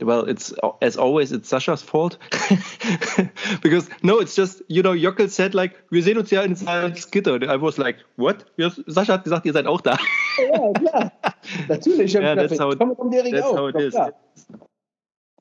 well. 0.01 0.29
It's 0.29 0.53
as 0.83 0.99
always, 0.99 1.33
it's 1.33 1.49
Sascha's 1.49 1.83
fault 1.83 2.19
because 3.63 3.89
no, 4.03 4.19
it's 4.19 4.35
just 4.35 4.63
you 4.69 4.83
know 4.83 4.93
Jockel 4.93 5.31
said 5.31 5.55
like 5.55 5.73
wir 5.91 6.03
sehen 6.03 6.19
uns 6.19 6.31
ja 6.31 6.43
in 6.43 6.57
Salzgitter. 6.57 7.43
I 7.49 7.57
was 7.57 7.79
like 7.79 7.97
what? 8.17 8.45
Sascha 8.87 9.15
hat 9.15 9.25
gesagt, 9.25 9.47
ihr 9.47 9.55
seid 9.55 9.67
auch 9.67 9.81
da. 9.81 9.97
ja, 10.39 10.73
klar. 10.73 11.13
Natürlich. 11.69 12.13
Yeah, 12.13 12.35
that's 12.35 12.59
how, 12.59 12.71
it, 12.71 12.79
that's 12.79 13.47
how 13.47 13.69
it 13.69 13.77
is. 13.77 13.95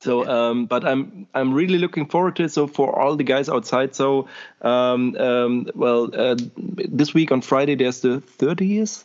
So, 0.00 0.28
um, 0.28 0.66
but 0.66 0.86
I'm 0.86 1.26
I'm 1.34 1.52
really 1.52 1.78
looking 1.78 2.06
forward 2.06 2.36
to 2.36 2.44
it. 2.44 2.52
So 2.52 2.66
for 2.66 2.96
all 2.96 3.16
the 3.16 3.24
guys 3.24 3.48
outside, 3.48 3.96
so 3.96 4.28
um, 4.62 5.16
um, 5.16 5.66
well, 5.74 6.10
uh, 6.14 6.36
this 6.56 7.14
week 7.14 7.32
on 7.32 7.40
Friday 7.40 7.74
there's 7.74 8.00
the 8.00 8.22
30th, 8.38 9.04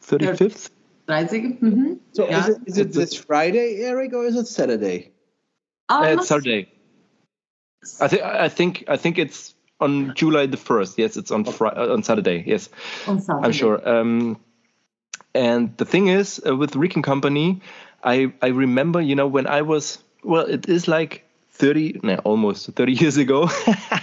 35th. 0.00 0.70
Mm-hmm. 1.60 1.94
So 2.12 2.26
yeah. 2.26 2.38
is 2.38 2.48
it 2.48 2.58
is 2.66 2.78
it 2.78 2.92
this 2.92 3.14
Friday, 3.14 3.82
Erik, 3.82 4.14
or 4.14 4.24
is 4.24 4.36
it 4.36 4.46
Saturday? 4.46 5.12
Uh, 5.88 6.16
it's 6.18 6.28
Saturday. 6.28 6.72
I 8.00 8.08
think 8.08 8.22
I 8.22 8.48
think 8.48 8.84
I 8.88 8.96
think 8.96 9.18
it's 9.18 9.54
on 9.80 10.14
July 10.14 10.46
the 10.46 10.56
first. 10.56 10.98
Yes, 10.98 11.16
it's 11.16 11.30
on 11.30 11.44
Fri- 11.44 11.70
uh, 11.76 11.92
on 11.92 12.02
Saturday. 12.02 12.44
Yes, 12.46 12.68
on 13.06 13.20
Saturday. 13.20 13.46
I'm 13.46 13.52
sure. 13.52 13.88
Um, 13.88 14.38
and 15.34 15.76
the 15.76 15.84
thing 15.84 16.08
is, 16.08 16.40
uh, 16.46 16.56
with 16.56 16.76
Recon 16.76 17.02
Company, 17.02 17.60
I 18.04 18.32
I 18.40 18.48
remember, 18.48 19.00
you 19.00 19.16
know, 19.16 19.26
when 19.26 19.46
I 19.46 19.62
was 19.62 19.98
well, 20.22 20.46
it 20.46 20.68
is 20.68 20.88
like 20.88 21.24
30, 21.52 22.00
no, 22.02 22.16
almost 22.24 22.66
30 22.72 22.92
years 23.00 23.16
ago. 23.16 23.48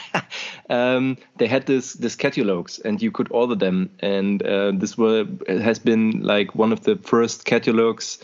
um, 0.69 1.17
they 1.37 1.47
had 1.47 1.65
this 1.65 1.93
this 1.93 2.15
catalogs, 2.15 2.79
and 2.79 3.01
you 3.01 3.11
could 3.11 3.27
order 3.31 3.55
them, 3.55 3.89
and 3.99 4.43
uh, 4.43 4.71
this 4.71 4.97
were 4.97 5.25
has 5.47 5.79
been 5.79 6.21
like 6.21 6.55
one 6.55 6.71
of 6.71 6.83
the 6.83 6.95
first 6.97 7.45
catalogs 7.45 8.19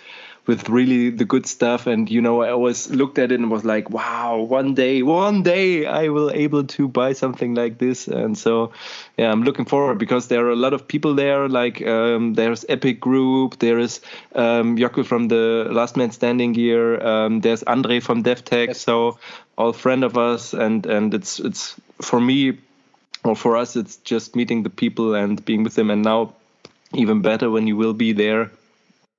with 0.46 0.68
really 0.68 1.10
the 1.10 1.26
good 1.26 1.46
stuff. 1.46 1.88
And 1.88 2.10
you 2.10 2.22
know, 2.22 2.42
I 2.42 2.50
always 2.50 2.90
looked 2.90 3.18
at 3.18 3.32
it 3.32 3.40
and 3.40 3.50
was 3.50 3.64
like, 3.64 3.90
wow, 3.90 4.38
one 4.38 4.74
day, 4.74 5.02
one 5.02 5.44
day 5.44 5.86
I 5.86 6.10
will 6.10 6.32
able 6.32 6.66
to 6.66 6.88
buy 6.88 7.14
something 7.14 7.56
like 7.56 7.78
this. 7.78 8.08
And 8.08 8.38
so, 8.38 8.72
yeah, 9.18 9.32
I'm 9.32 9.44
looking 9.44 9.66
forward 9.66 10.00
because 10.00 10.28
there 10.28 10.46
are 10.46 10.52
a 10.52 10.56
lot 10.56 10.74
of 10.74 10.88
people 10.88 11.16
there. 11.16 11.48
Like 11.48 11.82
um, 11.86 12.34
there's 12.34 12.66
Epic 12.68 13.00
Group, 13.00 13.60
there 13.60 13.80
is 13.80 14.02
um, 14.36 14.78
Yoko 14.78 15.06
from 15.06 15.30
the 15.30 15.68
Last 15.72 15.96
Man 15.96 16.12
Standing 16.12 16.54
gear, 16.54 17.02
um, 17.06 17.40
there's 17.42 17.64
Andre 17.64 18.00
from 18.00 18.24
DevTech. 18.24 18.68
Yes. 18.68 18.82
So 18.82 19.18
all 19.58 19.72
friend 19.72 20.04
of 20.04 20.18
us, 20.18 20.54
and 20.54 20.86
and 20.86 21.14
it's 21.14 21.40
it's 21.40 21.76
for 22.02 22.20
me 22.20 22.58
or 23.24 23.36
for 23.36 23.56
us, 23.56 23.76
it's 23.76 23.98
just 23.98 24.36
meeting 24.36 24.64
the 24.64 24.70
people 24.70 25.16
and 25.16 25.44
being 25.46 25.64
with 25.64 25.76
them. 25.76 25.90
And 25.90 26.04
now 26.04 26.34
even 26.94 27.22
better 27.22 27.50
when 27.50 27.68
you 27.68 27.78
will 27.78 27.94
be 27.94 28.12
there 28.12 28.52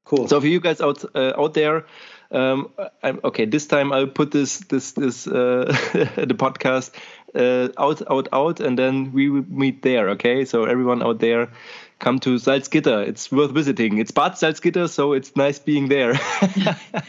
Cool. 0.05 0.29
So 0.29 0.41
for 0.41 0.47
you 0.47 0.61
guys 0.61 0.81
out 0.81 1.05
uh, 1.15 1.33
out 1.37 1.55
there, 1.55 1.87
um, 2.31 2.71
I'm, 3.03 3.21
okay, 3.25 3.47
this 3.47 3.67
time 3.67 3.93
I'll 3.93 4.07
put 4.07 4.31
this 4.31 4.59
this 4.59 4.93
this 4.93 5.27
uh, 5.27 5.65
the 6.17 6.35
podcast 6.37 6.91
uh, 7.35 7.69
out 7.79 8.03
out 8.11 8.29
out, 8.33 8.61
and 8.61 8.79
then 8.79 9.13
we 9.13 9.31
will 9.31 9.45
meet 9.49 9.83
there. 9.83 10.11
Okay, 10.11 10.45
so 10.45 10.65
everyone 10.65 11.03
out 11.03 11.21
there, 11.21 11.53
come 12.01 12.19
to 12.21 12.35
Salzgitter. 12.37 13.07
It's 13.07 13.33
worth 13.33 13.53
visiting. 13.53 13.97
It's 13.99 14.11
Bad 14.11 14.33
Salzgitter, 14.33 14.91
so 14.91 15.15
it's 15.15 15.35
nice 15.37 15.59
being 15.59 15.89
there. 15.89 16.11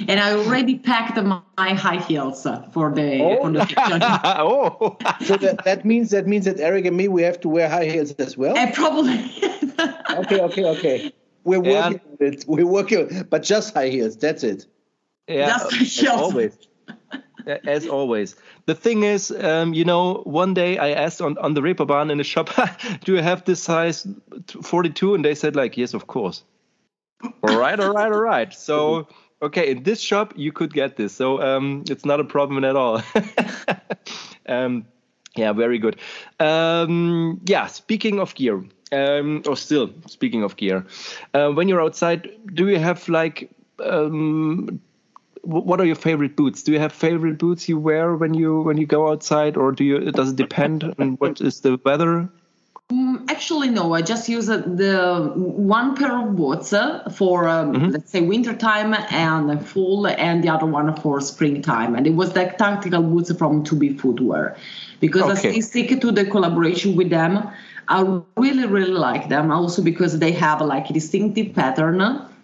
and 0.07 0.19
I 0.19 0.31
already 0.31 0.77
packed 0.77 1.21
my 1.21 1.41
high 1.57 1.99
heels 1.99 2.47
for 2.71 2.93
the 2.93 3.19
oh. 3.21 3.41
for 3.41 3.51
the 3.51 4.19
oh, 4.39 4.97
so 5.25 5.35
that, 5.35 5.65
that 5.65 5.83
means 5.83 6.11
that 6.11 6.27
means 6.27 6.45
that 6.45 6.61
Erik 6.61 6.85
and 6.85 6.95
me 6.95 7.09
we 7.09 7.23
have 7.23 7.41
to 7.41 7.49
wear 7.49 7.67
high 7.67 7.85
heels 7.85 8.11
as 8.13 8.37
well. 8.37 8.55
And 8.55 8.73
probably. 8.73 9.19
okay, 10.17 10.39
okay, 10.39 10.65
okay. 10.65 11.13
We're 11.49 11.59
working 11.59 12.01
yeah. 12.19 12.27
it. 12.27 12.45
We're 12.47 12.65
working, 12.65 13.27
but 13.29 13.43
just 13.43 13.75
high 13.75 13.89
heels. 13.89 14.17
That's 14.17 14.43
it. 14.43 14.65
Yeah, 15.27 15.59
as 15.79 16.07
always. 16.07 16.57
as 17.67 17.87
always. 17.87 18.35
The 18.65 18.73
thing 18.73 19.03
is, 19.03 19.29
um, 19.31 19.75
you 19.75 19.85
know, 19.85 20.23
one 20.23 20.55
day 20.55 20.79
I 20.79 20.91
asked 20.91 21.21
on, 21.21 21.37
on 21.37 21.53
the 21.53 21.61
Reeperbahn 21.61 22.11
in 22.11 22.17
the 22.17 22.23
shop, 22.23 22.49
do 23.03 23.13
you 23.13 23.21
have 23.21 23.45
this 23.45 23.61
size 23.61 24.07
42? 24.63 25.13
And 25.13 25.23
they 25.23 25.35
said, 25.35 25.55
like, 25.55 25.77
yes, 25.77 25.93
of 25.93 26.07
course. 26.07 26.43
all 27.23 27.57
right, 27.57 27.79
all 27.79 27.93
right, 27.93 28.11
all 28.11 28.21
right. 28.21 28.51
So, 28.51 29.07
okay, 29.41 29.69
in 29.69 29.83
this 29.83 30.01
shop, 30.01 30.33
you 30.35 30.51
could 30.51 30.73
get 30.73 30.95
this. 30.97 31.15
So 31.15 31.41
um, 31.41 31.83
it's 31.89 32.05
not 32.05 32.19
a 32.19 32.25
problem 32.25 32.63
at 32.63 32.75
all. 32.75 33.03
um, 34.47 34.85
yeah, 35.35 35.53
very 35.53 35.79
good. 35.79 35.99
Um, 36.39 37.41
yeah, 37.45 37.67
speaking 37.67 38.19
of 38.19 38.35
gear, 38.35 38.63
um, 38.91 39.43
or 39.47 39.57
still 39.57 39.89
speaking 40.07 40.43
of 40.43 40.55
gear, 40.55 40.85
uh, 41.33 41.49
when 41.49 41.67
you're 41.67 41.81
outside, 41.81 42.29
do 42.53 42.67
you 42.67 42.79
have 42.79 43.07
like 43.09 43.49
um, 43.79 44.79
what 45.45 45.79
are 45.79 45.85
your 45.85 45.95
favorite 45.95 46.35
boots? 46.35 46.63
Do 46.63 46.71
you 46.71 46.79
have 46.79 46.91
favorite 46.91 47.37
boots 47.37 47.69
you 47.69 47.77
wear 47.77 48.15
when 48.15 48.33
you 48.33 48.61
when 48.61 48.77
you 48.77 48.85
go 48.85 49.11
outside, 49.11 49.57
or 49.57 49.71
do 49.71 49.83
you? 49.83 50.11
Does 50.11 50.31
it 50.31 50.35
depend 50.35 50.83
on 50.97 51.15
what 51.17 51.41
is 51.41 51.61
the 51.61 51.79
weather? 51.83 52.29
Um, 52.91 53.25
actually, 53.29 53.69
no. 53.69 53.93
I 53.93 54.01
just 54.01 54.29
use 54.29 54.47
uh, 54.47 54.57
the 54.57 55.31
one 55.35 55.95
pair 55.95 56.19
of 56.19 56.35
boots 56.35 56.71
uh, 56.71 57.09
for 57.09 57.47
um, 57.47 57.73
mm-hmm. 57.73 57.89
let's 57.89 58.11
say 58.11 58.21
winter 58.21 58.55
time 58.55 58.93
and 58.93 59.67
fall, 59.67 60.07
and 60.07 60.43
the 60.43 60.49
other 60.49 60.67
one 60.67 60.95
for 60.97 61.19
springtime. 61.21 61.95
And 61.95 62.05
it 62.05 62.15
was 62.15 62.35
like 62.35 62.57
tactical 62.57 63.01
boots 63.01 63.31
from 63.35 63.63
To 63.65 63.75
Be 63.75 63.97
Footwear, 63.97 64.55
because 64.99 65.39
okay. 65.39 65.55
I 65.55 65.59
stick 65.59 65.99
to 66.01 66.11
the 66.11 66.25
collaboration 66.25 66.95
with 66.95 67.09
them. 67.09 67.49
I 67.87 68.21
really, 68.37 68.65
really 68.65 68.91
like 68.91 69.29
them 69.29 69.51
also 69.51 69.81
because 69.81 70.19
they 70.19 70.31
have 70.31 70.61
like 70.61 70.89
a 70.89 70.93
distinctive 70.93 71.53
pattern 71.53 71.99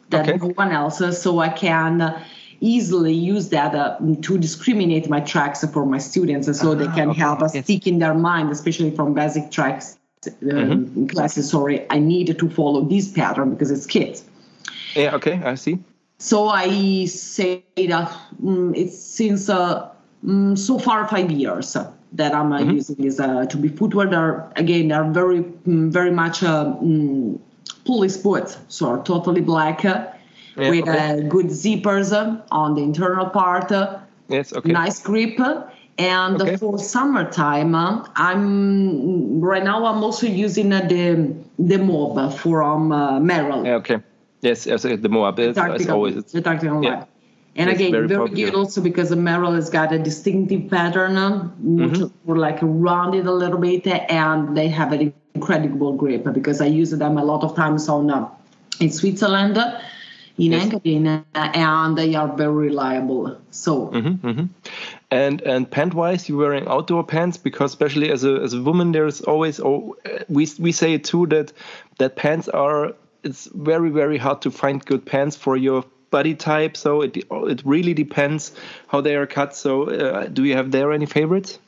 that 0.10 0.30
okay. 0.30 0.38
no 0.38 0.50
one 0.50 0.72
else 0.72 1.00
has. 1.00 1.22
So 1.22 1.40
I 1.40 1.50
can 1.50 2.22
easily 2.60 3.14
use 3.14 3.50
that 3.50 3.74
uh, 3.74 3.98
to 4.22 4.38
discriminate 4.38 5.10
my 5.10 5.20
tracks 5.20 5.66
for 5.74 5.86
my 5.86 5.98
students 5.98 6.48
and 6.48 6.56
so 6.56 6.76
they 6.76 6.86
can 6.88 7.10
okay. 7.10 7.20
have 7.20 7.42
a 7.42 7.50
stick 7.50 7.88
in 7.88 8.00
their 8.00 8.14
mind, 8.14 8.52
especially 8.52 8.92
from 8.96 9.14
basic 9.14 9.50
tracks 9.50 9.98
um, 10.28 10.32
mm-hmm. 10.42 11.08
classes. 11.08 11.50
Sorry, 11.50 11.90
I 11.90 11.98
need 11.98 12.38
to 12.38 12.50
follow 12.50 12.82
this 12.86 13.12
pattern 13.12 13.50
because 13.52 13.72
it's 13.72 13.88
kids. 13.88 14.24
Yeah, 14.96 15.16
okay, 15.16 15.42
I 15.44 15.56
see. 15.56 15.80
So 16.20 16.50
I 16.50 17.06
say 17.06 17.64
that 17.76 18.16
um, 18.46 18.76
it's 18.76 18.98
since 19.00 19.50
uh, 19.50 19.90
um, 20.28 20.56
so 20.56 20.78
far 20.78 21.08
five 21.08 21.32
years 21.32 21.76
that 22.14 22.34
I'm 22.34 22.52
uh, 22.52 22.60
mm-hmm. 22.60 22.72
using 22.72 23.04
is 23.04 23.20
uh, 23.20 23.46
to 23.46 23.58
be 23.58 23.70
footwear. 23.70 24.08
They're 24.08 24.52
again 24.56 24.90
they're 24.90 25.10
very 25.10 25.42
mm, 25.42 25.92
very 25.92 26.12
much 26.12 26.44
uh, 26.44 26.74
police 27.86 28.18
boots, 28.18 28.58
so 28.68 28.90
are 28.90 29.04
totally 29.04 29.42
black 29.42 29.86
uh, 29.86 30.08
yeah, 30.58 30.70
with 30.70 30.88
okay. 30.88 31.26
uh, 31.26 31.28
good 31.28 31.48
zippers 31.48 32.12
uh, 32.12 32.42
on 32.52 32.76
the 32.76 32.82
internal 32.82 33.28
part. 33.28 33.72
Uh, 33.72 34.00
yes, 34.28 34.54
okay. 34.54 34.72
Nice 34.72 35.02
grip. 35.02 35.40
And 35.98 36.42
okay. 36.42 36.56
for 36.56 36.80
summertime, 36.80 37.76
uh, 37.76 38.08
I'm 38.16 39.40
right 39.42 39.64
now. 39.64 39.86
I'm 39.86 40.04
also 40.04 40.26
using 40.26 40.70
the 40.70 41.36
the 41.60 41.78
MOAB 41.78 42.34
from 42.34 42.90
Merrell. 42.90 43.68
okay. 43.80 44.00
Yes, 44.42 44.66
yes, 44.66 44.82
the 44.82 44.98
MOAB. 44.98 45.38
It's, 45.40 45.60
it's 45.60 45.90
always 45.90 46.18
it's, 46.18 46.32
the 46.32 46.42
tactical 46.42 46.84
yeah. 46.84 47.06
And 47.56 47.70
it's 47.70 47.80
again, 47.80 47.92
very, 47.92 48.08
very 48.08 48.30
good 48.30 48.56
also 48.56 48.82
because 48.82 49.10
the 49.10 49.16
Merrell 49.16 49.56
has 49.56 49.70
got 49.70 49.92
a 49.92 50.00
distinctive 50.00 50.70
pattern, 50.70 51.16
mm-hmm. 51.16 52.06
more 52.26 52.38
like 52.38 52.60
rounded 52.62 53.26
a 53.26 53.32
little 53.32 53.60
bit, 53.60 53.86
and 53.88 54.56
they 54.56 54.70
have 54.70 54.94
an 54.94 55.14
incredible 55.34 55.94
grip 55.94 56.32
because 56.32 56.62
I 56.62 56.68
use 56.68 56.92
them 56.92 57.18
a 57.18 57.24
lot 57.24 57.44
of 57.44 57.56
times 57.56 57.90
on 57.90 58.10
uh, 58.10 58.30
in 58.80 58.90
Switzerland, 58.90 59.58
in 60.38 60.52
yes. 60.54 61.24
And 61.36 61.98
they 61.98 62.16
are 62.16 62.36
very 62.36 62.68
reliable. 62.68 63.38
So. 63.52 63.88
Mm-hmm, 63.88 64.28
mm-hmm. 64.28 64.46
And 65.12 65.42
and 65.42 65.70
pant 65.70 65.94
wise, 65.94 66.30
you're 66.30 66.38
wearing 66.38 66.68
outdoor 66.68 67.04
pants 67.04 67.36
because 67.36 67.72
especially 67.72 68.12
as 68.12 68.24
a 68.24 68.36
as 68.36 68.54
a 68.54 68.62
woman, 68.62 68.94
there's 68.94 69.20
always 69.20 69.60
oh, 69.60 69.98
we 70.30 70.48
we 70.58 70.72
say 70.72 70.98
too 70.98 71.28
that 71.28 71.52
that 71.98 72.16
pants 72.16 72.48
are 72.48 72.94
it's 73.24 73.50
very 73.54 73.90
very 73.90 74.18
hard 74.18 74.42
to 74.44 74.52
find 74.52 74.84
good 74.86 75.06
pants 75.06 75.36
for 75.36 75.58
your 75.58 75.84
body 76.12 76.36
type. 76.36 76.78
So 76.78 77.02
it 77.02 77.18
it 77.18 77.62
really 77.66 77.94
depends 77.94 78.52
how 78.88 79.02
they 79.02 79.16
are 79.16 79.26
cut. 79.26 79.56
So 79.56 79.90
uh, 79.90 80.28
do 80.28 80.44
you 80.44 80.56
have 80.56 80.72
there 80.72 80.92
any 80.92 81.08
favorites? 81.08 81.60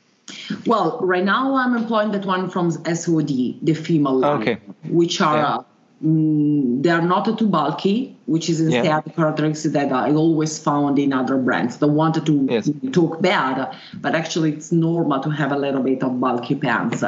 Well, 0.66 0.98
right 1.02 1.24
now 1.24 1.56
I'm 1.56 1.76
employing 1.76 2.12
that 2.12 2.24
one 2.24 2.48
from 2.48 2.70
SOD, 2.70 3.60
the 3.62 3.74
female 3.74 4.18
line, 4.18 4.40
okay. 4.40 4.58
which 4.84 5.20
are 5.20 5.36
yeah. 5.36 6.08
mm, 6.08 6.82
they 6.82 6.90
are 6.90 7.02
not 7.02 7.38
too 7.38 7.46
bulky, 7.46 8.16
which 8.26 8.48
is 8.48 8.60
instead 8.60 8.84
yeah. 8.84 9.00
the 9.00 9.10
characteristic 9.10 9.72
that 9.72 9.92
I 9.92 10.12
always 10.12 10.58
found 10.58 10.98
in 10.98 11.12
other 11.12 11.36
brands. 11.36 11.76
Don't 11.76 11.94
want 11.94 12.24
to 12.24 12.46
yes. 12.50 12.70
talk 12.92 13.20
bad, 13.20 13.76
but 13.94 14.14
actually 14.14 14.52
it's 14.52 14.72
normal 14.72 15.20
to 15.20 15.30
have 15.30 15.52
a 15.52 15.58
little 15.58 15.82
bit 15.82 16.02
of 16.02 16.18
bulky 16.20 16.54
pants. 16.54 17.04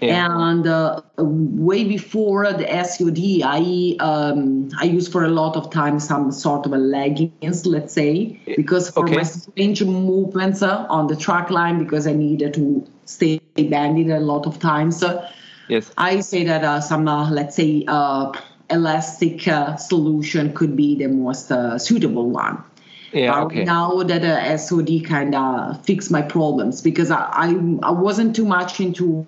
Yeah. 0.00 0.26
And 0.30 0.66
uh, 0.66 1.02
way 1.18 1.84
before 1.84 2.52
the 2.52 2.66
SOD, 2.84 3.42
I 3.44 3.96
um, 4.00 4.70
I 4.78 4.84
use 4.84 5.08
for 5.08 5.24
a 5.24 5.28
lot 5.28 5.56
of 5.56 5.70
time 5.70 6.00
some 6.00 6.32
sort 6.32 6.64
of 6.64 6.72
a 6.72 6.78
leggings, 6.78 7.66
let's 7.66 7.92
say, 7.92 8.40
because 8.56 8.90
for 8.90 9.04
okay. 9.04 9.16
my 9.16 9.22
strange 9.22 9.82
movements 9.82 10.62
uh, 10.62 10.86
on 10.88 11.06
the 11.06 11.16
track 11.16 11.50
line, 11.50 11.78
because 11.78 12.06
I 12.06 12.12
needed 12.12 12.54
to 12.54 12.86
stay 13.04 13.40
banded 13.56 14.10
a 14.10 14.20
lot 14.20 14.46
of 14.46 14.58
times. 14.58 15.02
Uh, 15.02 15.30
yes. 15.68 15.92
I 15.98 16.20
say 16.20 16.44
that 16.44 16.64
uh, 16.64 16.80
some, 16.80 17.06
uh, 17.06 17.30
let's 17.30 17.56
say, 17.56 17.84
uh, 17.86 18.32
elastic 18.70 19.42
solution 19.78 20.54
could 20.54 20.76
be 20.76 20.96
the 20.96 21.08
most 21.08 21.52
suitable 21.78 22.30
one. 22.30 22.64
Yeah, 23.12 23.42
okay. 23.44 23.64
Now 23.64 24.02
that 24.02 24.22
uh, 24.22 24.56
SOD 24.56 25.04
kind 25.04 25.34
of 25.34 25.84
fixed 25.84 26.10
my 26.10 26.22
problems 26.22 26.80
because 26.80 27.10
I, 27.10 27.28
I, 27.32 27.48
I 27.82 27.90
wasn't 27.90 28.36
too 28.36 28.44
much 28.44 28.80
into 28.80 29.26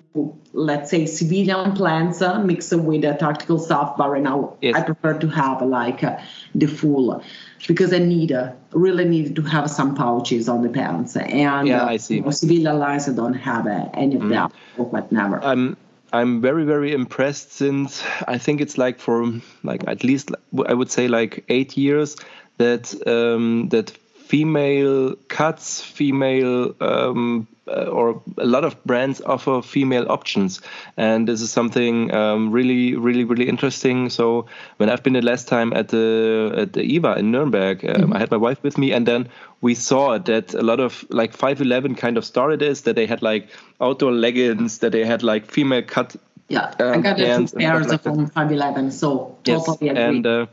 let's 0.53 0.91
say 0.91 1.05
civilian 1.05 1.73
plans 1.73 2.21
uh, 2.21 2.39
mixed 2.39 2.73
with 2.73 3.01
the 3.01 3.13
tactical 3.13 3.59
stuff, 3.59 3.97
but 3.97 4.09
right 4.09 4.21
now 4.21 4.55
yes. 4.61 4.75
I 4.75 4.81
prefer 4.81 5.17
to 5.19 5.27
have 5.27 5.61
like 5.63 6.03
uh, 6.03 6.17
the 6.55 6.67
full 6.67 7.23
because 7.67 7.93
I 7.93 7.99
need 7.99 8.31
uh, 8.31 8.51
really 8.71 9.05
need 9.05 9.35
to 9.35 9.41
have 9.41 9.69
some 9.69 9.95
pouches 9.95 10.47
on 10.47 10.61
the 10.61 10.69
pants 10.69 11.15
and 11.17 11.67
yeah, 11.67 11.85
I 11.85 11.97
see. 11.97 12.23
Civilian 12.31 12.79
lines 12.79 13.09
I 13.09 13.13
don't 13.13 13.33
have 13.33 13.67
uh, 13.67 13.89
any 13.93 14.15
of 14.15 14.21
mm. 14.21 14.29
that, 14.29 14.51
but 14.77 15.11
never. 15.11 15.43
Um, 15.43 15.75
I'm 16.13 16.41
very 16.41 16.63
very 16.63 16.93
impressed 16.93 17.53
since 17.53 18.03
I 18.27 18.37
think 18.37 18.61
it's 18.61 18.77
like 18.77 18.99
for 18.99 19.33
like 19.63 19.83
at 19.87 20.03
least 20.03 20.31
I 20.67 20.73
would 20.73 20.91
say 20.91 21.07
like 21.07 21.43
eight 21.49 21.75
years 21.75 22.15
that 22.57 23.07
um, 23.07 23.69
that 23.69 23.89
female 23.89 25.15
cuts, 25.27 25.81
female 25.81 26.73
um, 26.81 27.47
uh, 27.67 27.85
or 27.85 28.21
a 28.37 28.45
lot 28.45 28.65
of 28.65 28.83
brands 28.83 29.21
offer 29.21 29.61
female 29.61 30.11
options, 30.11 30.59
and 30.97 31.27
this 31.27 31.41
is 31.41 31.51
something 31.51 32.13
um, 32.13 32.51
really, 32.51 32.95
really, 32.95 33.23
really 33.23 33.47
interesting. 33.47 34.09
So 34.09 34.47
when 34.77 34.89
I've 34.89 35.03
been 35.03 35.13
the 35.13 35.21
last 35.21 35.47
time 35.47 35.71
at 35.71 35.89
the 35.89 36.53
at 36.57 36.73
the 36.73 36.81
IWA 36.81 37.19
in 37.19 37.31
Nuremberg, 37.31 37.85
um, 37.85 37.93
mm-hmm. 37.93 38.13
I 38.13 38.19
had 38.19 38.31
my 38.31 38.37
wife 38.37 38.61
with 38.63 38.77
me, 38.77 38.91
and 38.91 39.07
then 39.07 39.29
we 39.61 39.75
saw 39.75 40.17
that 40.17 40.53
a 40.53 40.61
lot 40.61 40.79
of 40.79 41.05
like 41.09 41.33
511 41.33 41.95
kind 41.95 42.17
of 42.17 42.25
started 42.25 42.59
this 42.59 42.81
that 42.81 42.95
they 42.95 43.05
had 43.05 43.21
like 43.21 43.49
outdoor 43.79 44.11
leggings, 44.11 44.79
that 44.79 44.91
they 44.91 45.05
had 45.05 45.23
like 45.23 45.49
female 45.49 45.83
cut. 45.83 46.15
Yeah, 46.49 46.73
um, 46.79 46.93
I 46.93 46.97
got 46.97 47.17
two 47.17 47.57
pairs 47.57 47.87
like 47.87 48.01
from 48.01 48.27
511, 48.27 48.91
so 48.91 49.37
totally 49.43 49.77
yes. 49.79 49.91
agree. 49.91 50.03
And, 50.03 50.27
uh, 50.27 50.45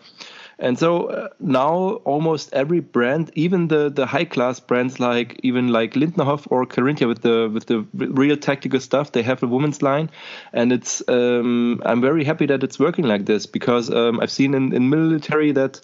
and 0.60 0.78
so 0.78 1.06
uh, 1.06 1.28
now 1.40 2.00
almost 2.04 2.52
every 2.52 2.80
brand, 2.80 3.30
even 3.34 3.68
the 3.68 3.90
the 3.90 4.06
high 4.06 4.26
class 4.26 4.60
brands 4.60 5.00
like 5.00 5.40
even 5.42 5.68
like 5.68 5.94
Lindnerhof 5.94 6.46
or 6.50 6.66
Carinthia 6.66 7.08
with 7.08 7.22
the 7.22 7.50
with 7.52 7.66
the 7.66 7.86
real 7.94 8.36
tactical 8.36 8.78
stuff, 8.78 9.12
they 9.12 9.22
have 9.22 9.42
a 9.42 9.46
women's 9.46 9.82
line, 9.82 10.10
and 10.52 10.72
it's 10.72 11.02
um, 11.08 11.82
I'm 11.86 12.00
very 12.00 12.24
happy 12.24 12.46
that 12.46 12.62
it's 12.62 12.78
working 12.78 13.06
like 13.06 13.24
this 13.24 13.46
because 13.46 13.90
um, 13.90 14.20
I've 14.20 14.30
seen 14.30 14.54
in, 14.54 14.74
in 14.74 14.90
military 14.90 15.52
that 15.52 15.80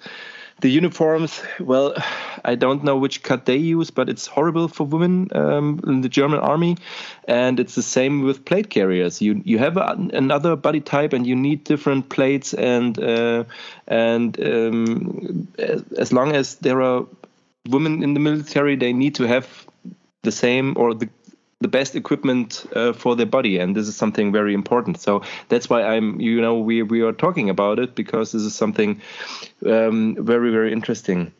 the 0.61 0.71
uniforms, 0.71 1.43
well, 1.61 1.95
I 2.45 2.55
don't 2.55 2.83
know 2.83 2.97
which 2.97 3.23
cut 3.23 3.45
they 3.45 3.57
use, 3.57 3.91
but 3.91 4.09
it's 4.09 4.27
horrible 4.27 4.69
for 4.69 4.87
women 4.87 5.29
um, 5.35 5.81
in 5.87 6.01
the 6.01 6.09
German 6.09 6.41
army, 6.41 6.77
and 7.29 7.61
it's 7.61 7.75
the 7.75 7.83
same 7.83 8.23
with 8.23 8.45
plate 8.45 8.71
carriers. 8.71 9.21
You 9.21 9.43
you 9.45 9.59
have 9.59 9.77
a, 9.77 9.97
another 10.15 10.57
body 10.57 10.81
type, 10.81 11.13
and 11.13 11.27
you 11.27 11.37
need 11.37 11.65
different 11.65 12.09
plates, 12.09 12.55
and 12.55 12.99
uh, 12.99 13.45
and 13.87 14.41
um, 14.41 15.49
as 15.99 16.13
long 16.13 16.33
as 16.33 16.55
there 16.57 16.81
are 16.81 17.05
women 17.69 18.03
in 18.03 18.15
the 18.15 18.21
military, 18.21 18.77
they 18.77 18.93
need 18.93 19.15
to 19.17 19.25
have 19.25 19.67
the 20.23 20.33
same 20.33 20.75
or 20.77 20.95
the 20.95 21.09
the 21.61 21.69
best 21.69 21.97
equipment 21.97 22.67
uh, 22.75 22.93
for 22.93 23.17
their 23.17 23.27
body 23.27 23.59
and 23.59 23.75
this 23.75 23.89
is 23.89 23.97
something 23.97 24.31
very 24.31 24.53
important 24.53 25.01
so 25.01 25.23
that's 25.49 25.71
why 25.71 25.83
i'm 25.83 26.21
you 26.21 26.41
know 26.41 26.59
we 26.59 26.83
we 26.83 27.01
are 27.01 27.13
talking 27.13 27.49
about 27.49 27.79
it 27.79 27.95
because 27.95 28.33
this 28.33 28.43
is 28.43 28.55
something 28.55 29.01
um, 29.65 30.17
very 30.21 30.51
very 30.51 30.73
interesting 30.73 31.33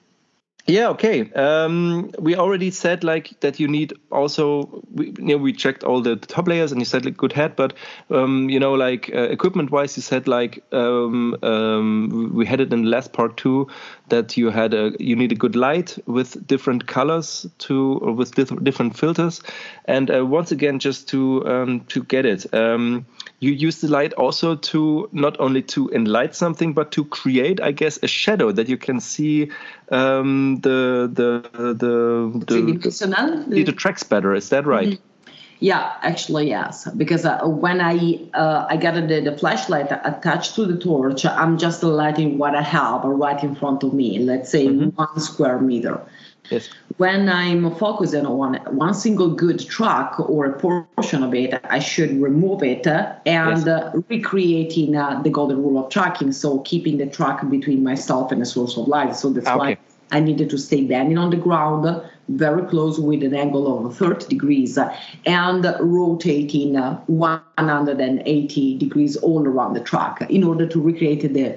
yeah, 0.69 0.89
okay. 0.89 1.33
Um, 1.33 2.11
we 2.19 2.35
already 2.35 2.73
said 2.73 3.05
like 3.05 3.39
that 3.41 3.61
you 3.61 3.69
need 3.69 3.93
also. 4.11 4.83
We, 4.93 5.15
you 5.17 5.25
know, 5.25 5.37
we 5.37 5.53
checked 5.53 5.85
all 5.85 6.01
the, 6.01 6.17
top 6.17 6.49
layers, 6.49 6.73
and 6.73 6.81
you 6.81 6.85
said 6.85 7.05
like 7.05 7.17
good 7.17 7.33
head, 7.33 7.55
but 7.55 7.75
um, 8.11 8.51
you 8.51 8.59
know, 8.59 8.73
like 8.75 9.09
uh, 9.15 9.29
equipment 9.31 9.71
wise, 9.71 9.97
you 9.97 10.03
said 10.03 10.27
like 10.27 10.65
um, 10.73 11.37
um, 11.45 12.33
we 12.35 12.47
had 12.47 12.61
it 12.61 12.73
in 12.73 12.83
the 12.83 12.89
last 12.89 13.13
part 13.13 13.37
too 13.37 13.69
that 14.09 14.37
you 14.37 14.51
had 14.51 14.75
a 14.75 14.93
you 14.99 15.17
need 15.17 15.33
a 15.33 15.35
good 15.35 15.57
light 15.57 15.99
with 16.07 16.47
different 16.47 16.87
colors 16.87 17.47
to 17.59 17.99
or 18.03 18.13
with 18.13 18.35
different 18.35 18.97
filters, 18.97 19.43
and 19.85 20.11
uh, 20.11 20.25
once 20.25 20.53
again, 20.53 20.79
just 20.79 21.09
to 21.09 21.47
um, 21.47 21.81
to 21.89 22.03
get 22.05 22.25
it. 22.27 22.53
Um, 22.55 23.07
you 23.41 23.53
use 23.53 23.81
the 23.81 23.89
light 23.89 24.13
also 24.15 24.57
to 24.57 25.09
not 25.13 25.39
only 25.41 25.63
to 25.63 25.89
enlight 25.89 26.35
something 26.35 26.73
but 26.73 26.91
to 26.93 27.05
create 27.05 27.61
i 27.61 27.71
guess 27.71 27.99
a 28.03 28.07
shadow 28.07 28.51
that 28.53 28.69
you 28.69 28.77
can 28.77 29.01
see 29.01 29.51
um, 29.91 30.57
the 30.63 31.11
the 31.13 31.49
the 31.53 31.75
the, 31.75 32.45
the, 33.49 33.63
the 33.65 33.73
tracks 33.73 34.03
better 34.03 34.35
is 34.35 34.49
that 34.49 34.67
right 34.67 34.89
mm-hmm. 34.89 35.16
Yeah, 35.61 35.95
actually 36.03 36.49
yes. 36.49 36.89
Because 36.97 37.25
uh, 37.25 37.41
when 37.45 37.81
I 37.81 38.21
uh, 38.35 38.67
I 38.69 38.77
got 38.77 38.95
the, 38.95 39.21
the 39.21 39.37
flashlight 39.37 39.91
attached 39.91 40.55
to 40.57 40.67
the 40.67 40.77
torch, 40.77 41.25
I'm 41.25 41.57
just 41.57 41.83
lighting 41.83 42.39
what 42.39 42.55
I 42.55 42.63
have 42.63 43.05
right 43.05 43.43
in 43.43 43.55
front 43.55 43.83
of 43.83 43.95
me. 43.95 44.19
Let's 44.19 44.51
say 44.51 44.67
mm-hmm. 44.67 44.91
one 44.91 45.21
square 45.21 45.59
meter. 45.59 46.01
Yes. 46.51 46.69
When 46.99 47.29
I'm 47.29 47.75
focusing 47.75 48.25
on 48.25 48.55
one 48.77 48.95
single 48.95 49.31
good 49.31 49.59
track 49.67 50.21
or 50.21 50.47
a 50.47 50.59
portion 50.59 51.23
of 51.23 51.35
it, 51.35 51.61
I 51.65 51.81
should 51.81 52.21
remove 52.21 52.63
it 52.63 52.87
and 52.87 53.17
yes. 53.27 53.67
uh, 53.67 53.93
recreating 54.09 54.97
uh, 54.97 55.21
the 55.23 55.31
golden 55.31 55.63
rule 55.63 55.85
of 55.85 55.91
tracking. 55.91 56.33
So 56.33 56.61
keeping 56.61 56.99
the 56.99 57.07
track 57.07 57.49
between 57.51 57.83
myself 57.83 58.31
and 58.31 58.41
the 58.41 58.47
source 58.47 58.77
of 58.77 58.87
light. 58.87 59.17
So 59.17 59.31
that's 59.31 59.49
okay. 59.49 59.59
why 59.59 59.79
I 60.11 60.21
needed 60.21 60.51
to 60.51 60.59
stay 60.59 60.85
bending 60.85 61.19
on 61.19 61.31
the 61.31 61.37
ground 61.37 62.03
very 62.29 62.67
close 62.69 62.99
with 62.99 63.23
an 63.23 63.35
angle 63.35 63.87
of 63.87 63.97
30 63.97 64.27
degrees 64.27 64.79
and 65.27 65.77
rotating 65.81 66.75
180 66.75 68.79
degrees 68.79 69.17
all 69.17 69.47
around 69.47 69.75
the 69.75 69.81
track 69.81 70.29
in 70.31 70.45
order 70.45 70.67
to 70.67 70.81
recreate 70.81 71.33
the 71.33 71.57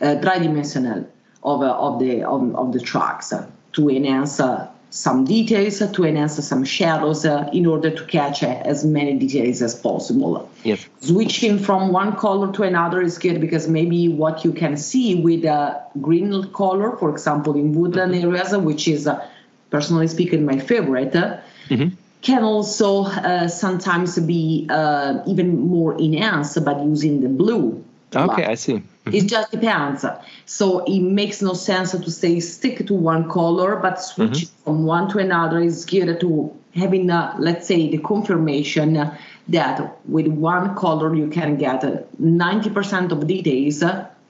uh, 0.00 0.20
tridimensional 0.20 1.06
of, 1.42 1.62
uh, 1.62 1.72
of 1.72 2.00
the 2.00 2.22
of, 2.22 2.54
of 2.54 2.72
the 2.72 2.80
tracks 2.80 3.32
to 3.72 3.88
enhance 3.88 4.40
uh, 4.40 4.69
some 4.90 5.24
details, 5.24 5.78
to 5.78 6.04
enhance 6.04 6.44
some 6.44 6.64
shadows 6.64 7.24
uh, 7.24 7.48
in 7.52 7.64
order 7.64 7.90
to 7.90 8.04
catch 8.06 8.42
uh, 8.42 8.48
as 8.64 8.84
many 8.84 9.14
details 9.14 9.62
as 9.62 9.74
possible. 9.74 10.50
Yes. 10.64 10.86
Switching 11.00 11.58
from 11.58 11.92
one 11.92 12.16
color 12.16 12.52
to 12.52 12.64
another 12.64 13.00
is 13.00 13.16
good 13.16 13.40
because 13.40 13.68
maybe 13.68 14.08
what 14.08 14.44
you 14.44 14.52
can 14.52 14.76
see 14.76 15.14
with 15.14 15.44
a 15.44 15.80
green 16.00 16.50
color, 16.52 16.96
for 16.96 17.10
example, 17.10 17.54
in 17.54 17.72
woodland 17.72 18.14
mm-hmm. 18.14 18.34
areas, 18.34 18.56
which 18.56 18.88
is, 18.88 19.06
uh, 19.06 19.24
personally 19.70 20.08
speaking, 20.08 20.44
my 20.44 20.58
favorite, 20.58 21.14
uh, 21.14 21.38
mm-hmm. 21.68 21.94
can 22.22 22.42
also 22.42 23.04
uh, 23.04 23.46
sometimes 23.46 24.18
be 24.18 24.66
uh, 24.70 25.22
even 25.26 25.56
more 25.68 25.96
enhanced 26.00 26.64
by 26.64 26.82
using 26.82 27.20
the 27.20 27.28
blue. 27.28 27.82
Okay, 28.14 28.44
I 28.44 28.56
see. 28.56 28.82
Mm-hmm. 29.04 29.16
It 29.16 29.28
just 29.28 29.50
depends. 29.50 30.04
So 30.44 30.84
it 30.84 31.00
makes 31.00 31.40
no 31.40 31.54
sense 31.54 31.92
to 31.92 32.10
say 32.10 32.38
stick 32.40 32.86
to 32.86 32.94
one 32.94 33.30
color, 33.30 33.76
but 33.76 34.00
switch 34.00 34.30
mm-hmm. 34.30 34.64
from 34.64 34.84
one 34.84 35.08
to 35.10 35.18
another 35.18 35.58
is 35.58 35.84
geared 35.86 36.20
to 36.20 36.54
having, 36.74 37.10
uh, 37.10 37.34
let's 37.38 37.66
say, 37.66 37.88
the 37.88 37.98
confirmation 37.98 39.10
that 39.48 39.96
with 40.08 40.28
one 40.28 40.74
color 40.76 41.14
you 41.14 41.28
can 41.28 41.56
get 41.56 41.82
90% 41.82 43.10
of 43.10 43.26
details, 43.26 43.82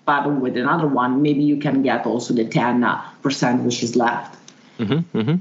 but 0.06 0.32
with 0.40 0.56
another 0.56 0.86
one, 0.86 1.20
maybe 1.20 1.42
you 1.42 1.56
can 1.56 1.82
get 1.82 2.06
also 2.06 2.32
the 2.32 2.44
10% 2.44 3.62
which 3.64 3.82
is 3.82 3.96
left. 3.96 4.36
Mm-hmm, 4.78 5.18
mm-hmm. 5.18 5.34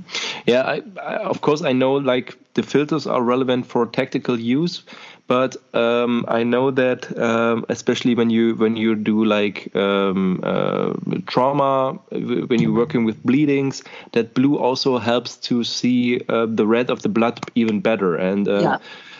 Yeah, 0.47 0.63
I, 0.63 0.81
I, 1.01 1.15
of 1.15 1.39
course, 1.39 1.61
I 1.61 1.71
know 1.71 1.93
like 1.93 2.37
the 2.55 2.63
filters 2.63 3.07
are 3.07 3.21
relevant 3.21 3.65
for 3.65 3.85
tactical 3.85 4.37
use, 4.37 4.83
but 5.29 5.57
um, 5.75 6.25
I 6.27 6.41
know 6.41 6.71
that 6.71 7.15
um, 7.15 7.63
especially 7.69 8.15
when 8.15 8.31
you 8.31 8.55
when 8.55 8.75
you 8.75 8.95
do 8.95 9.23
like 9.23 9.73
um, 9.75 10.39
uh, 10.41 10.93
trauma, 11.27 11.99
when 12.11 12.59
you're 12.59 12.73
working 12.73 13.05
with 13.05 13.23
bleedings, 13.23 13.83
that 14.13 14.33
blue 14.33 14.57
also 14.57 14.97
helps 14.97 15.37
to 15.49 15.63
see 15.63 16.19
uh, 16.27 16.47
the 16.47 16.65
red 16.65 16.89
of 16.89 17.03
the 17.03 17.09
blood 17.09 17.39
even 17.53 17.79
better, 17.79 18.15
and 18.15 18.47
uh, 18.47 18.59
yeah. 18.59 18.77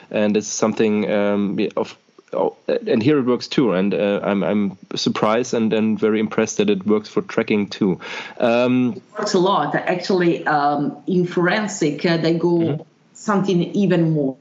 and 0.09 0.35
it's 0.35 0.47
something 0.47 1.09
um, 1.11 1.59
of 1.77 1.95
oh, 2.33 2.55
and 2.67 3.03
here 3.03 3.19
it 3.19 3.27
works 3.27 3.47
too. 3.47 3.73
And 3.73 3.93
uh, 3.93 4.21
I'm 4.23 4.43
I'm 4.43 4.77
surprised 4.95 5.53
and, 5.53 5.71
and 5.71 5.99
very 5.99 6.19
impressed 6.19 6.57
that 6.57 6.71
it 6.71 6.87
works 6.87 7.07
for 7.07 7.21
tracking 7.21 7.69
too. 7.69 7.99
Um, 8.39 8.93
it 8.95 9.03
works 9.19 9.35
a 9.35 9.39
lot. 9.39 9.75
Actually, 9.75 10.43
um, 10.47 10.97
in 11.05 11.27
forensic, 11.27 12.03
uh, 12.03 12.17
they 12.17 12.33
go 12.33 12.57
mm-hmm. 12.57 12.81
something 13.13 13.61
even 13.75 14.09
more 14.09 14.37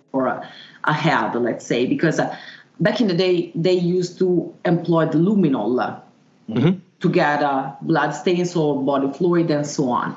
ahead. 0.84 1.34
Let's 1.34 1.66
say 1.66 1.86
because 1.86 2.18
uh, 2.18 2.36
back 2.80 3.00
in 3.00 3.08
the 3.08 3.14
day 3.14 3.52
they 3.54 3.74
used 3.74 4.18
to 4.18 4.54
employ 4.64 5.06
the 5.06 5.18
luminol 5.18 6.00
mm-hmm. 6.48 6.78
to 7.00 7.08
get 7.08 7.42
uh, 7.42 7.72
blood 7.82 8.12
stains 8.12 8.56
or 8.56 8.82
body 8.82 9.12
fluid 9.12 9.50
and 9.50 9.66
so 9.66 9.90
on. 9.90 10.16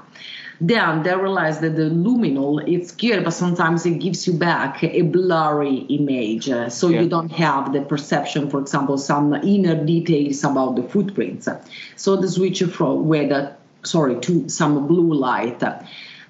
Then 0.64 1.02
they 1.02 1.16
realized 1.16 1.62
that 1.62 1.76
the 1.76 1.90
luminol 1.90 2.62
it's 2.68 2.92
good, 2.92 3.24
but 3.24 3.32
sometimes 3.32 3.84
it 3.88 3.98
gives 4.00 4.28
you 4.28 4.34
back 4.34 4.84
a 4.84 5.02
blurry 5.02 5.78
image, 5.90 6.50
uh, 6.50 6.70
so 6.70 6.88
yeah. 6.90 7.02
you 7.02 7.10
don't 7.10 7.32
have 7.32 7.74
the 7.74 7.82
perception, 7.82 8.48
for 8.48 8.60
example, 8.60 9.00
some 9.00 9.34
inner 9.34 9.84
details 9.84 10.44
about 10.44 10.76
the 10.76 10.84
footprints. 10.84 11.50
So 11.96 12.16
the 12.16 12.30
switch 12.30 12.62
from 12.62 13.08
where 13.08 13.58
sorry 13.84 14.20
to 14.22 14.50
some 14.50 14.88
blue 14.88 15.14
light. 15.16 15.64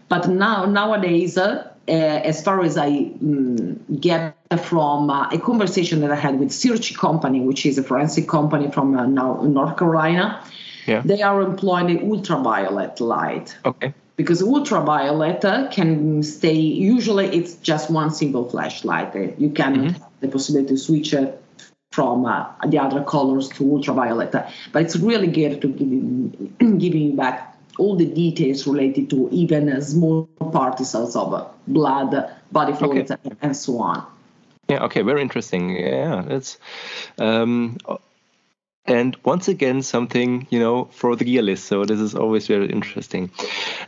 But 0.07 0.29
now 0.29 0.63
nowadays, 0.65 1.37
uh, 1.37 1.70
as 1.87 2.43
far 2.43 2.61
as 2.61 2.77
I 2.77 2.87
um, 3.21 3.79
get 3.99 4.37
from 4.63 5.09
uh, 5.09 5.29
a 5.29 5.39
conversation 5.39 6.01
that 6.01 6.11
I 6.11 6.15
had 6.15 6.39
with 6.39 6.49
Sirchie 6.49 6.95
Company, 6.95 7.41
which 7.41 7.65
is 7.65 7.77
a 7.77 7.83
forensic 7.83 8.27
company 8.27 8.71
from 8.71 8.97
uh, 8.97 9.05
now 9.05 9.41
North 9.43 9.77
Carolina, 9.77 10.43
yeah. 10.85 11.01
they 11.03 11.21
are 11.21 11.41
employing 11.41 12.11
ultraviolet 12.11 12.99
light. 12.99 13.57
Okay 13.65 13.93
because 14.21 14.41
ultraviolet 14.43 15.41
can 15.71 16.21
stay 16.21 16.53
usually 16.53 17.25
it's 17.27 17.55
just 17.55 17.89
one 17.89 18.11
single 18.11 18.47
flashlight 18.49 19.15
you 19.39 19.49
can 19.49 19.75
mm-hmm. 19.75 19.87
have 19.87 20.03
the 20.19 20.27
possibility 20.27 20.69
to 20.69 20.77
switch 20.77 21.13
it 21.13 21.41
from 21.91 22.25
uh, 22.25 22.45
the 22.67 22.77
other 22.77 23.03
colors 23.03 23.49
to 23.49 23.63
ultraviolet 23.75 24.31
but 24.31 24.81
it's 24.81 24.95
really 24.95 25.27
good 25.27 25.61
to 25.61 25.67
giving 26.77 27.01
you 27.01 27.13
back 27.13 27.50
all 27.81 27.95
the 27.95 28.05
details 28.05 28.67
related 28.67 29.09
to 29.09 29.27
even 29.31 29.81
small 29.81 30.27
particles 30.51 31.15
of 31.15 31.51
blood 31.67 32.29
body 32.51 32.73
fluids 32.73 33.09
okay. 33.11 33.31
and 33.41 33.57
so 33.57 33.79
on. 33.79 34.05
Yeah 34.69 34.85
okay 34.85 35.01
very 35.01 35.21
interesting. 35.21 35.71
Yeah 35.71 36.23
it's 36.37 36.59
um, 37.17 37.77
and 38.85 39.17
once 39.23 39.47
again 39.47 39.81
something 39.81 40.47
you 40.51 40.59
know 40.59 40.85
for 40.85 41.15
the 41.15 41.25
gear 41.25 41.41
list 41.41 41.65
so 41.65 41.83
this 41.85 41.99
is 41.99 42.13
always 42.13 42.47
very 42.47 42.69
interesting. 42.69 43.31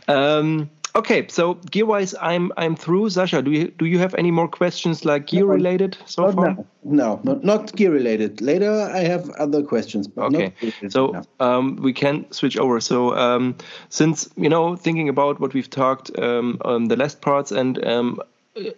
Um, 0.08 0.70
okay 0.96 1.26
so 1.28 1.54
gear 1.70 1.86
wise 1.86 2.14
i'm 2.20 2.52
i'm 2.56 2.76
through 2.76 3.08
sascha 3.08 3.42
do 3.42 3.50
you 3.50 3.68
do 3.78 3.84
you 3.84 3.98
have 3.98 4.14
any 4.14 4.30
more 4.30 4.46
questions 4.46 5.04
like 5.04 5.26
gear 5.26 5.44
related 5.44 5.96
so 6.06 6.26
not 6.26 6.34
far 6.34 6.54
now. 6.54 6.66
no 6.84 7.20
not, 7.24 7.42
not 7.44 7.74
gear 7.74 7.90
related 7.90 8.40
later 8.40 8.70
i 8.92 9.00
have 9.00 9.28
other 9.30 9.62
questions 9.62 10.08
okay 10.16 10.52
so 10.88 11.22
um, 11.40 11.76
we 11.76 11.92
can 11.92 12.30
switch 12.30 12.56
over 12.56 12.80
so 12.80 13.16
um, 13.16 13.56
since 13.88 14.28
you 14.36 14.48
know 14.48 14.76
thinking 14.76 15.08
about 15.08 15.40
what 15.40 15.52
we've 15.52 15.70
talked 15.70 16.16
um, 16.18 16.58
on 16.64 16.84
the 16.84 16.96
last 16.96 17.20
parts 17.20 17.50
and 17.50 17.84
um, 17.84 18.20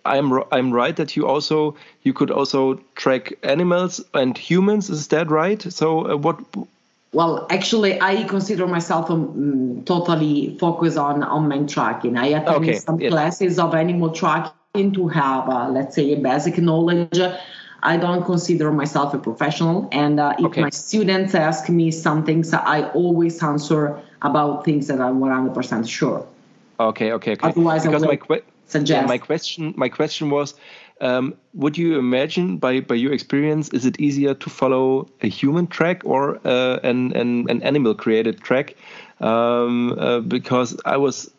I'm 0.05 0.33
I'm 0.53 0.73
right 0.73 0.97
that 0.97 1.17
you 1.17 1.27
also 1.27 1.77
you 2.03 2.15
could 2.15 2.31
also 2.31 2.81
track 2.95 3.35
animals 3.43 4.03
and 4.15 4.37
humans. 4.37 4.89
Is 4.89 5.09
that 5.09 5.31
right? 5.31 5.61
So 5.71 6.13
uh, 6.13 6.17
what? 6.17 6.41
Well, 7.17 7.47
actually, 7.49 7.99
I 7.99 8.25
consider 8.25 8.67
myself 8.67 9.11
um, 9.11 9.83
totally 9.87 10.55
focused 10.61 10.99
on 10.99 11.23
on 11.23 11.49
man 11.49 11.67
tracking. 11.67 12.19
I 12.19 12.27
attend 12.27 12.57
okay. 12.57 12.75
some 12.75 13.01
yes. 13.01 13.11
classes 13.11 13.59
of 13.59 13.75
animal 13.75 14.11
tracking 14.11 14.93
to 14.93 15.09
have, 15.09 15.49
uh, 15.49 15.71
let's 15.71 15.95
say, 15.95 16.13
a 16.13 16.19
basic 16.19 16.59
knowledge. 16.59 17.19
I 17.83 17.97
don't 17.97 18.23
consider 18.23 18.71
myself 18.71 19.15
a 19.15 19.19
professional, 19.19 19.89
and 19.93 20.21
uh, 20.21 20.35
if 20.39 20.45
okay. 20.45 20.61
my 20.61 20.69
students 20.69 21.35
ask 21.35 21.71
me 21.71 21.91
some 21.91 22.23
things, 22.27 22.53
I 22.53 22.91
always 22.91 23.43
answer 23.43 23.99
about 24.21 24.67
things 24.67 24.87
that 24.89 25.01
I'm 25.01 25.19
100% 25.19 25.89
sure. 25.89 26.27
Okay, 26.79 27.13
okay, 27.13 27.33
okay. 27.33 27.49
Otherwise, 27.49 27.87
because 27.87 28.03
I 28.03 28.09
will... 28.09 28.19
my 28.29 28.43
suggest. 28.67 29.01
Yeah, 29.01 29.07
my 29.07 29.17
question, 29.17 29.73
my 29.75 29.89
question 29.89 30.29
was, 30.29 30.53
um, 31.01 31.35
would 31.53 31.77
you 31.77 31.99
imagine, 31.99 32.59
by 32.59 32.81
by 32.81 32.95
your 32.95 33.13
experience, 33.13 33.69
is 33.71 33.85
it 33.85 34.01
easier 34.01 34.35
to 34.35 34.51
follow 34.51 35.09
a 35.21 35.29
human 35.29 35.67
track 35.67 36.03
or 36.05 36.41
uh, 36.47 36.79
an, 36.83 37.13
an 37.13 37.51
an 37.51 37.63
animal 37.63 37.95
created 37.95 38.41
track? 38.41 38.77
Um, 39.21 39.99
uh, 39.99 40.21
because 40.21 40.79
I 40.85 40.97
was 40.97 41.31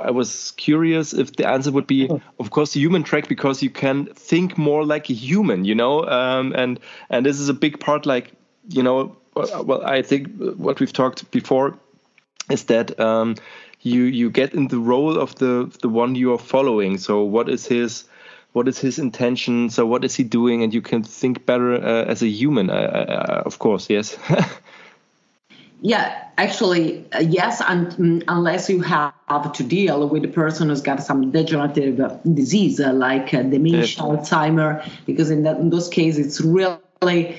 I 0.00 0.10
was 0.10 0.52
curious 0.52 1.12
if 1.12 1.36
the 1.36 1.46
answer 1.46 1.70
would 1.70 1.86
be, 1.86 2.08
of 2.38 2.50
course, 2.50 2.72
the 2.72 2.80
human 2.80 3.02
track 3.02 3.28
because 3.28 3.62
you 3.62 3.70
can 3.70 4.06
think 4.14 4.56
more 4.56 4.84
like 4.84 5.10
a 5.10 5.14
human, 5.14 5.64
you 5.64 5.74
know, 5.74 6.06
um, 6.06 6.54
and 6.56 6.80
and 7.10 7.26
this 7.26 7.38
is 7.38 7.48
a 7.48 7.54
big 7.54 7.78
part. 7.78 8.06
Like, 8.06 8.32
you 8.68 8.82
know, 8.82 9.16
well, 9.34 9.84
I 9.84 10.02
think 10.02 10.28
what 10.56 10.80
we've 10.80 10.92
talked 10.92 11.30
before 11.30 11.78
is 12.50 12.64
that 12.64 12.98
um, 12.98 13.34
you 13.82 14.04
you 14.04 14.30
get 14.30 14.54
in 14.54 14.68
the 14.68 14.78
role 14.78 15.18
of 15.18 15.34
the 15.34 15.70
the 15.82 15.88
one 15.88 16.14
you 16.14 16.32
are 16.32 16.38
following. 16.38 16.96
So 16.96 17.22
what 17.22 17.48
is 17.48 17.66
his 17.66 18.04
what 18.52 18.68
is 18.68 18.78
his 18.78 18.98
intention? 18.98 19.70
So 19.70 19.86
what 19.86 20.04
is 20.04 20.14
he 20.14 20.24
doing? 20.24 20.62
And 20.62 20.72
you 20.72 20.82
can 20.82 21.02
think 21.02 21.46
better 21.46 21.74
uh, 21.74 22.04
as 22.04 22.22
a 22.22 22.28
human, 22.28 22.70
uh, 22.70 22.74
uh, 22.74 23.42
of 23.44 23.58
course. 23.58 23.90
Yes. 23.90 24.16
yeah, 25.82 26.24
actually, 26.38 27.06
uh, 27.12 27.20
yes, 27.20 27.62
and 27.66 27.92
um, 27.94 28.22
unless 28.28 28.68
you 28.68 28.80
have 28.80 29.52
to 29.52 29.62
deal 29.62 30.08
with 30.08 30.24
a 30.24 30.28
person 30.28 30.68
who's 30.68 30.80
got 30.80 31.02
some 31.02 31.30
degenerative 31.30 32.00
uh, 32.00 32.16
disease 32.34 32.80
uh, 32.80 32.92
like 32.92 33.30
dementia. 33.30 34.02
Alzheimer, 34.02 34.88
because 35.06 35.30
in, 35.30 35.42
that, 35.42 35.58
in 35.58 35.70
those 35.70 35.88
cases 35.88 36.26
it's 36.26 36.40
really, 36.40 37.36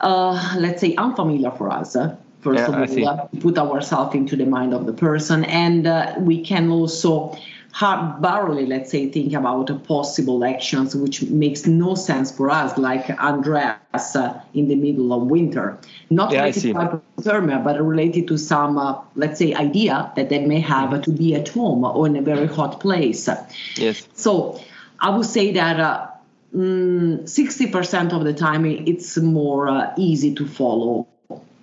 let's 0.00 0.80
say, 0.80 0.94
unfamiliar 0.96 1.50
for 1.50 1.70
us 1.70 1.96
first 2.44 2.68
yeah, 2.68 2.82
of 2.82 2.98
all, 2.98 3.08
uh, 3.08 3.26
put 3.40 3.58
ourselves 3.58 4.14
into 4.14 4.36
the 4.36 4.44
mind 4.44 4.74
of 4.74 4.86
the 4.86 4.92
person. 4.92 5.44
And 5.44 5.86
uh, 5.86 6.14
we 6.18 6.44
can 6.44 6.70
also 6.70 7.36
hard 7.74 8.22
barely, 8.22 8.66
let's 8.66 8.92
say, 8.92 9.10
think 9.10 9.32
about 9.32 9.66
possible 9.82 10.44
actions 10.44 10.94
which 10.94 11.22
makes 11.22 11.66
no 11.66 11.96
sense 11.96 12.30
for 12.30 12.48
us, 12.48 12.78
like 12.78 13.06
undress 13.18 14.14
uh, 14.14 14.40
in 14.54 14.68
the 14.68 14.76
middle 14.76 15.12
of 15.12 15.22
winter. 15.24 15.76
Not 16.08 16.30
yeah, 16.30 16.42
related 16.42 16.62
to 16.62 16.74
hypothermia, 16.74 17.64
but 17.64 17.84
related 17.84 18.28
to 18.28 18.38
some, 18.38 18.78
uh, 18.78 19.00
let's 19.16 19.40
say, 19.40 19.54
idea 19.54 20.12
that 20.14 20.28
they 20.28 20.46
may 20.46 20.60
have 20.60 20.90
mm-hmm. 20.90 21.02
to 21.02 21.10
be 21.10 21.34
at 21.34 21.48
home 21.48 21.82
or 21.84 22.06
in 22.06 22.14
a 22.14 22.22
very 22.22 22.46
hot 22.46 22.78
place. 22.78 23.28
Yes. 23.76 24.06
So 24.14 24.60
I 25.00 25.10
would 25.10 25.26
say 25.26 25.52
that. 25.52 25.80
Uh, 25.80 26.10
60% 26.54 27.24
mm, 27.26 28.12
of 28.12 28.22
the 28.22 28.32
time 28.32 28.64
it's 28.64 29.16
more 29.16 29.66
uh, 29.66 29.92
easy 29.96 30.32
to 30.36 30.46
follow 30.46 31.08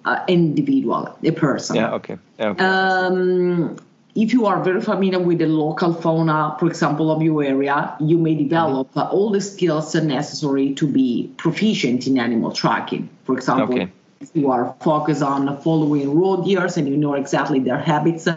uh, 0.04 0.26
individual, 0.28 1.18
a 1.24 1.32
person. 1.32 1.78
Yeah, 1.78 1.94
okay. 1.94 2.18
Yeah, 2.38 2.50
okay. 2.50 2.66
Um, 2.66 3.78
if 4.16 4.34
you 4.34 4.46
are 4.46 4.62
very 4.64 4.82
familiar 4.82 5.20
with 5.20 5.40
the 5.40 5.48
local 5.48 5.94
fauna, 5.94 6.56
for 6.60 6.68
example, 6.68 7.12
of 7.12 7.22
your 7.22 7.44
area, 7.44 7.96
you 8.00 8.18
may 8.18 8.36
develop 8.36 8.90
mm-hmm. 8.92 9.16
all 9.16 9.32
the 9.32 9.42
skills 9.42 9.96
necessary 9.96 10.74
to 10.76 10.88
be 10.88 11.32
proficient 11.38 12.08
in 12.08 12.20
animal 12.20 12.52
tracking. 12.52 13.10
For 13.24 13.36
example, 13.36 13.76
okay. 13.76 13.92
if 14.20 14.30
you 14.34 14.52
are 14.52 14.76
focused 14.82 15.22
on 15.22 15.62
following 15.62 16.14
roe 16.14 16.44
deers 16.44 16.78
and 16.78 16.88
you 16.88 16.98
know 16.98 17.14
exactly 17.14 17.60
their 17.60 17.80
habits, 17.80 18.28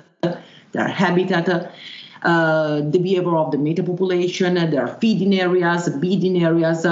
their 0.73 0.89
habitat, 0.89 1.73
uh, 2.23 2.81
the 2.81 2.99
behavior 2.99 3.37
of 3.37 3.51
the 3.51 3.59
meta 3.59 3.83
population, 3.83 4.55
their 4.55 4.87
feeding 5.01 5.39
areas, 5.39 5.89
bedding 5.89 6.43
areas, 6.43 6.87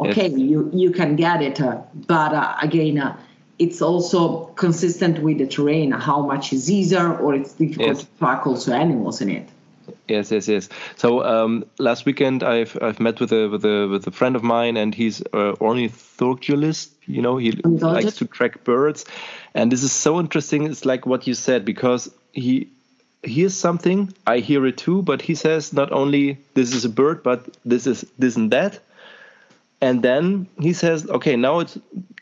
okay, 0.00 0.28
yes. 0.28 0.38
you, 0.38 0.70
you 0.74 0.90
can 0.90 1.16
get 1.16 1.40
it. 1.42 1.58
but 2.06 2.34
uh, 2.34 2.56
again, 2.60 2.98
uh, 2.98 3.16
it's 3.58 3.82
also 3.82 4.46
consistent 4.56 5.20
with 5.20 5.38
the 5.38 5.46
terrain, 5.46 5.90
how 5.90 6.22
much 6.22 6.52
is 6.52 6.70
easier 6.70 7.16
or 7.16 7.34
it's 7.34 7.52
difficult 7.52 7.88
yes. 7.88 8.00
to 8.00 8.06
track 8.18 8.46
also 8.46 8.72
animals 8.72 9.20
in 9.20 9.30
it. 9.30 9.48
Yes, 10.06 10.30
yes, 10.30 10.48
yes. 10.48 10.68
So 10.96 11.24
um, 11.24 11.64
last 11.78 12.04
weekend, 12.04 12.42
I've 12.42 12.76
I've 12.82 13.00
met 13.00 13.20
with 13.20 13.32
a 13.32 13.48
with 13.48 13.64
a 13.64 13.88
with 13.88 14.06
a 14.06 14.10
friend 14.10 14.36
of 14.36 14.42
mine, 14.42 14.76
and 14.76 14.94
he's 14.94 15.20
an 15.32 15.56
ornithologist. 15.60 16.92
You 17.06 17.22
know, 17.22 17.38
he 17.38 17.52
likes 17.52 18.16
to 18.16 18.26
track 18.26 18.64
birds, 18.64 19.06
and 19.54 19.72
this 19.72 19.82
is 19.82 19.92
so 19.92 20.20
interesting. 20.20 20.64
It's 20.64 20.84
like 20.84 21.06
what 21.06 21.26
you 21.26 21.34
said 21.34 21.64
because 21.64 22.10
he 22.32 22.68
hears 23.22 23.54
something, 23.54 24.12
I 24.26 24.38
hear 24.38 24.66
it 24.66 24.76
too, 24.76 25.02
but 25.02 25.22
he 25.22 25.34
says 25.34 25.72
not 25.72 25.90
only 25.90 26.38
this 26.54 26.74
is 26.74 26.84
a 26.84 26.88
bird, 26.88 27.22
but 27.22 27.48
this 27.64 27.86
is 27.86 28.06
this 28.18 28.36
and 28.36 28.50
that, 28.52 28.78
and 29.80 30.02
then 30.02 30.46
he 30.60 30.72
says, 30.72 31.08
okay, 31.08 31.36
now 31.36 31.60
it's 31.60 31.78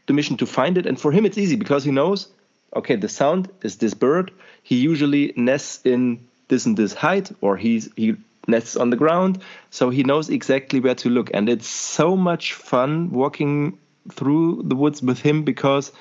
the 0.07 0.13
mission 0.13 0.37
to 0.39 0.47
find 0.47 0.79
it, 0.79 0.87
and 0.87 1.01
for 1.01 1.13
him 1.13 1.27
it's 1.27 1.39
easy 1.39 1.57
because 1.57 1.85
he 1.85 1.91
knows, 1.91 2.29
okay, 2.75 2.97
the 2.97 3.09
sound 3.09 3.51
is 3.63 3.77
this 3.77 3.95
bird. 3.95 4.31
He 4.63 4.77
usually 4.77 5.33
nests 5.37 5.85
in 5.85 6.27
this 6.49 6.67
and 6.67 6.77
this 6.77 6.95
height, 6.95 7.33
or 7.41 7.57
he's 7.57 7.91
he 7.97 8.17
nests 8.49 8.77
on 8.77 8.91
the 8.91 8.97
ground, 8.97 9.43
so 9.71 9.91
he 9.91 10.05
knows 10.05 10.31
exactly 10.31 10.81
where 10.81 10.95
to 10.97 11.09
look. 11.09 11.31
And 11.35 11.49
it's 11.49 11.67
so 11.67 12.17
much 12.17 12.55
fun 12.55 13.11
walking 13.11 13.79
through 14.11 14.63
the 14.65 14.77
woods 14.77 15.03
with 15.03 15.19
him 15.21 15.43
because 15.43 15.93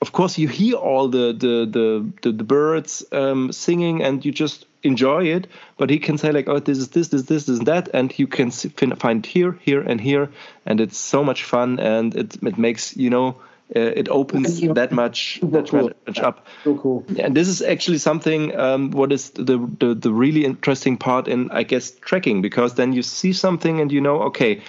of 0.00 0.12
course 0.12 0.38
you 0.38 0.48
hear 0.48 0.76
all 0.76 1.08
the 1.08 1.32
the 1.32 1.66
the 1.66 2.12
the, 2.22 2.32
the 2.32 2.44
birds 2.44 3.04
um, 3.12 3.52
singing 3.52 4.02
and 4.02 4.24
you 4.24 4.32
just 4.32 4.66
enjoy 4.84 5.24
it 5.24 5.48
but 5.76 5.90
he 5.90 5.98
can 5.98 6.16
say 6.16 6.30
like 6.30 6.48
oh 6.48 6.60
this 6.60 6.78
is 6.78 6.88
this 6.90 7.08
this 7.08 7.22
this 7.24 7.48
is 7.48 7.60
that 7.60 7.88
and 7.92 8.16
you 8.18 8.26
can 8.26 8.50
find 8.50 9.26
here 9.26 9.58
here 9.60 9.80
and 9.80 10.00
here 10.00 10.30
and 10.64 10.80
it's 10.80 10.96
so 10.96 11.24
much 11.24 11.42
fun 11.42 11.80
and 11.80 12.14
it 12.14 12.36
it 12.42 12.58
makes 12.58 12.96
you 12.96 13.10
know 13.10 13.36
uh, 13.76 13.80
it 13.80 14.08
opens 14.08 14.60
that 14.60 14.92
much 14.92 15.40
that 15.42 15.68
cool. 15.68 15.90
much 16.06 16.18
up. 16.20 16.46
So 16.64 16.78
cool. 16.78 17.04
And 17.18 17.36
this 17.36 17.48
is 17.48 17.60
actually 17.60 17.98
something. 17.98 18.58
Um, 18.58 18.90
what 18.92 19.12
is 19.12 19.28
the, 19.30 19.58
the 19.78 19.94
the 19.94 20.10
really 20.10 20.46
interesting 20.46 20.96
part 20.96 21.28
in 21.28 21.50
I 21.50 21.64
guess 21.64 21.90
tracking 21.90 22.40
because 22.40 22.74
then 22.76 22.94
you 22.94 23.02
see 23.02 23.34
something 23.34 23.80
and 23.80 23.92
you 23.92 24.00
know 24.00 24.22
okay. 24.22 24.62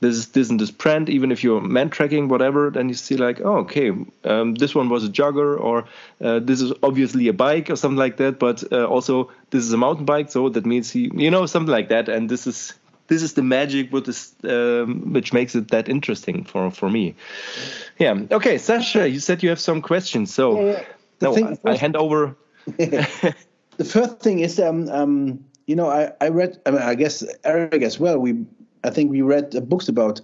This 0.00 0.16
is 0.16 0.28
this 0.28 0.48
and 0.48 0.58
this 0.58 0.70
brand. 0.70 1.08
Even 1.10 1.30
if 1.30 1.44
you're 1.44 1.60
man 1.60 1.90
tracking, 1.90 2.28
whatever, 2.28 2.70
then 2.70 2.88
you 2.88 2.94
see 2.94 3.16
like, 3.16 3.40
oh, 3.42 3.58
okay, 3.58 3.92
um, 4.24 4.54
this 4.54 4.74
one 4.74 4.88
was 4.88 5.04
a 5.04 5.08
jogger, 5.08 5.60
or 5.60 5.84
uh, 6.22 6.38
this 6.38 6.62
is 6.62 6.72
obviously 6.82 7.28
a 7.28 7.34
bike, 7.34 7.68
or 7.68 7.76
something 7.76 7.98
like 7.98 8.16
that. 8.16 8.38
But 8.38 8.64
uh, 8.72 8.86
also, 8.86 9.30
this 9.50 9.62
is 9.62 9.72
a 9.72 9.76
mountain 9.76 10.06
bike, 10.06 10.30
so 10.30 10.48
that 10.48 10.64
means 10.64 10.90
he, 10.90 11.10
you 11.14 11.30
know, 11.30 11.44
something 11.44 11.70
like 11.70 11.90
that. 11.90 12.08
And 12.08 12.30
this 12.30 12.46
is 12.46 12.72
this 13.10 13.22
is 13.22 13.34
the 13.34 13.42
magic 13.42 13.92
what 13.92 14.08
is 14.08 14.32
um, 14.44 15.12
which 15.12 15.32
makes 15.34 15.54
it 15.54 15.68
that 15.68 15.88
interesting 15.88 16.44
for 16.44 16.70
for 16.70 16.88
me 16.88 17.14
yeah 17.98 18.14
okay 18.30 18.54
sascha 18.54 19.12
you 19.12 19.20
said 19.20 19.42
you 19.42 19.50
have 19.50 19.60
some 19.60 19.82
questions 19.82 20.32
so 20.32 20.58
yeah, 20.58 20.70
yeah. 20.70 20.84
no 21.20 21.34
thing, 21.34 21.58
I, 21.66 21.70
I, 21.72 21.76
hand 21.76 21.96
over 21.96 22.36
the 22.66 23.84
first 23.84 24.20
thing 24.20 24.38
is 24.38 24.60
um, 24.60 24.88
um 24.88 25.44
you 25.66 25.74
know 25.74 25.90
i 25.90 26.12
i 26.20 26.28
read 26.28 26.58
I, 26.64 26.70
mean, 26.70 26.82
I 26.82 26.94
guess 26.94 27.24
erik 27.44 27.82
as 27.82 27.98
well 27.98 28.18
we 28.18 28.46
I 28.84 28.90
think 28.90 29.10
we 29.10 29.22
read 29.22 29.68
books 29.68 29.88
about 29.88 30.20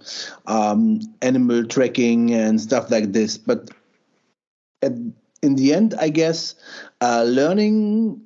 um, 0.47 0.99
animal 1.21 1.65
tracking 1.65 2.33
and 2.33 2.59
stuff 2.59 2.89
like 2.89 3.13
this, 3.13 3.37
but 3.37 3.69
at, 4.81 4.93
in 5.41 5.55
the 5.55 5.73
end, 5.73 5.93
I 5.99 6.09
guess 6.09 6.55
uh, 7.01 7.23
learning 7.27 8.21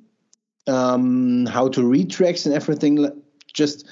um, 0.66 1.46
how 1.46 1.68
to 1.68 1.84
read 1.86 2.10
tracks 2.10 2.46
and 2.46 2.54
everything 2.54 3.22
just 3.52 3.86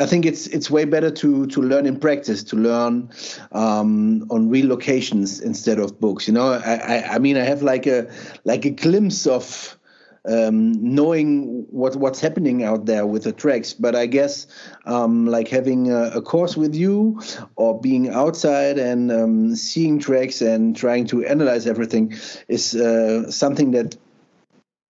I 0.00 0.06
think 0.06 0.24
it's 0.24 0.46
it's 0.46 0.70
way 0.70 0.86
better 0.86 1.10
to 1.10 1.46
to 1.46 1.60
learn 1.60 1.86
in 1.86 2.00
practice, 2.00 2.42
to 2.44 2.56
learn 2.56 3.10
um, 3.52 4.26
on 4.30 4.48
real 4.48 4.66
locations 4.66 5.40
instead 5.40 5.78
of 5.78 6.00
books. 6.00 6.26
You 6.26 6.32
know, 6.32 6.52
I, 6.52 6.74
I, 6.74 7.14
I 7.14 7.18
mean, 7.18 7.36
I 7.36 7.44
have 7.44 7.62
like 7.62 7.86
a 7.86 8.10
like 8.44 8.64
a 8.64 8.70
glimpse 8.70 9.26
of 9.26 9.76
um, 10.28 10.72
knowing 10.72 11.66
what 11.70 11.96
what's 11.96 12.20
happening 12.20 12.62
out 12.62 12.86
there 12.86 13.06
with 13.06 13.24
the 13.24 13.32
tracks. 13.32 13.72
But 13.72 13.94
I 13.94 14.06
guess 14.06 14.46
um, 14.84 15.26
like 15.26 15.48
having 15.48 15.90
a, 15.90 16.10
a, 16.10 16.22
course 16.22 16.56
with 16.56 16.74
you 16.74 17.20
or 17.56 17.80
being 17.80 18.10
outside 18.10 18.78
and 18.78 19.10
um, 19.10 19.56
seeing 19.56 19.98
tracks 19.98 20.40
and 20.42 20.76
trying 20.76 21.06
to 21.06 21.24
analyze 21.24 21.66
everything 21.66 22.14
is 22.48 22.74
uh, 22.74 23.30
something 23.30 23.70
that 23.72 23.96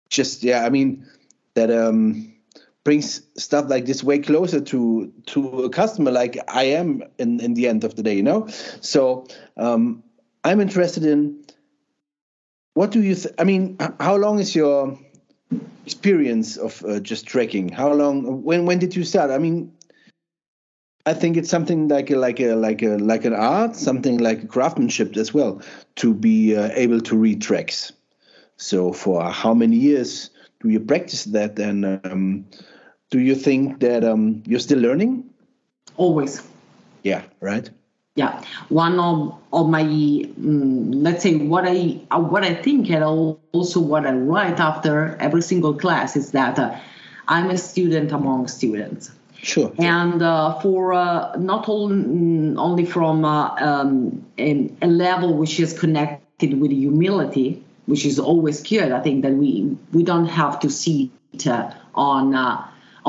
just 0.08 0.42
yeah, 0.42 0.64
I 0.64 0.70
mean 0.70 1.06
that 1.54 1.70
um 1.70 2.34
brings 2.82 3.22
stuff 3.36 3.68
like 3.68 3.86
this 3.86 4.02
way 4.02 4.18
closer 4.18 4.60
to 4.60 5.12
to 5.26 5.64
a 5.64 5.70
customer 5.70 6.10
like 6.10 6.38
I 6.48 6.64
am 6.64 7.02
in 7.18 7.40
in 7.40 7.54
the 7.54 7.68
end 7.68 7.84
of 7.84 7.94
the 7.94 8.02
day, 8.02 8.14
you 8.14 8.22
know. 8.22 8.48
So 8.80 9.26
um, 9.56 10.02
I'm 10.42 10.60
interested 10.60 11.04
in 11.04 11.44
what 12.74 12.90
do 12.90 13.02
you? 13.02 13.14
Th- 13.14 13.34
I 13.38 13.44
mean, 13.44 13.76
how 14.00 14.16
long 14.16 14.38
is 14.38 14.54
your 14.54 14.98
experience 15.90 16.56
of 16.56 16.84
uh, 16.84 17.00
just 17.00 17.26
trekking? 17.26 17.68
How 17.68 17.92
long? 17.92 18.44
When 18.44 18.64
when 18.64 18.78
did 18.78 18.94
you 18.94 19.04
start? 19.04 19.30
I 19.30 19.38
mean, 19.38 19.72
I 21.04 21.14
think 21.14 21.36
it's 21.36 21.50
something 21.50 21.88
like 21.88 22.10
a, 22.10 22.16
like 22.16 22.38
a 22.40 22.54
like 22.54 22.82
a 22.82 22.96
like 22.98 23.24
an 23.24 23.34
art, 23.34 23.74
something 23.74 24.18
like 24.18 24.44
a 24.44 24.46
craftsmanship 24.46 25.16
as 25.16 25.34
well, 25.34 25.60
to 25.96 26.14
be 26.14 26.56
uh, 26.56 26.70
able 26.74 27.00
to 27.00 27.16
read 27.16 27.42
tracks. 27.42 27.92
So 28.56 28.92
for 28.92 29.24
how 29.24 29.54
many 29.54 29.76
years 29.76 30.30
do 30.60 30.68
you 30.68 30.78
practice 30.78 31.24
that? 31.24 31.58
And 31.58 31.84
um, 32.04 32.46
do 33.10 33.18
you 33.18 33.34
think 33.34 33.80
that 33.80 34.04
um, 34.04 34.42
you're 34.46 34.60
still 34.60 34.78
learning? 34.78 35.24
Always. 35.96 36.42
Yeah. 37.02 37.24
Right. 37.40 37.70
Yeah, 38.20 38.42
one 38.68 39.00
of, 39.00 39.16
of 39.50 39.70
my 39.70 39.80
um, 39.80 40.92
let's 40.92 41.22
say 41.22 41.36
what 41.36 41.64
I 41.66 42.00
uh, 42.10 42.20
what 42.20 42.44
I 42.44 42.52
think 42.52 42.90
and 42.90 43.02
also 43.02 43.80
what 43.80 44.04
I 44.06 44.12
write 44.12 44.60
after 44.60 45.16
every 45.26 45.40
single 45.40 45.72
class 45.72 46.16
is 46.16 46.32
that 46.32 46.58
uh, 46.58 46.76
I'm 47.28 47.48
a 47.48 47.56
student 47.56 48.12
among 48.12 48.48
students. 48.48 49.10
Sure. 49.42 49.72
And 49.78 50.20
uh, 50.20 50.60
for 50.60 50.92
uh, 50.92 51.34
not 51.38 51.66
all, 51.70 51.88
mm, 51.88 52.58
only 52.58 52.84
from 52.84 53.24
uh, 53.24 53.56
um, 53.56 54.26
a, 54.36 54.70
a 54.82 54.86
level 54.86 55.32
which 55.32 55.58
is 55.58 55.72
connected 55.78 56.60
with 56.60 56.72
humility, 56.72 57.64
which 57.86 58.04
is 58.04 58.18
always 58.18 58.60
good. 58.62 58.92
I 58.92 59.00
think 59.00 59.22
that 59.22 59.32
we 59.32 59.78
we 59.94 60.02
don't 60.02 60.28
have 60.28 60.60
to 60.60 60.68
see 60.68 61.10
it 61.32 61.46
uh, 61.46 61.72
on 61.94 62.34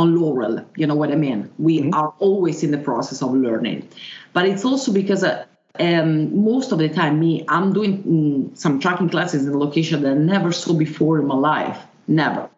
on 0.02 0.20
laurel. 0.20 0.66
You 0.76 0.88
know 0.88 0.96
what 0.96 1.12
I 1.12 1.16
mean? 1.16 1.50
We 1.58 1.80
mm-hmm. 1.80 1.94
are 1.94 2.14
always 2.20 2.64
in 2.64 2.72
the 2.72 2.78
process 2.90 3.22
of 3.22 3.34
learning, 3.34 3.88
but 4.34 4.46
it's 4.46 4.66
also 4.66 4.92
because. 4.92 5.24
Uh, 5.24 5.46
um, 5.80 6.44
most 6.44 6.74
of 6.74 6.80
the 6.80 6.90
time, 6.90 7.22
me, 7.22 7.46
I'm 7.48 7.72
doing 7.72 8.04
mm, 8.04 8.58
some 8.58 8.82
tracking 8.82 9.10
classes 9.10 9.48
in 9.48 9.54
a 9.54 9.58
location 9.58 10.02
that 10.04 10.12
I 10.12 10.16
never 10.16 10.52
saw 10.52 10.74
before 10.74 11.18
in 11.18 11.28
my 11.28 11.36
life. 11.36 11.80
Never. 12.10 12.50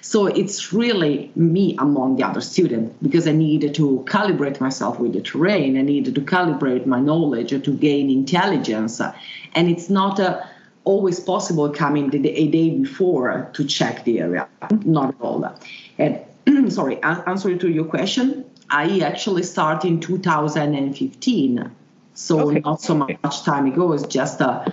So 0.00 0.26
it's 0.26 0.72
really 0.72 1.30
me 1.34 1.76
among 1.78 2.16
the 2.16 2.24
other 2.24 2.40
students 2.40 2.94
because 3.02 3.26
I 3.26 3.32
needed 3.32 3.74
to 3.74 4.04
calibrate 4.08 4.60
myself 4.60 4.98
with 4.98 5.12
the 5.12 5.20
terrain. 5.20 5.76
I 5.76 5.82
needed 5.82 6.14
to 6.14 6.20
calibrate 6.20 6.86
my 6.86 7.00
knowledge 7.00 7.50
to 7.50 7.72
gain 7.72 8.10
intelligence. 8.10 9.00
And 9.54 9.68
it's 9.68 9.90
not 9.90 10.20
uh, 10.20 10.42
always 10.84 11.20
possible 11.20 11.70
coming 11.70 12.10
the, 12.10 12.28
a 12.28 12.48
day 12.48 12.70
before 12.70 13.50
to 13.54 13.64
check 13.64 14.04
the 14.04 14.20
area. 14.20 14.48
Not 14.84 15.10
at 15.10 15.20
all. 15.20 15.44
And 15.98 16.20
sorry, 16.68 17.02
answer 17.02 17.56
to 17.56 17.68
your 17.68 17.84
question, 17.84 18.44
I 18.70 19.00
actually 19.00 19.42
started 19.42 19.88
in 19.88 20.00
2015. 20.00 21.70
So 22.14 22.50
okay. 22.50 22.60
not 22.60 22.80
so 22.80 22.94
much 22.94 23.42
time 23.44 23.66
ago. 23.66 23.92
It's 23.92 24.06
just 24.06 24.40
uh, 24.40 24.64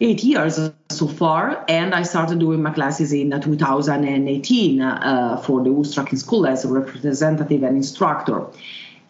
eight 0.00 0.22
years 0.22 0.60
so 0.90 1.08
far. 1.08 1.64
And 1.68 1.94
I 1.94 2.02
started 2.02 2.38
doing 2.38 2.62
my 2.62 2.72
classes 2.72 3.12
in 3.12 3.30
2018 3.40 4.82
uh, 4.82 5.36
for 5.38 5.64
the 5.64 5.72
Woods 5.72 5.94
School 6.20 6.46
as 6.46 6.64
a 6.64 6.68
representative 6.68 7.62
and 7.62 7.76
instructor. 7.76 8.46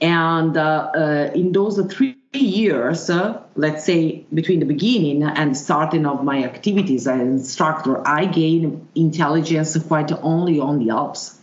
And 0.00 0.56
uh, 0.58 0.90
uh 0.94 1.30
in 1.34 1.52
those 1.52 1.80
three 1.90 2.18
years, 2.34 3.08
uh, 3.08 3.42
let's 3.54 3.84
say 3.84 4.26
between 4.32 4.60
the 4.60 4.66
beginning 4.66 5.22
and 5.22 5.56
starting 5.56 6.04
of 6.04 6.22
my 6.22 6.44
activities 6.44 7.06
as 7.06 7.20
instructor, 7.20 8.06
I 8.06 8.26
gained 8.26 8.86
intelligence 8.94 9.76
quite 9.78 10.12
only 10.12 10.60
on 10.60 10.78
the 10.78 10.90
Alps. 10.90 11.40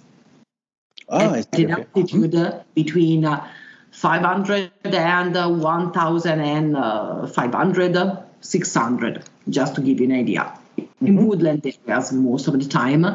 Oh, 1.09 1.33
and 1.33 1.47
an 1.55 1.71
altitude 1.71 2.63
between 2.75 3.25
uh, 3.25 3.45
500 3.91 4.71
and 4.85 5.35
uh, 5.37 5.49
1,500, 5.49 7.95
uh, 7.95 8.21
600, 8.41 9.23
just 9.49 9.75
to 9.75 9.81
give 9.81 9.99
you 9.99 10.05
an 10.07 10.13
idea. 10.13 10.51
Mm-hmm. 10.77 11.05
In 11.05 11.27
woodland 11.27 11.63
areas 11.65 12.11
most 12.11 12.47
of 12.47 12.59
the 12.59 12.67
time. 12.67 13.05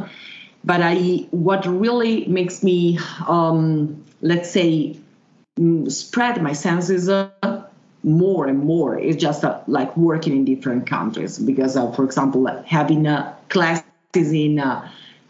But 0.65 0.81
I, 0.83 1.27
what 1.31 1.67
really 1.67 2.27
makes 2.27 2.63
me, 2.63 2.99
um, 3.27 4.05
let's 4.21 4.51
say, 4.51 4.97
mm, 5.59 5.91
spread 5.91 6.43
my 6.43 6.53
senses 6.53 7.09
uh, 7.09 7.31
more 8.05 8.47
and 8.47 8.61
more 8.61 8.97
is 8.99 9.17
just 9.17 9.45
uh, 9.45 9.59
like 9.67 9.97
working 9.97 10.35
in 10.35 10.45
different 10.45 10.87
countries. 10.87 11.39
Because, 11.39 11.75
uh, 11.77 11.91
for 11.93 12.05
example, 12.05 12.47
having 12.67 13.09
classes 13.49 13.85
in 14.15 14.61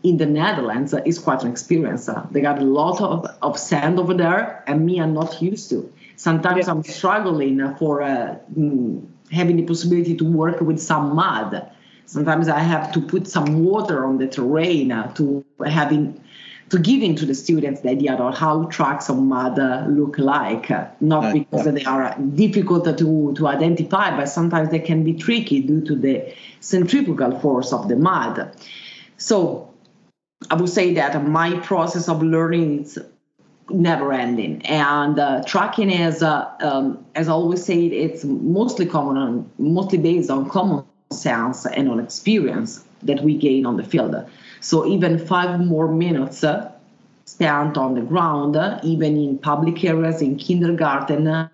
in 0.03 0.17
the 0.17 0.27
Netherlands 0.27 0.95
uh, 0.95 1.03
is 1.05 1.19
quite 1.19 1.43
an 1.43 1.51
experience. 1.51 2.09
Uh, 2.09 2.27
they 2.31 2.41
got 2.41 2.59
a 2.59 2.65
lot 2.65 3.01
of, 3.01 3.27
of 3.43 3.59
sand 3.59 3.99
over 3.99 4.15
there, 4.15 4.63
and 4.67 4.87
me, 4.87 5.01
I'm 5.01 5.15
not 5.15 5.41
used 5.43 5.71
to. 5.71 5.93
Sometimes 6.17 6.67
yeah. 6.67 6.73
I'm 6.73 6.83
struggling 6.83 7.75
for 7.77 8.03
uh, 8.03 8.37
mm, 8.57 9.07
having 9.31 9.57
the 9.57 9.65
possibility 9.65 10.17
to 10.17 10.25
work 10.25 10.61
with 10.61 10.81
some 10.81 11.15
mud. 11.15 11.71
Sometimes 12.07 12.49
I 12.49 12.61
have 12.61 12.93
to 12.93 13.01
put 13.01 13.27
some 13.27 13.65
water 13.65 14.07
on 14.07 14.19
the 14.19 14.27
terrain 14.27 14.93
uh, 14.93 15.13
to 15.15 15.45
having 15.67 16.21
to 16.71 16.79
giving 16.79 17.17
to 17.17 17.25
the 17.25 17.35
students 17.35 17.81
the 17.81 17.89
idea 17.89 18.15
of 18.15 18.37
how 18.37 18.65
tracks 18.65 19.09
of 19.09 19.19
mud 19.19 19.57
look 19.89 20.19
like, 20.19 20.69
not 21.01 21.33
because 21.33 21.65
they 21.65 21.85
are 21.85 22.15
difficult 22.35 22.85
to, 22.85 23.35
to 23.35 23.47
identify, 23.47 24.15
but 24.15 24.27
sometimes 24.27 24.69
they 24.69 24.79
can 24.79 25.03
be 25.03 25.15
tricky 25.15 25.61
due 25.61 25.81
to 25.81 25.97
the 25.97 26.31
centrifugal 26.61 27.39
force 27.41 27.73
of 27.73 27.89
the 27.89 27.97
mud. 27.97 28.55
So 29.17 29.68
I 30.51 30.55
would 30.55 30.69
say 30.69 30.95
that 30.95 31.27
my 31.27 31.59
process 31.61 32.09
of 32.09 32.23
learning 32.23 32.83
is 32.83 32.99
never 33.71 34.13
ending, 34.13 34.65
and 34.65 35.19
uh, 35.19 35.43
tracking 35.45 35.91
is, 35.91 36.23
uh, 36.23 36.51
um, 36.61 37.05
as 37.15 37.29
I 37.29 37.33
always 37.33 37.65
say, 37.65 37.87
it's 37.87 38.25
mostly 38.25 38.87
common, 38.87 39.17
on, 39.17 39.51
mostly 39.59 39.99
based 39.99 40.31
on 40.31 40.49
common 40.49 40.85
sense 41.11 41.67
and 41.67 41.89
on 41.89 42.01
experience 42.01 42.85
that 43.03 43.23
we 43.23 43.37
gain 43.37 43.67
on 43.67 43.77
the 43.77 43.85
field. 43.85 44.15
So 44.61 44.87
even 44.87 45.19
five 45.19 45.61
more 45.61 45.89
minutes 45.89 46.45
uh, 46.45 46.73
spent 47.25 47.77
on 47.77 47.95
the 47.95 48.01
ground, 48.01 48.57
uh, 48.57 48.81
even 48.83 49.17
in 49.17 49.39
public 49.39 49.85
areas, 49.85 50.23
in 50.23 50.37
kindergarten, 50.37 51.27
uh, 51.27 51.49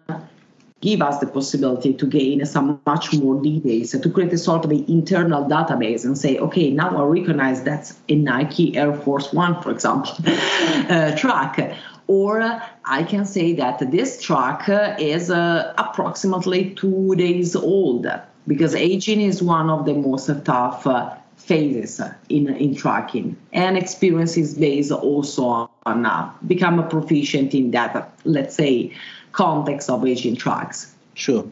give 0.85 1.01
us 1.01 1.19
the 1.19 1.27
possibility 1.27 1.95
to 1.95 2.07
gain 2.07 2.45
some 2.45 2.79
much 2.85 3.15
more 3.15 3.43
details, 3.43 3.93
to 3.93 4.11
create 4.11 4.33
a 4.35 4.39
sort 4.39 4.67
of 4.67 4.71
an 4.71 4.85
internal 4.87 5.45
database 5.47 6.05
and 6.05 6.17
say, 6.17 6.37
okay, 6.39 6.71
now 6.71 6.95
I 6.95 7.05
recognize 7.05 7.63
that's 7.63 7.99
a 8.11 8.15
Nike 8.15 8.77
Air 8.77 8.93
Force 8.93 9.33
One, 9.33 9.63
for 9.63 9.71
example, 9.71 10.13
uh, 10.27 11.17
track. 11.17 11.75
Or 12.07 12.61
I 12.85 13.03
can 13.03 13.25
say 13.25 13.55
that 13.55 13.91
this 13.91 14.23
track 14.23 14.69
is 15.01 15.31
uh, 15.31 15.73
approximately 15.79 16.75
two 16.75 17.15
days 17.17 17.57
old 17.57 18.07
because 18.47 18.75
aging 18.75 19.23
is 19.23 19.43
one 19.43 19.71
of 19.71 19.87
the 19.87 19.95
most 19.95 20.29
tough 20.45 20.87
uh, 20.87 21.15
phases 21.37 22.03
in, 22.29 22.49
in 22.57 22.75
tracking 22.75 23.37
and 23.53 23.79
experience 23.79 24.37
is 24.37 24.55
based 24.55 24.93
also 24.93 25.71
on 25.87 26.07
uh, 26.07 26.31
become 26.47 26.79
a 26.79 26.83
proficient 26.89 27.55
in 27.55 27.71
that 27.71 28.13
let's 28.25 28.55
say 28.55 28.93
context 29.35 29.91
of 29.91 30.07
aging 30.07 30.37
tracks 30.37 30.95
sure 31.15 31.45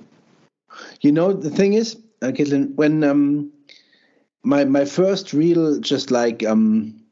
you 1.01 1.13
know 1.13 1.33
the 1.33 1.51
thing 1.51 1.75
is 1.75 1.97
uh, 2.23 2.29
Caitlin, 2.29 2.75
when 2.77 3.03
um, 3.05 3.53
my 4.45 4.65
my 4.65 4.85
first 4.85 5.33
real 5.33 5.81
just 5.81 6.11
like 6.11 6.45
um, 6.47 7.03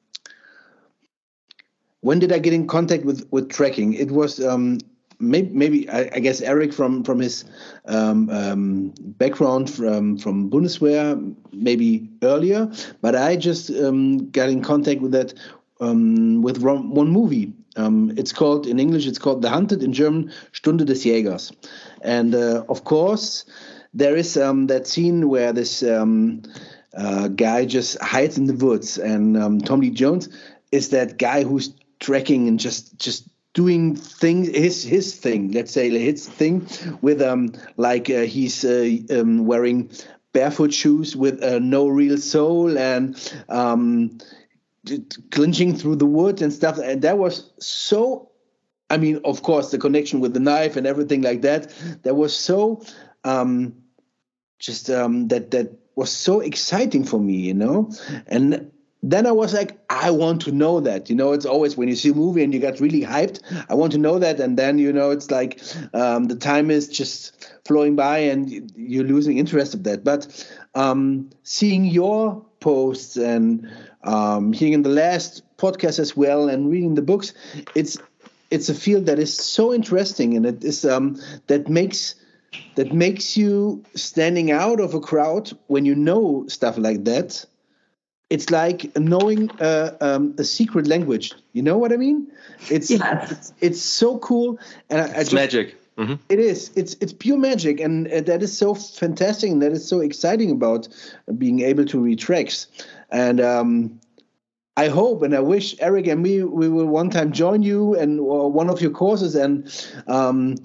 when 2.00 2.18
did 2.18 2.32
I 2.32 2.38
get 2.38 2.52
in 2.52 2.66
contact 2.66 3.04
with 3.04 3.26
with 3.30 3.50
tracking? 3.50 3.94
It 3.94 4.10
was 4.10 4.44
um, 4.44 4.78
maybe, 5.18 5.50
maybe 5.52 5.90
I, 5.90 6.10
I, 6.14 6.20
guess 6.20 6.40
Erik 6.40 6.72
from 6.72 7.04
from 7.04 7.18
his 7.18 7.44
um, 7.86 8.30
um, 8.30 8.94
background 8.98 9.68
from 9.68 10.16
from 10.16 10.50
Bundeswehr 10.50 11.34
maybe 11.52 12.08
earlier, 12.22 12.70
but 13.00 13.16
I 13.16 13.36
just 13.36 13.70
um, 13.70 14.30
got 14.30 14.48
in 14.48 14.62
contact 14.62 15.00
with 15.00 15.12
that 15.12 15.34
um, 15.80 16.42
with 16.42 16.58
one 16.58 17.08
movie. 17.08 17.52
Um, 17.76 18.12
it's 18.16 18.32
called 18.32 18.66
in 18.66 18.78
English. 18.80 19.06
It's 19.06 19.18
called 19.18 19.42
The 19.42 19.50
Hunted. 19.50 19.82
In 19.82 19.92
German, 19.92 20.32
Stunde 20.52 20.84
des 20.84 20.94
Jägers. 20.94 21.52
And 22.02 22.34
uh, 22.34 22.64
of 22.68 22.84
course, 22.84 23.44
there 23.94 24.16
is 24.16 24.36
um, 24.36 24.66
that 24.68 24.86
scene 24.86 25.28
where 25.28 25.52
this 25.52 25.82
uh, 25.82 27.28
guy 27.28 27.64
just 27.64 28.00
hides 28.00 28.38
in 28.38 28.46
the 28.46 28.54
woods, 28.54 28.98
and 28.98 29.64
Tommy 29.64 29.88
Lee 29.88 29.94
Jones 29.94 30.28
is 30.72 30.90
that 30.90 31.18
guy 31.18 31.44
who's 31.44 31.74
tracking 31.98 32.48
and 32.48 32.58
just 32.58 32.98
just 32.98 33.28
doing 33.52 33.96
things 33.96 34.48
his 34.48 34.84
his 34.84 35.16
thing 35.16 35.52
let's 35.52 35.72
say 35.72 35.90
his 35.90 36.28
thing 36.28 36.66
with 37.02 37.20
um 37.20 37.52
like 37.76 38.08
uh, 38.08 38.20
he's 38.20 38.64
uh, 38.64 38.96
um, 39.10 39.44
wearing 39.44 39.90
barefoot 40.32 40.72
shoes 40.72 41.16
with 41.16 41.42
uh, 41.42 41.58
no 41.58 41.88
real 41.88 42.16
sole 42.16 42.78
and 42.78 43.32
um 43.48 44.16
clinching 45.30 45.76
through 45.76 45.96
the 45.96 46.06
wood 46.06 46.40
and 46.42 46.52
stuff 46.52 46.78
and 46.78 47.02
that 47.02 47.18
was 47.18 47.52
so 47.58 48.30
i 48.88 48.96
mean 48.96 49.20
of 49.24 49.42
course 49.42 49.70
the 49.70 49.78
connection 49.78 50.20
with 50.20 50.32
the 50.32 50.40
knife 50.40 50.76
and 50.76 50.86
everything 50.86 51.22
like 51.22 51.42
that 51.42 51.72
that 52.02 52.14
was 52.14 52.34
so 52.34 52.82
um 53.24 53.74
just 54.58 54.88
um 54.88 55.28
that 55.28 55.50
that 55.50 55.70
was 55.96 56.10
so 56.10 56.40
exciting 56.40 57.04
for 57.04 57.20
me 57.20 57.36
you 57.36 57.54
know 57.54 57.90
and 58.26 58.70
then 59.02 59.26
I 59.26 59.32
was 59.32 59.54
like, 59.54 59.78
I 59.88 60.10
want 60.10 60.42
to 60.42 60.52
know 60.52 60.80
that. 60.80 61.08
You 61.08 61.16
know, 61.16 61.32
it's 61.32 61.46
always 61.46 61.76
when 61.76 61.88
you 61.88 61.96
see 61.96 62.10
a 62.10 62.14
movie 62.14 62.44
and 62.44 62.52
you 62.52 62.60
get 62.60 62.80
really 62.80 63.00
hyped, 63.00 63.40
I 63.70 63.74
want 63.74 63.92
to 63.92 63.98
know 63.98 64.18
that. 64.18 64.40
And 64.40 64.58
then, 64.58 64.78
you 64.78 64.92
know, 64.92 65.10
it's 65.10 65.30
like 65.30 65.62
um, 65.94 66.26
the 66.26 66.36
time 66.36 66.70
is 66.70 66.88
just 66.88 67.50
flowing 67.64 67.96
by 67.96 68.18
and 68.18 68.70
you're 68.76 69.04
losing 69.04 69.38
interest 69.38 69.72
of 69.72 69.84
that. 69.84 70.04
But 70.04 70.46
um, 70.74 71.30
seeing 71.44 71.86
your 71.86 72.44
posts 72.60 73.16
and 73.16 73.70
um, 74.04 74.52
hearing 74.52 74.74
in 74.74 74.82
the 74.82 74.88
last 74.88 75.42
podcast 75.56 75.98
as 75.98 76.16
well 76.16 76.48
and 76.48 76.70
reading 76.70 76.94
the 76.94 77.02
books, 77.02 77.34
it's 77.74 77.98
it's 78.50 78.68
a 78.68 78.74
field 78.74 79.06
that 79.06 79.18
is 79.18 79.32
so 79.32 79.72
interesting 79.72 80.36
and 80.36 80.44
it 80.44 80.64
is 80.64 80.84
um, 80.84 81.20
that 81.46 81.68
makes 81.68 82.14
that 82.74 82.92
makes 82.92 83.36
you 83.36 83.84
standing 83.94 84.50
out 84.50 84.80
of 84.80 84.94
a 84.94 85.00
crowd 85.00 85.50
when 85.68 85.84
you 85.84 85.94
know 85.94 86.44
stuff 86.48 86.76
like 86.76 87.04
that 87.04 87.44
it's 88.30 88.48
like 88.48 88.96
knowing 88.96 89.50
uh, 89.60 89.96
um, 90.00 90.36
a 90.38 90.44
secret 90.44 90.86
language. 90.86 91.32
You 91.52 91.62
know 91.62 91.76
what 91.76 91.92
I 91.92 91.96
mean? 91.96 92.28
It's 92.70 92.88
yes. 92.90 93.52
it's 93.60 93.82
so 93.82 94.18
cool, 94.18 94.58
and 94.88 95.00
I, 95.00 95.04
I 95.04 95.06
it's 95.08 95.18
just, 95.30 95.32
magic. 95.32 95.76
Mm-hmm. 95.98 96.14
It 96.28 96.38
is. 96.38 96.70
It's 96.76 96.96
it's 97.00 97.12
pure 97.12 97.36
magic, 97.36 97.80
and 97.80 98.06
uh, 98.06 98.20
that 98.22 98.42
is 98.42 98.56
so 98.56 98.74
fantastic, 98.74 99.50
and 99.50 99.60
that 99.62 99.72
is 99.72 99.86
so 99.86 99.98
exciting 99.98 100.52
about 100.52 100.88
being 101.36 101.60
able 101.60 101.84
to 101.86 101.98
read 101.98 102.20
tracks. 102.20 102.68
And 103.12 103.40
um, 103.40 104.00
I 104.76 104.88
hope 104.88 105.22
and 105.22 105.34
I 105.34 105.40
wish 105.40 105.74
Erik 105.80 106.06
and 106.06 106.22
me 106.22 106.42
we 106.42 106.68
will 106.68 106.86
one 106.86 107.10
time 107.10 107.32
join 107.32 107.62
you 107.62 107.94
and 107.94 108.20
one 108.20 108.70
of 108.70 108.80
your 108.80 108.90
courses 108.90 109.34
and 109.34 109.68
um, 110.06 110.56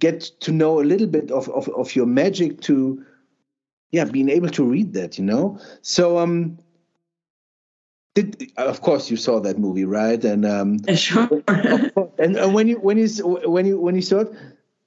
get 0.00 0.20
to 0.40 0.52
know 0.52 0.80
a 0.80 0.84
little 0.84 1.06
bit 1.06 1.30
of, 1.30 1.48
of, 1.50 1.68
of 1.70 1.94
your 1.94 2.06
magic 2.06 2.60
to 2.62 3.02
yeah 3.90 4.04
being 4.04 4.28
able 4.28 4.48
to 4.50 4.64
read 4.64 4.92
that 4.92 5.18
you 5.18 5.24
know 5.24 5.58
so 5.82 6.18
um 6.18 6.58
did, 8.14 8.52
of 8.56 8.80
course 8.80 9.10
you 9.10 9.16
saw 9.16 9.40
that 9.40 9.58
movie, 9.58 9.84
right? 9.84 10.22
And 10.24 10.44
um, 10.46 10.78
sure. 10.94 11.28
and, 11.48 12.36
and 12.36 12.54
when 12.54 12.68
you 12.68 12.76
when 12.76 12.96
you 12.96 13.08
when 13.44 13.66
you 13.66 13.80
when 13.80 13.94
you 13.94 14.02
saw 14.02 14.20
it, 14.20 14.32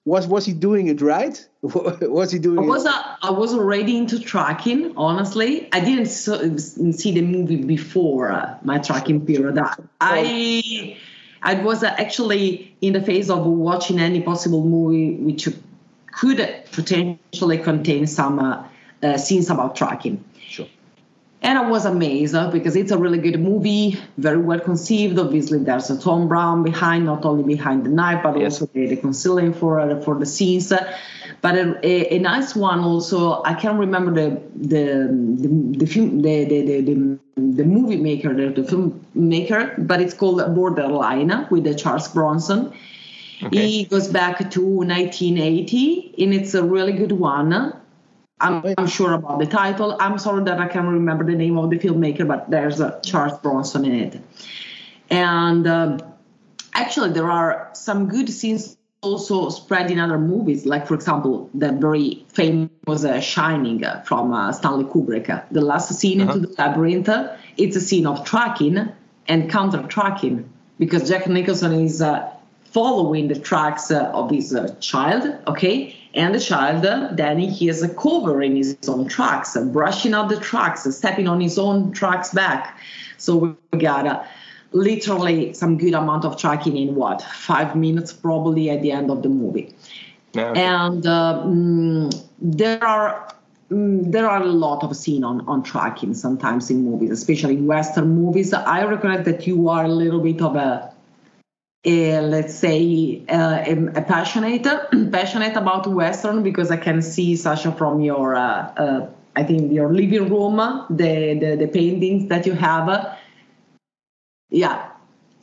was 0.07 0.25
was 0.25 0.45
he 0.45 0.53
doing 0.53 0.87
it 0.87 1.01
right? 1.01 1.37
was 1.61 2.31
he 2.31 2.39
doing? 2.39 2.59
I 2.59 2.61
was 2.61 2.85
it? 2.85 2.91
I 3.21 3.31
was 3.31 3.53
already 3.53 3.97
into 3.97 4.19
tracking. 4.19 4.93
Honestly, 4.95 5.67
I 5.73 5.81
didn't 5.81 6.05
so, 6.05 6.55
see 6.57 7.11
the 7.11 7.21
movie 7.21 7.57
before 7.57 8.31
uh, 8.31 8.57
my 8.63 8.79
tracking 8.79 9.25
period. 9.25 9.59
I 9.99 10.97
I 11.43 11.53
was 11.55 11.83
actually 11.83 12.73
in 12.79 12.93
the 12.93 13.01
phase 13.01 13.29
of 13.29 13.45
watching 13.45 13.99
any 13.99 14.21
possible 14.21 14.63
movie 14.63 15.15
which 15.15 15.49
could 16.13 16.39
potentially 16.71 17.57
contain 17.57 18.07
some 18.07 18.39
uh, 18.39 18.65
uh, 19.03 19.17
scenes 19.17 19.49
about 19.49 19.75
tracking. 19.75 20.23
Sure 20.39 20.67
and 21.41 21.57
I 21.57 21.69
was 21.69 21.85
amazed 21.85 22.33
uh, 22.33 22.49
because 22.49 22.75
it's 22.75 22.91
a 22.91 22.97
really 22.97 23.19
good 23.19 23.39
movie, 23.39 23.99
very 24.17 24.39
well 24.39 24.59
conceived. 24.59 25.19
Obviously, 25.19 25.59
there's 25.59 25.89
a 25.89 25.99
Tom 25.99 26.27
Brown 26.27 26.63
behind, 26.63 27.05
not 27.05 27.25
only 27.25 27.43
behind 27.43 27.85
the 27.85 27.89
knife, 27.89 28.23
but 28.23 28.39
yes. 28.39 28.59
also 28.59 28.71
the, 28.73 28.87
the 28.87 28.97
concealing 28.97 29.53
for 29.53 29.79
uh, 29.79 30.01
for 30.01 30.17
the 30.17 30.25
scenes. 30.25 30.73
But 31.41 31.55
a, 31.55 31.79
a, 31.85 32.15
a, 32.15 32.19
nice 32.19 32.55
one 32.55 32.79
also. 32.79 33.43
I 33.43 33.53
can't 33.53 33.77
remember 33.77 34.11
the 34.11 34.41
the 34.55 35.07
the, 35.37 35.77
the 35.77 35.85
film 35.85 36.21
the 36.23 36.45
the, 36.45 36.81
the, 36.81 37.19
the 37.35 37.63
movie 37.63 37.97
maker 37.97 38.33
the, 38.33 38.59
the 38.59 38.67
film 38.67 39.05
maker, 39.13 39.75
but 39.77 40.01
it's 40.01 40.15
called 40.15 40.55
Borderline 40.55 41.47
with 41.51 41.65
the 41.65 41.75
Charles 41.75 42.07
Bronson. 42.07 42.73
Okay. 43.43 43.67
He 43.67 43.85
goes 43.85 44.07
back 44.07 44.49
to 44.49 44.61
1980, 44.61 46.15
and 46.17 46.33
it's 46.33 46.55
a 46.55 46.63
really 46.63 46.93
good 46.93 47.11
one 47.11 47.77
I'm, 48.39 48.75
I'm, 48.77 48.87
sure 48.87 49.13
about 49.13 49.39
the 49.39 49.47
title. 49.47 49.97
I'm 49.99 50.19
sorry 50.19 50.43
that 50.43 50.59
I 50.59 50.67
can't 50.67 50.87
remember 50.87 51.23
the 51.23 51.35
name 51.35 51.57
of 51.57 51.69
the 51.69 51.79
filmmaker, 51.79 52.27
but 52.27 52.49
there's 52.49 52.79
a 52.79 52.99
Charles 53.03 53.39
Bronson 53.39 53.85
in 53.85 53.93
it. 53.93 54.21
And 55.09 55.65
um, 55.67 55.99
actually, 56.73 57.11
there 57.13 57.31
are 57.31 57.69
some 57.73 58.07
good 58.07 58.29
scenes 58.29 58.77
also 59.01 59.49
spread 59.49 59.89
in 59.89 59.99
other 59.99 60.19
movies, 60.19 60.65
like, 60.65 60.87
for 60.87 60.93
example, 60.93 61.49
the 61.53 61.71
very 61.71 62.25
famous 62.29 63.03
uh, 63.03 63.19
Shining 63.21 63.83
uh, 63.83 64.01
from 64.01 64.33
uh, 64.33 64.51
Stanley 64.51 64.85
Kubrick. 64.85 65.45
The 65.51 65.61
last 65.61 65.91
scene 65.93 66.21
uh-huh. 66.21 66.33
into 66.33 66.47
the 66.47 66.53
labyrinth, 66.57 67.09
it's 67.57 67.75
a 67.75 67.81
scene 67.81 68.05
of 68.05 68.23
tracking 68.25 68.89
and 69.27 69.49
counter 69.49 69.83
tracking 69.87 70.49
because 70.79 71.09
Jack 71.09 71.27
Nicholson 71.27 71.73
is 71.73 72.01
uh, 72.01 72.31
following 72.65 73.27
the 73.27 73.39
tracks 73.39 73.91
uh, 73.91 74.11
of 74.13 74.29
his 74.29 74.53
uh, 74.53 74.75
child, 74.79 75.25
okay? 75.47 75.95
And 76.17 76.33
the 76.33 76.39
child, 76.39 76.83
uh, 76.83 77.09
then 77.11 77.37
he 77.37 77.69
is 77.69 77.87
covering 78.01 78.55
his 78.55 78.75
own 78.87 79.07
tracks, 79.07 79.55
brushing 79.71 80.15
out 80.15 80.29
the 80.29 80.39
tracks, 80.39 80.83
stepping 80.95 81.27
on 81.27 81.39
his 81.39 81.59
own 81.59 81.91
tracks 81.91 82.33
back. 82.33 82.79
So 83.17 83.55
we 83.71 83.79
got 83.79 84.25
literally 84.71 85.53
some 85.53 85.77
good 85.77 85.93
amount 85.93 86.25
of 86.25 86.35
tracking 86.37 86.75
in 86.75 86.95
what 86.95 87.21
five 87.21 87.75
minutes 87.75 88.11
probably 88.13 88.69
at 88.71 88.81
the 88.81 88.91
end 88.91 89.11
of 89.11 89.21
the 89.21 89.29
movie. 89.29 89.75
Okay. 90.35 90.59
And 90.59 91.05
um, 91.05 92.09
there 92.41 92.83
are 92.83 93.33
mm, 93.71 94.11
there 94.11 94.27
are 94.27 94.41
a 94.41 94.45
lot 94.45 94.83
of 94.83 94.95
scene 94.97 95.23
on, 95.23 95.41
on 95.47 95.61
tracking 95.61 96.15
sometimes 96.15 96.69
in 96.71 96.83
movies, 96.83 97.11
especially 97.11 97.57
in 97.57 97.67
Western 97.67 98.09
movies. 98.09 98.53
I 98.53 98.83
recognize 98.83 99.23
that 99.25 99.47
you 99.47 99.69
are 99.69 99.85
a 99.85 99.89
little 100.03 100.19
bit 100.19 100.41
of 100.41 100.55
a, 100.55 100.93
a 101.87 102.21
let's 102.21 102.53
say, 102.53 103.23
uh, 103.29 103.63
a, 103.65 103.99
a 103.99 104.01
passionate 104.01 104.63
passionate 105.11 105.55
about 105.55 105.87
Western 105.87 106.43
because 106.43 106.69
I 106.69 106.77
can 106.77 107.01
see 107.01 107.33
Sascha 107.33 107.75
from 107.77 108.01
your, 108.01 108.35
uh, 108.35 108.73
uh, 108.75 109.09
I 109.35 109.43
think 109.43 109.71
your 109.71 109.93
living 109.93 110.29
room, 110.29 110.57
the, 110.89 111.37
the 111.39 111.55
the 111.55 111.67
paintings 111.67 112.29
that 112.29 112.45
you 112.45 112.53
have. 112.53 113.17
Yeah, 114.49 114.91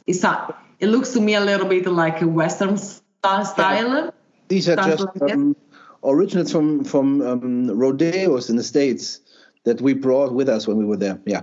it's 0.06 0.24
a, 0.24 0.54
it 0.80 0.88
looks 0.88 1.10
to 1.10 1.20
me 1.20 1.34
a 1.34 1.40
little 1.40 1.66
bit 1.66 1.86
like 1.86 2.20
a 2.20 2.28
Western 2.28 2.76
style. 2.76 4.12
These 4.48 4.68
are 4.68 4.76
just 4.76 5.06
um, 5.22 5.56
originals 6.04 6.52
from 6.52 6.84
from 6.84 7.22
um, 7.22 7.70
rodeos 7.70 8.50
in 8.50 8.56
the 8.56 8.62
states 8.62 9.20
that 9.64 9.80
we 9.80 9.94
brought 9.94 10.34
with 10.34 10.48
us 10.48 10.68
when 10.68 10.76
we 10.76 10.84
were 10.84 10.98
there. 10.98 11.18
Yeah. 11.24 11.42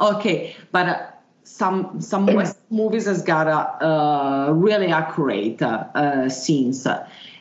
Okay, 0.00 0.54
but 0.72 0.88
uh, 0.88 1.06
some 1.44 2.00
some 2.00 2.26
West 2.34 2.58
movies 2.72 3.06
has 3.06 3.22
got 3.22 3.46
a 3.46 3.86
uh, 3.86 4.50
really 4.52 4.88
accurate 4.88 5.62
uh, 5.62 6.28
scenes, 6.28 6.86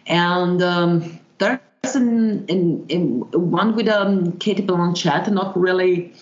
and 0.05 0.61
um, 0.61 1.19
there's 1.37 1.95
an, 1.95 2.45
in, 2.47 2.85
in 2.89 3.19
one 3.31 3.75
with 3.75 3.87
um, 3.87 4.33
Cate 4.33 4.67
Blanchett, 4.67 5.31
not 5.31 5.57
really. 5.57 6.13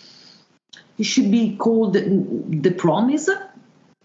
It 0.97 1.05
should 1.05 1.31
be 1.31 1.55
called 1.55 1.93
The 1.93 2.71
Promise. 2.71 3.29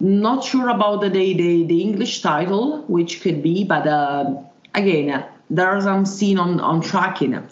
Not 0.01 0.45
sure 0.45 0.69
about 0.69 1.01
the 1.03 1.09
the, 1.09 1.65
the 1.65 1.81
English 1.81 2.23
title, 2.23 2.83
which 2.89 3.21
could 3.21 3.43
be, 3.43 3.65
but 3.65 3.87
uh, 3.87 4.35
again 4.75 5.25
there 5.51 5.69
are 5.69 5.81
some 5.81 6.07
seen 6.07 6.39
on, 6.39 6.61
on 6.61 6.81
tracking. 6.81 7.47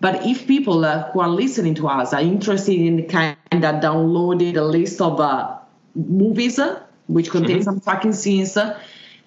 But 0.00 0.26
if 0.26 0.46
people 0.46 0.84
uh, 0.84 1.10
who 1.10 1.20
are 1.20 1.28
listening 1.28 1.74
to 1.76 1.88
us 1.88 2.12
are 2.12 2.20
interested 2.20 2.78
in 2.78 3.08
kind 3.08 3.36
of 3.52 3.80
downloading 3.80 4.56
a 4.56 4.64
list 4.64 5.00
of 5.00 5.20
uh, 5.20 5.56
movies 5.94 6.58
uh, 6.58 6.80
which 7.06 7.30
contain 7.30 7.56
mm-hmm. 7.56 7.64
some 7.64 7.80
tracking 7.80 8.12
scenes, 8.12 8.56
uh, 8.56 8.78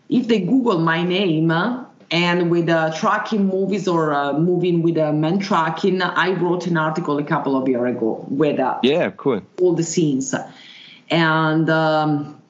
if 0.10 0.28
they 0.28 0.40
Google 0.40 0.80
my 0.80 1.04
name 1.04 1.52
uh, 1.52 1.86
and 2.10 2.50
with 2.50 2.70
uh, 2.70 2.94
tracking 2.94 3.46
movies 3.46 3.88
or 3.88 4.34
moving 4.34 4.82
with 4.82 4.98
a 4.98 5.12
man 5.12 5.40
tracking, 5.40 6.02
I 6.02 6.32
wrote 6.32 6.66
an 6.68 6.78
article 6.78 7.18
a 7.18 7.24
couple 7.24 7.58
of 7.58 7.68
years 7.68 7.96
ago 7.96 8.26
with 8.30 8.60
yeah, 8.84 9.12
cool. 9.12 9.42
all 9.60 9.74
the 9.74 9.84
scenes. 9.84 10.34
And 11.10 11.70
um, 11.70 12.42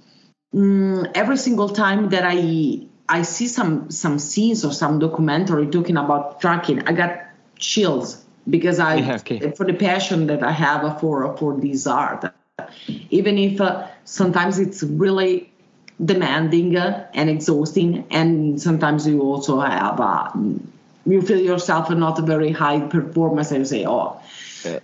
mm, 0.53 1.11
every 1.15 1.38
single 1.38 1.70
time 1.70 2.09
that 2.09 2.24
I 2.26 2.88
I 3.09 3.22
see 3.22 3.47
some 3.47 3.89
some 3.89 4.20
scenes 4.20 4.65
or 4.65 4.74
some 4.74 4.99
documentary 4.99 5.68
talking 5.68 5.97
about 5.97 6.41
tracking, 6.41 6.88
I 6.88 6.91
got 6.91 7.22
chills 7.57 8.24
because 8.49 8.80
I 8.80 8.95
yeah, 8.95 9.15
okay. 9.15 9.51
for 9.51 9.65
the 9.65 9.74
passion 9.74 10.28
that 10.28 10.43
I 10.43 10.51
have 10.51 10.99
for 10.99 11.36
for 11.38 11.55
this 11.59 11.88
art. 11.88 12.26
Even 13.09 13.38
if 13.38 13.61
uh, 13.61 13.88
sometimes 14.08 14.58
it's 14.58 14.82
really 14.82 15.51
demanding 16.03 16.76
uh, 16.78 17.08
and 17.14 17.30
exhausting, 17.30 18.05
and 18.10 18.60
sometimes 18.62 19.05
you 19.05 19.22
also 19.22 19.60
have 19.60 19.99
uh, 19.99 20.32
you 21.05 21.22
feel 21.22 21.39
yourself 21.39 21.89
not 21.89 22.18
a 22.18 22.22
very 22.22 22.51
high 22.51 22.80
performance, 22.80 23.51
and 23.51 23.68
say, 23.68 23.86
"Oh, 23.86 24.20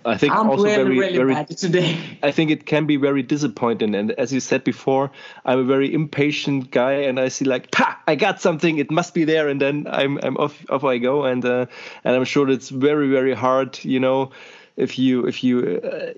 I 0.04 0.16
think 0.16 0.32
I'm 0.32 0.48
also 0.48 0.64
really, 0.64 0.76
very, 0.76 0.98
really 0.98 1.16
very 1.16 1.34
bad 1.34 1.48
today. 1.56 1.98
I 2.22 2.30
think 2.30 2.50
it 2.50 2.66
can 2.66 2.86
be 2.86 2.96
very 2.96 3.22
disappointing. 3.22 3.94
And 3.94 4.12
as 4.12 4.32
you 4.32 4.40
said 4.40 4.62
before, 4.64 5.10
I'm 5.44 5.58
a 5.58 5.64
very 5.64 5.92
impatient 5.92 6.70
guy, 6.70 6.92
and 6.92 7.18
I 7.18 7.28
see 7.28 7.44
like, 7.44 7.70
pa, 7.70 7.98
I 8.06 8.14
got 8.14 8.40
something. 8.40 8.78
It 8.78 8.90
must 8.90 9.14
be 9.14 9.24
there, 9.24 9.48
and 9.48 9.60
then 9.60 9.86
I'm 9.90 10.18
I'm 10.22 10.36
off 10.36 10.64
off 10.70 10.84
I 10.84 10.98
go, 10.98 11.24
and 11.24 11.44
uh, 11.44 11.66
and 12.04 12.16
I'm 12.16 12.24
sure 12.24 12.48
it's 12.50 12.68
very 12.68 13.08
very 13.10 13.34
hard, 13.34 13.78
you 13.84 14.00
know, 14.00 14.30
if 14.76 14.98
you 14.98 15.26
if 15.26 15.42
you 15.42 15.80
uh, 15.82 16.12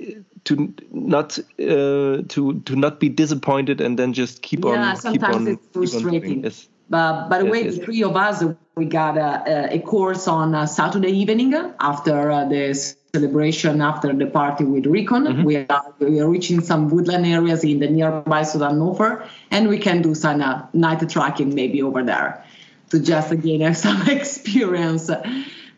to 0.47 0.73
not 0.93 1.39
uh, 1.39 2.23
to 2.29 2.63
to 2.65 2.77
not 2.77 2.99
be 2.99 3.09
disappointed 3.09 3.81
and 3.81 3.99
then 3.99 4.13
just 4.13 4.43
keep 4.43 4.65
yeah, 4.65 4.71
on. 4.71 4.79
Yeah, 4.79 4.95
sometimes 4.95 5.37
on, 5.37 5.49
it's 5.49 5.67
frustrating. 5.73 6.45
Yes. 6.45 6.69
But 6.89 7.29
by 7.29 7.39
the 7.39 7.47
yes, 7.47 7.53
way, 7.53 7.65
yes. 7.65 7.77
the 7.77 7.85
three 7.85 8.03
of 8.05 8.17
us, 8.17 8.45
we 8.77 8.85
got 8.85 9.19
a, 9.19 9.75
a 9.75 9.81
course 9.81 10.29
on 10.29 10.55
uh, 10.55 10.67
Saturday 10.67 11.11
evening 11.11 11.53
after 11.81 12.31
uh, 12.31 12.45
this 12.49 12.97
celebration 13.13 13.81
after 13.81 14.13
the 14.13 14.27
party 14.27 14.65
with 14.65 14.87
Recon. 14.87 15.25
Mm-hmm. 15.25 15.43
We 15.43 15.57
are 15.57 15.95
we 15.99 16.21
are 16.21 16.29
reaching 16.29 16.61
some 16.61 16.89
woodland 16.89 17.27
areas 17.27 17.65
in 17.65 17.81
the 17.81 17.89
nearby 17.89 18.45
Sudan 18.45 18.81
and 19.51 19.69
we 19.69 19.79
can 19.79 20.01
do 20.01 20.15
some 20.15 20.41
uh, 20.41 20.63
night 20.73 21.09
tracking 21.09 21.55
maybe 21.55 21.83
over 21.83 22.05
there 22.05 22.45
to 22.91 23.01
just 23.01 23.33
again 23.33 23.63
have 23.63 23.77
some 23.87 24.09
experience. 24.09 25.11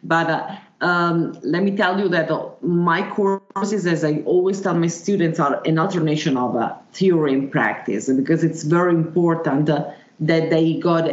But 0.03 0.31
uh, 0.31 0.57
um, 0.81 1.39
let 1.43 1.62
me 1.62 1.76
tell 1.76 1.99
you 1.99 2.09
that 2.09 2.31
my 2.62 3.09
courses, 3.11 3.87
as 3.87 4.05
I 4.05 4.22
always 4.24 4.61
tell 4.61 4.74
my 4.74 4.87
students, 4.87 5.41
are 5.41 5.61
an 5.64 5.79
alternation 5.79 6.37
of 6.37 6.57
uh, 6.57 6.74
theory 6.93 7.35
and 7.35 7.51
practice 7.51 8.09
because 8.09 8.45
it's 8.45 8.62
very 8.62 8.95
important 8.95 9.68
uh, 9.68 9.91
that 10.20 10.51
they 10.51 10.74
got 10.74 11.11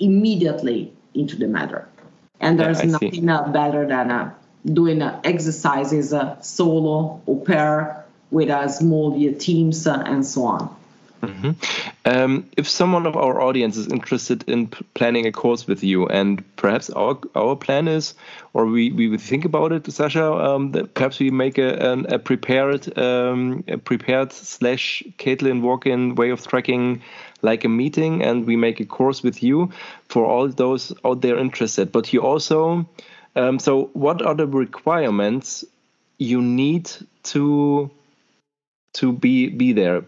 immediately 0.00 0.92
into 1.14 1.36
the 1.36 1.46
matter. 1.46 1.88
And 2.40 2.58
there's 2.58 2.80
yeah, 2.80 2.90
nothing 2.90 3.28
uh, 3.28 3.48
better 3.48 3.86
than 3.86 4.10
uh, 4.10 4.34
doing 4.64 5.00
uh, 5.02 5.20
exercises 5.24 6.12
uh, 6.12 6.40
solo 6.40 7.22
or 7.26 7.40
pair 7.42 8.04
with 8.30 8.50
uh, 8.50 8.68
small 8.68 9.12
teams 9.38 9.86
uh, 9.86 10.02
and 10.04 10.26
so 10.26 10.44
on. 10.44 10.75
Mm-hmm. 11.28 11.50
Um, 12.04 12.48
if 12.56 12.68
someone 12.68 13.06
of 13.06 13.16
our 13.16 13.40
audience 13.40 13.76
is 13.76 13.88
interested 13.88 14.48
in 14.48 14.68
p- 14.68 14.84
planning 14.94 15.26
a 15.26 15.32
course 15.32 15.66
with 15.66 15.82
you, 15.82 16.06
and 16.06 16.44
perhaps 16.56 16.90
our 16.90 17.18
our 17.34 17.56
plan 17.56 17.88
is, 17.88 18.14
or 18.54 18.66
we, 18.66 18.92
we 18.92 19.08
would 19.08 19.20
think 19.20 19.44
about 19.44 19.72
it, 19.72 19.84
Sascha, 19.84 20.44
um, 20.44 20.72
that 20.72 20.94
perhaps 20.94 21.18
we 21.18 21.30
make 21.30 21.58
a, 21.58 21.92
an, 21.92 22.06
a 22.12 22.18
prepared 22.18 22.98
um, 22.98 23.64
a 23.68 23.78
prepared 23.78 24.32
slash 24.32 25.02
Caitlin 25.18 25.62
walk-in 25.62 26.14
way 26.14 26.30
of 26.30 26.46
tracking 26.46 27.02
like 27.42 27.64
a 27.64 27.68
meeting, 27.68 28.22
and 28.22 28.46
we 28.46 28.56
make 28.56 28.80
a 28.80 28.86
course 28.86 29.22
with 29.22 29.42
you 29.42 29.70
for 30.08 30.24
all 30.24 30.48
those 30.48 30.92
out 31.04 31.20
there 31.22 31.38
interested. 31.38 31.92
But 31.92 32.12
you 32.12 32.22
also 32.22 32.86
um, 33.36 33.58
so, 33.58 33.90
what 33.92 34.22
are 34.22 34.34
the 34.34 34.46
requirements 34.46 35.64
you 36.18 36.40
need 36.40 36.90
to 37.24 37.90
to 38.94 39.12
be 39.12 39.48
be 39.48 39.72
there? 39.72 40.02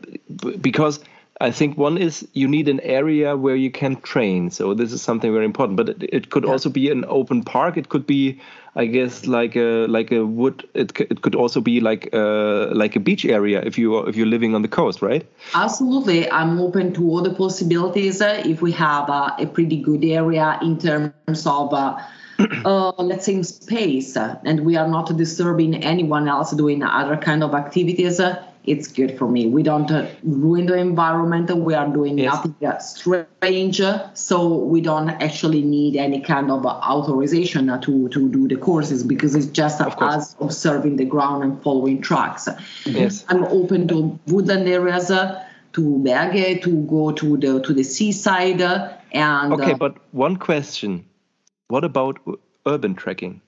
Because 0.61 1.01
I 1.41 1.53
think 1.53 1.79
one 1.79 1.99
is 1.99 2.27
you 2.33 2.49
need 2.49 2.69
an 2.69 2.81
area 2.81 3.37
where 3.37 3.55
you 3.55 3.71
can 3.71 4.01
train. 4.01 4.51
So 4.51 4.75
this 4.75 4.93
is 4.93 5.01
something 5.01 5.33
very 5.33 5.45
important. 5.45 5.77
But 5.77 5.89
it, 5.91 6.03
it 6.03 6.31
could 6.31 6.45
yeah. 6.45 6.51
also 6.51 6.69
be 6.69 6.91
an 6.91 7.05
open 7.07 7.45
park. 7.45 7.77
It 7.77 7.91
could 7.91 8.07
be, 8.07 8.41
I 8.75 8.87
guess, 8.87 9.27
like 9.27 9.55
a 9.55 9.87
like 9.87 10.11
a 10.11 10.27
wood. 10.27 10.69
It 10.75 11.01
it 11.01 11.23
could 11.23 11.37
also 11.37 11.61
be 11.61 11.81
like 11.81 12.09
a, 12.13 12.71
like 12.75 12.97
a 12.97 13.01
beach 13.01 13.25
area 13.25 13.63
if 13.63 13.79
you 13.79 13.99
if 14.07 14.17
you're 14.17 14.27
living 14.27 14.55
on 14.57 14.63
the 14.63 14.69
coast, 14.69 15.01
right? 15.01 15.25
Absolutely, 15.55 16.29
I'm 16.31 16.61
open 16.61 16.93
to 16.95 17.09
all 17.09 17.23
the 17.23 17.35
possibilities. 17.35 18.21
Uh, 18.21 18.43
if 18.45 18.61
we 18.61 18.73
have 18.73 19.09
uh, 19.09 19.31
a 19.39 19.47
pretty 19.47 19.81
good 19.81 20.05
area 20.05 20.59
in 20.63 20.79
terms 20.79 21.47
of. 21.47 21.73
Uh, 21.73 22.03
uh, 22.65 22.93
let's 22.99 23.27
say 23.27 23.43
space 23.43 24.17
uh, 24.17 24.39
and 24.45 24.65
we 24.65 24.77
are 24.77 24.87
not 24.87 25.17
disturbing 25.17 25.75
anyone 25.83 26.29
else 26.29 26.53
doing 26.53 26.85
other 26.85 27.17
kind 27.17 27.43
of 27.43 27.53
activities 27.53 28.21
uh, 28.21 28.41
it's 28.69 28.89
good 28.89 29.17
for 29.19 29.29
me 29.29 29.47
we 29.47 29.63
don't 29.63 29.91
uh, 29.91 30.07
ruin 30.23 30.67
the 30.67 30.75
environment 30.75 31.51
we 31.57 31.75
are 31.75 31.89
doing 31.89 32.19
yes. 32.19 32.33
nothing 32.35 32.55
uh, 32.67 32.79
strange 32.79 33.81
so 34.15 34.57
we 34.57 34.81
don't 34.81 35.11
actually 35.11 35.63
need 35.63 35.97
any 35.97 36.21
kind 36.21 36.51
of 36.51 36.65
authorization 36.67 37.67
to, 37.81 38.09
to 38.09 38.29
do 38.29 38.47
the 38.49 38.57
courses 38.57 39.03
because 39.03 39.35
it's 39.35 39.47
just 39.47 39.81
us 39.81 40.37
observing 40.41 40.97
the 40.97 41.05
ground 41.05 41.43
and 41.43 41.63
following 41.63 42.01
tracks 42.01 42.49
yes. 42.85 43.25
i'm 43.29 43.45
open 43.45 43.89
to 43.89 44.19
woodland 44.27 44.69
areas 44.69 45.11
to 45.75 45.99
Berge, 45.99 46.63
to 46.63 46.83
go 46.87 47.13
to 47.13 47.37
the 47.37 47.61
to 47.61 47.75
the 47.75 47.83
seaside 47.83 48.63
and 49.13 49.53
okay 49.53 49.75
but 49.75 49.97
one 50.13 50.37
question 50.37 51.05
what 51.69 51.85
about 51.85 52.19
urban 52.67 52.95
tracking? 52.95 53.41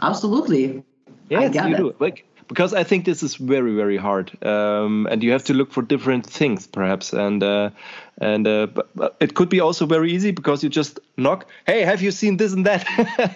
Absolutely. 0.00 0.84
Yes, 1.28 1.54
you 1.54 1.60
do 1.60 1.68
it. 1.68 1.76
do. 1.76 1.94
Like 1.98 2.24
because 2.50 2.74
I 2.74 2.82
think 2.82 3.04
this 3.04 3.22
is 3.22 3.36
very 3.36 3.76
very 3.76 3.96
hard, 3.96 4.32
um, 4.44 5.06
and 5.08 5.22
you 5.22 5.30
have 5.30 5.44
to 5.44 5.54
look 5.54 5.70
for 5.70 5.82
different 5.82 6.26
things 6.26 6.66
perhaps, 6.66 7.12
and 7.12 7.44
uh, 7.44 7.70
and 8.18 8.44
uh, 8.46 8.66
but, 8.66 8.88
but 8.96 9.16
it 9.20 9.34
could 9.34 9.48
be 9.48 9.60
also 9.60 9.86
very 9.86 10.10
easy 10.12 10.32
because 10.32 10.64
you 10.64 10.68
just 10.68 10.98
knock. 11.16 11.46
Hey, 11.66 11.82
have 11.82 12.02
you 12.02 12.10
seen 12.10 12.38
this 12.38 12.52
and 12.52 12.66
that? 12.66 12.84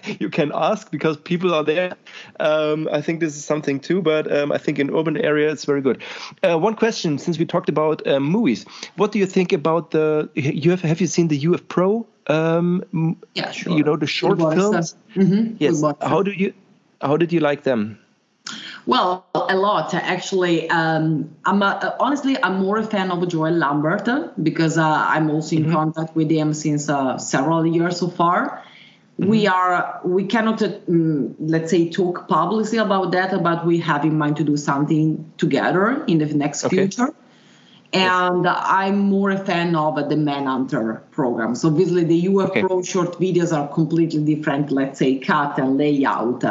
you 0.20 0.28
can 0.28 0.50
ask 0.52 0.90
because 0.90 1.16
people 1.16 1.54
are 1.54 1.62
there. 1.62 1.92
Um, 2.40 2.88
I 2.90 3.00
think 3.00 3.20
this 3.20 3.36
is 3.36 3.44
something 3.44 3.78
too, 3.78 4.02
but 4.02 4.30
um, 4.36 4.50
I 4.50 4.58
think 4.58 4.80
in 4.80 4.90
urban 4.90 5.16
area 5.16 5.48
it's 5.48 5.64
very 5.64 5.80
good. 5.80 6.02
Uh, 6.42 6.58
one 6.58 6.74
question, 6.74 7.16
since 7.18 7.38
we 7.38 7.46
talked 7.46 7.68
about 7.68 8.04
uh, 8.08 8.18
movies, 8.18 8.66
what 8.96 9.12
do 9.12 9.20
you 9.20 9.26
think 9.26 9.52
about 9.52 9.92
the? 9.92 10.28
You 10.34 10.72
have 10.72 10.80
have 10.80 11.00
you 11.00 11.06
seen 11.06 11.28
the 11.28 11.46
UF 11.46 11.68
Pro? 11.68 12.04
Um, 12.26 13.16
yeah, 13.34 13.52
sure. 13.52 13.76
You 13.76 13.84
know 13.84 13.96
the 13.96 14.08
short 14.08 14.38
films. 14.38 14.96
Mm-hmm. 15.14 15.56
Yes. 15.60 15.84
How 16.00 16.22
do 16.22 16.32
you? 16.32 16.52
How 17.00 17.16
did 17.16 17.32
you 17.32 17.38
like 17.38 17.62
them? 17.62 17.98
Well, 18.86 19.26
a 19.34 19.56
lot 19.56 19.94
actually. 19.94 20.68
Um, 20.68 21.34
I'm 21.44 21.62
a, 21.62 21.96
honestly, 21.98 22.36
I'm 22.42 22.60
more 22.60 22.78
a 22.78 22.84
fan 22.84 23.10
of 23.10 23.26
Joel 23.28 23.52
Lambert 23.52 24.34
because 24.42 24.76
uh, 24.76 24.84
I'm 24.84 25.30
also 25.30 25.56
in 25.56 25.64
mm-hmm. 25.64 25.72
contact 25.72 26.14
with 26.14 26.30
him 26.30 26.52
since 26.52 26.88
uh, 26.88 27.16
several 27.18 27.66
years 27.66 27.98
so 27.98 28.08
far. 28.08 28.62
Mm-hmm. 29.18 29.30
We 29.30 29.46
are 29.46 30.00
we 30.04 30.24
cannot 30.26 30.62
um, 30.62 31.34
let's 31.38 31.70
say 31.70 31.88
talk 31.88 32.28
publicly 32.28 32.78
about 32.78 33.12
that, 33.12 33.42
but 33.42 33.64
we 33.64 33.78
have 33.80 34.04
in 34.04 34.18
mind 34.18 34.36
to 34.36 34.44
do 34.44 34.56
something 34.56 35.32
together 35.38 36.04
in 36.06 36.18
the 36.18 36.26
next 36.26 36.64
okay. 36.64 36.76
future. 36.76 37.14
And 37.94 38.44
yes. 38.44 38.56
I'm 38.58 38.98
more 38.98 39.30
a 39.30 39.38
fan 39.38 39.76
of 39.76 39.94
the 40.08 40.16
Manhunter 40.16 41.00
program. 41.12 41.54
So 41.54 41.68
obviously 41.68 42.02
the 42.02 42.24
UFO 42.24 42.70
okay. 42.70 42.84
short 42.84 43.20
videos 43.20 43.56
are 43.56 43.72
completely 43.72 44.34
different, 44.34 44.72
let's 44.72 44.98
say 44.98 45.20
cut 45.20 45.60
and 45.60 45.78
layout. 45.78 46.42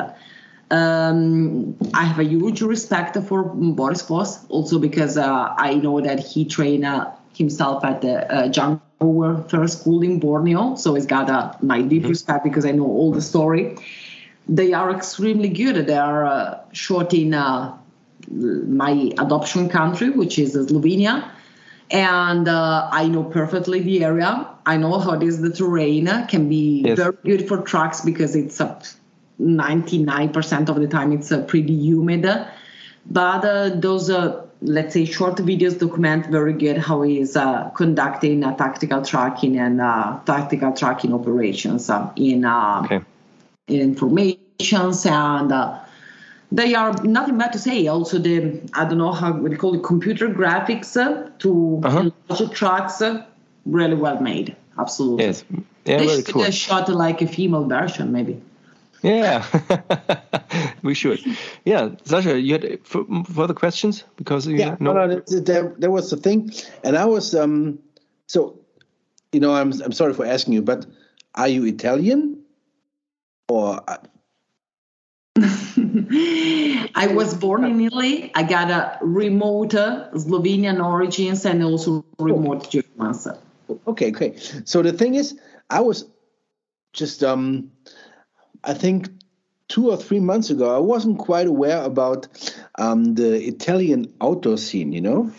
Um, 0.71 1.75
I 1.93 2.03
have 2.03 2.19
a 2.19 2.23
huge 2.23 2.61
respect 2.61 3.17
for 3.27 3.43
Boris 3.43 4.01
Foss, 4.01 4.45
also 4.47 4.79
because 4.79 5.17
uh, 5.17 5.53
I 5.57 5.75
know 5.75 6.01
that 6.01 6.19
he 6.19 6.45
trained 6.45 6.85
uh, 6.85 7.11
himself 7.35 7.83
at 7.85 8.01
the 8.01 8.31
uh, 8.33 8.47
Jungle 8.49 8.81
Warfare 8.99 9.67
School 9.67 10.01
in 10.01 10.19
Borneo. 10.19 10.75
So 10.75 10.95
he's 10.95 11.05
got 11.05 11.29
uh, 11.29 11.53
my 11.61 11.81
deep 11.81 12.03
mm-hmm. 12.03 12.09
respect 12.09 12.43
because 12.43 12.65
I 12.65 12.71
know 12.71 12.85
all 12.85 13.11
the 13.11 13.21
story. 13.21 13.77
They 14.47 14.73
are 14.73 14.91
extremely 14.91 15.49
good. 15.49 15.87
They 15.87 15.97
are 15.97 16.25
uh, 16.25 16.59
shot 16.73 17.13
in 17.13 17.33
uh, 17.33 17.77
my 18.29 19.11
adoption 19.17 19.69
country, 19.69 20.09
which 20.09 20.39
is 20.39 20.55
Slovenia. 20.55 21.29
And 21.91 22.47
uh, 22.47 22.89
I 22.91 23.07
know 23.07 23.23
perfectly 23.23 23.79
the 23.79 24.03
area. 24.03 24.47
I 24.65 24.77
know 24.77 24.99
how 24.99 25.13
it 25.13 25.23
is 25.23 25.41
the 25.41 25.51
terrain. 25.51 26.07
Can 26.27 26.49
be 26.49 26.83
yes. 26.85 26.97
very 26.97 27.17
good 27.23 27.47
for 27.47 27.61
trucks 27.61 28.01
because 28.01 28.35
it's 28.35 28.59
a 28.59 28.81
99% 29.43 30.69
of 30.69 30.75
the 30.75 30.87
time 30.87 31.11
it's 31.11 31.31
uh, 31.31 31.43
pretty 31.43 31.73
humid. 31.73 32.25
But 33.05 33.45
uh, 33.45 33.69
those 33.75 34.09
uh, 34.09 34.43
let's 34.63 34.93
say 34.93 35.05
short 35.05 35.35
videos 35.37 35.77
document 35.77 36.27
very 36.27 36.53
good 36.53 36.77
how 36.77 37.01
he 37.01 37.19
is 37.19 37.35
uh, 37.35 37.69
conducting 37.71 38.43
uh, 38.43 38.55
tactical 38.55 39.01
tracking 39.01 39.57
and 39.57 39.81
uh, 39.81 40.19
tactical 40.25 40.71
tracking 40.71 41.13
operations 41.13 41.89
uh, 41.89 42.09
in, 42.15 42.45
uh, 42.45 42.81
okay. 42.85 43.01
in 43.67 43.81
informations 43.81 45.05
and 45.05 45.51
uh, 45.51 45.77
they 46.51 46.75
are 46.75 46.93
nothing 47.03 47.37
bad 47.37 47.51
to 47.51 47.59
say 47.59 47.87
also 47.87 48.17
the 48.17 48.61
i 48.73 48.85
don't 48.85 48.97
know 48.97 49.11
how 49.11 49.33
we 49.33 49.55
call 49.55 49.75
it 49.75 49.83
computer 49.83 50.29
graphics 50.29 50.93
to 51.39 51.81
uh-huh. 51.83 52.47
tracks 52.53 53.01
really 53.65 53.95
well 53.95 54.19
made 54.21 54.55
absolutely 54.79 55.25
yes 55.25 55.43
yeah, 55.85 55.97
they 55.97 56.07
should 56.07 56.25
cool. 56.27 56.51
shot 56.51 56.87
like 56.87 57.21
a 57.21 57.27
female 57.27 57.65
version 57.65 58.11
maybe 58.11 58.41
yeah, 59.03 59.45
we 60.83 60.93
should. 60.93 61.19
Yeah, 61.65 61.89
Sascha, 62.05 62.41
you 62.41 62.53
had 62.53 62.87
further 62.87 63.53
questions 63.53 64.03
because 64.15 64.47
you 64.47 64.55
yeah, 64.55 64.77
no, 64.79 64.93
no, 64.93 65.21
there, 65.27 65.75
there 65.77 65.91
was 65.91 66.11
a 66.13 66.17
thing, 66.17 66.51
and 66.83 66.97
I 66.97 67.05
was 67.05 67.35
um, 67.35 67.79
so, 68.27 68.59
you 69.31 69.39
know, 69.39 69.53
I'm 69.53 69.73
I'm 69.81 69.91
sorry 69.91 70.13
for 70.13 70.25
asking 70.25 70.53
you, 70.53 70.61
but 70.61 70.85
are 71.35 71.47
you 71.47 71.65
Italian 71.65 72.43
or? 73.49 73.81
Uh, 73.87 73.97
I 76.95 77.11
was 77.13 77.33
born 77.33 77.65
in 77.65 77.81
Italy. 77.81 78.31
I 78.35 78.43
got 78.43 78.69
a 78.69 78.99
remote 79.01 79.73
uh, 79.75 80.09
Slovenian 80.13 80.83
origins 80.83 81.45
and 81.45 81.63
also 81.63 82.05
remote 82.19 82.69
German. 82.69 83.15
Okay, 83.87 84.11
okay. 84.11 84.37
So 84.65 84.81
the 84.81 84.93
thing 84.93 85.15
is, 85.15 85.37
I 85.69 85.81
was 85.81 86.05
just 86.93 87.23
um 87.23 87.71
I 88.63 88.73
think 88.73 89.09
two 89.67 89.89
or 89.89 89.97
three 89.97 90.19
months 90.19 90.49
ago, 90.49 90.75
I 90.75 90.79
wasn't 90.79 91.17
quite 91.17 91.47
aware 91.47 91.83
about 91.83 92.27
um, 92.77 93.15
the 93.15 93.43
Italian 93.47 94.13
outdoor 94.21 94.57
scene, 94.57 94.91
you 94.91 95.01
know. 95.01 95.31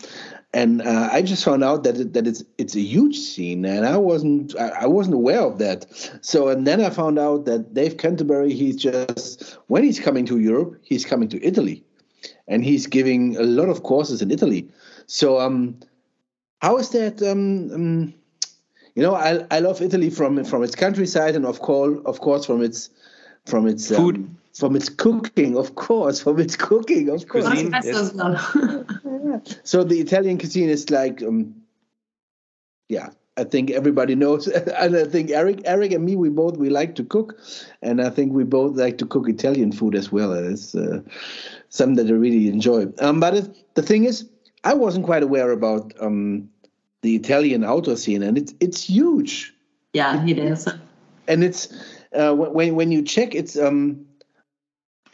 And 0.53 0.81
uh, 0.81 1.09
I 1.11 1.21
just 1.21 1.43
found 1.43 1.65
out 1.65 1.83
that 1.83 1.97
it, 1.97 2.13
that 2.13 2.25
it's 2.25 2.41
it's 2.57 2.75
a 2.75 2.81
huge 2.81 3.17
scene, 3.17 3.65
and 3.65 3.85
I 3.85 3.97
wasn't 3.97 4.55
I, 4.55 4.87
wasn't 4.87 5.15
aware 5.15 5.41
of 5.41 5.57
that. 5.57 5.85
So 6.21 6.47
and 6.47 6.65
then 6.65 6.79
I 6.79 6.89
found 6.89 7.19
out 7.19 7.43
that 7.45 7.73
Dave 7.73 7.97
Canterbury, 7.97 8.53
he's 8.53 8.77
just 8.77 9.57
when 9.67 9.83
he's 9.83 9.99
coming 9.99 10.25
to 10.27 10.39
Europe, 10.39 10.79
he's 10.81 11.03
coming 11.03 11.27
to 11.29 11.45
Italy, 11.45 11.83
and 12.47 12.63
he's 12.63 12.87
giving 12.87 13.35
a 13.35 13.43
lot 13.43 13.67
of 13.67 13.83
courses 13.83 14.21
in 14.21 14.31
Italy. 14.31 14.69
So 15.07 15.41
um, 15.41 15.77
how 16.61 16.77
is 16.77 16.89
that 16.91 17.21
um, 17.21 17.71
um 17.73 18.13
you 18.95 19.03
know, 19.03 19.13
I 19.13 19.45
I 19.51 19.59
love 19.59 19.81
Italy 19.81 20.09
from 20.09 20.43
from 20.45 20.63
its 20.63 20.75
countryside 20.75 21.35
and 21.35 21.45
of 21.45 21.59
course 21.59 21.99
of 22.05 22.21
course 22.21 22.45
from 22.45 22.61
its 22.63 22.89
from 23.45 23.67
its 23.67 23.91
um, 23.91 23.97
food, 23.97 24.15
um, 24.15 24.37
from 24.53 24.75
its 24.75 24.89
cooking, 24.89 25.57
of 25.57 25.75
course, 25.75 26.21
from 26.21 26.39
its 26.39 26.55
cooking, 26.55 27.09
of 27.09 27.27
course. 27.27 27.45
Cuisine, 27.45 27.71
yes. 27.71 29.59
so 29.63 29.83
the 29.83 29.99
Italian 29.99 30.37
cuisine 30.37 30.69
is 30.69 30.89
like, 30.89 31.21
um, 31.21 31.53
yeah, 32.89 33.09
I 33.37 33.43
think 33.43 33.71
everybody 33.71 34.15
knows, 34.15 34.47
and 34.47 34.95
I 34.95 35.05
think 35.05 35.31
Erik, 35.31 35.61
Erik 35.65 35.91
and 35.91 36.05
me, 36.05 36.15
we 36.15 36.29
both 36.29 36.57
we 36.57 36.69
like 36.69 36.95
to 36.95 37.03
cook, 37.03 37.37
and 37.81 38.01
I 38.01 38.09
think 38.09 38.33
we 38.33 38.43
both 38.43 38.77
like 38.77 38.97
to 38.99 39.05
cook 39.05 39.27
Italian 39.27 39.71
food 39.71 39.95
as 39.95 40.11
well. 40.11 40.33
It's 40.33 40.73
uh, 40.73 41.01
something 41.69 41.95
that 42.05 42.11
I 42.11 42.15
really 42.15 42.47
enjoy. 42.47 42.87
Um, 42.99 43.19
but 43.19 43.35
it, 43.35 43.75
the 43.75 43.81
thing 43.81 44.05
is, 44.05 44.29
I 44.63 44.73
wasn't 44.73 45.05
quite 45.05 45.23
aware 45.23 45.51
about 45.51 45.93
um, 45.99 46.49
the 47.01 47.15
Italian 47.15 47.63
outdoor 47.63 47.97
scene, 47.97 48.23
and 48.23 48.37
it's 48.37 48.53
it's 48.59 48.81
huge. 48.81 49.53
Yeah, 49.93 50.25
it 50.25 50.37
is. 50.37 50.67
And 51.27 51.43
it's 51.43 51.69
uh, 52.15 52.33
when 52.33 52.75
when 52.75 52.91
you 52.91 53.01
check, 53.03 53.35
it's 53.35 53.57
um, 53.57 54.05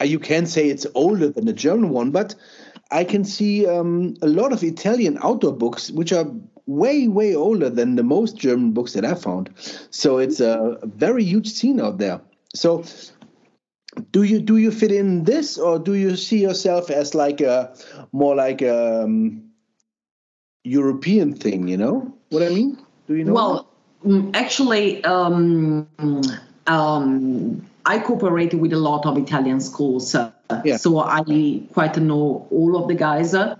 uh, 0.00 0.04
you 0.04 0.18
can 0.18 0.46
say 0.46 0.68
it's 0.68 0.86
older 0.94 1.28
than 1.28 1.46
the 1.46 1.52
German 1.52 1.90
one, 1.90 2.10
but 2.10 2.34
I 2.90 3.04
can 3.04 3.24
see 3.24 3.66
um, 3.66 4.14
a 4.22 4.28
lot 4.28 4.52
of 4.52 4.62
Italian 4.62 5.18
outdoor 5.22 5.52
books 5.52 5.90
which 5.90 6.12
are 6.12 6.26
way 6.66 7.08
way 7.08 7.34
older 7.34 7.70
than 7.70 7.96
the 7.96 8.02
most 8.02 8.36
German 8.36 8.72
books 8.72 8.92
that 8.92 9.04
I 9.04 9.14
found. 9.14 9.50
So 9.90 10.18
it's 10.18 10.40
a, 10.40 10.78
very 10.84 11.24
huge 11.24 11.48
scene 11.48 11.80
out 11.80 11.98
there. 11.98 12.20
So 12.54 12.84
do 14.10 14.22
you 14.22 14.40
do 14.40 14.56
you 14.56 14.70
fit 14.70 14.92
in 14.92 15.24
this 15.24 15.58
or 15.58 15.78
do 15.78 15.94
you 15.94 16.16
see 16.16 16.40
yourself 16.40 16.90
as 16.90 17.14
like 17.14 17.40
a 17.40 17.74
more 18.12 18.34
like 18.34 18.62
a 18.62 19.04
um, 19.04 19.42
European 20.64 21.34
thing? 21.34 21.68
You 21.68 21.76
know 21.76 22.14
what 22.30 22.42
I 22.42 22.48
mean? 22.48 22.78
Do 23.06 23.14
you 23.14 23.24
know? 23.24 23.34
Well, 23.34 23.68
mm, 24.04 24.30
actually, 24.34 25.02
um, 25.04 25.88
um, 26.66 27.66
I 27.84 27.98
cooperated 27.98 28.60
with 28.60 28.72
a 28.72 28.78
lot 28.78 29.06
of 29.06 29.18
Italian 29.18 29.60
schools, 29.60 30.14
uh, 30.14 30.30
yeah. 30.64 30.76
so 30.76 31.00
I 31.00 31.62
quite 31.72 31.96
know 31.96 32.46
all 32.50 32.76
of 32.76 32.88
the 32.88 32.94
guys. 32.94 33.34
Uh, 33.34 33.56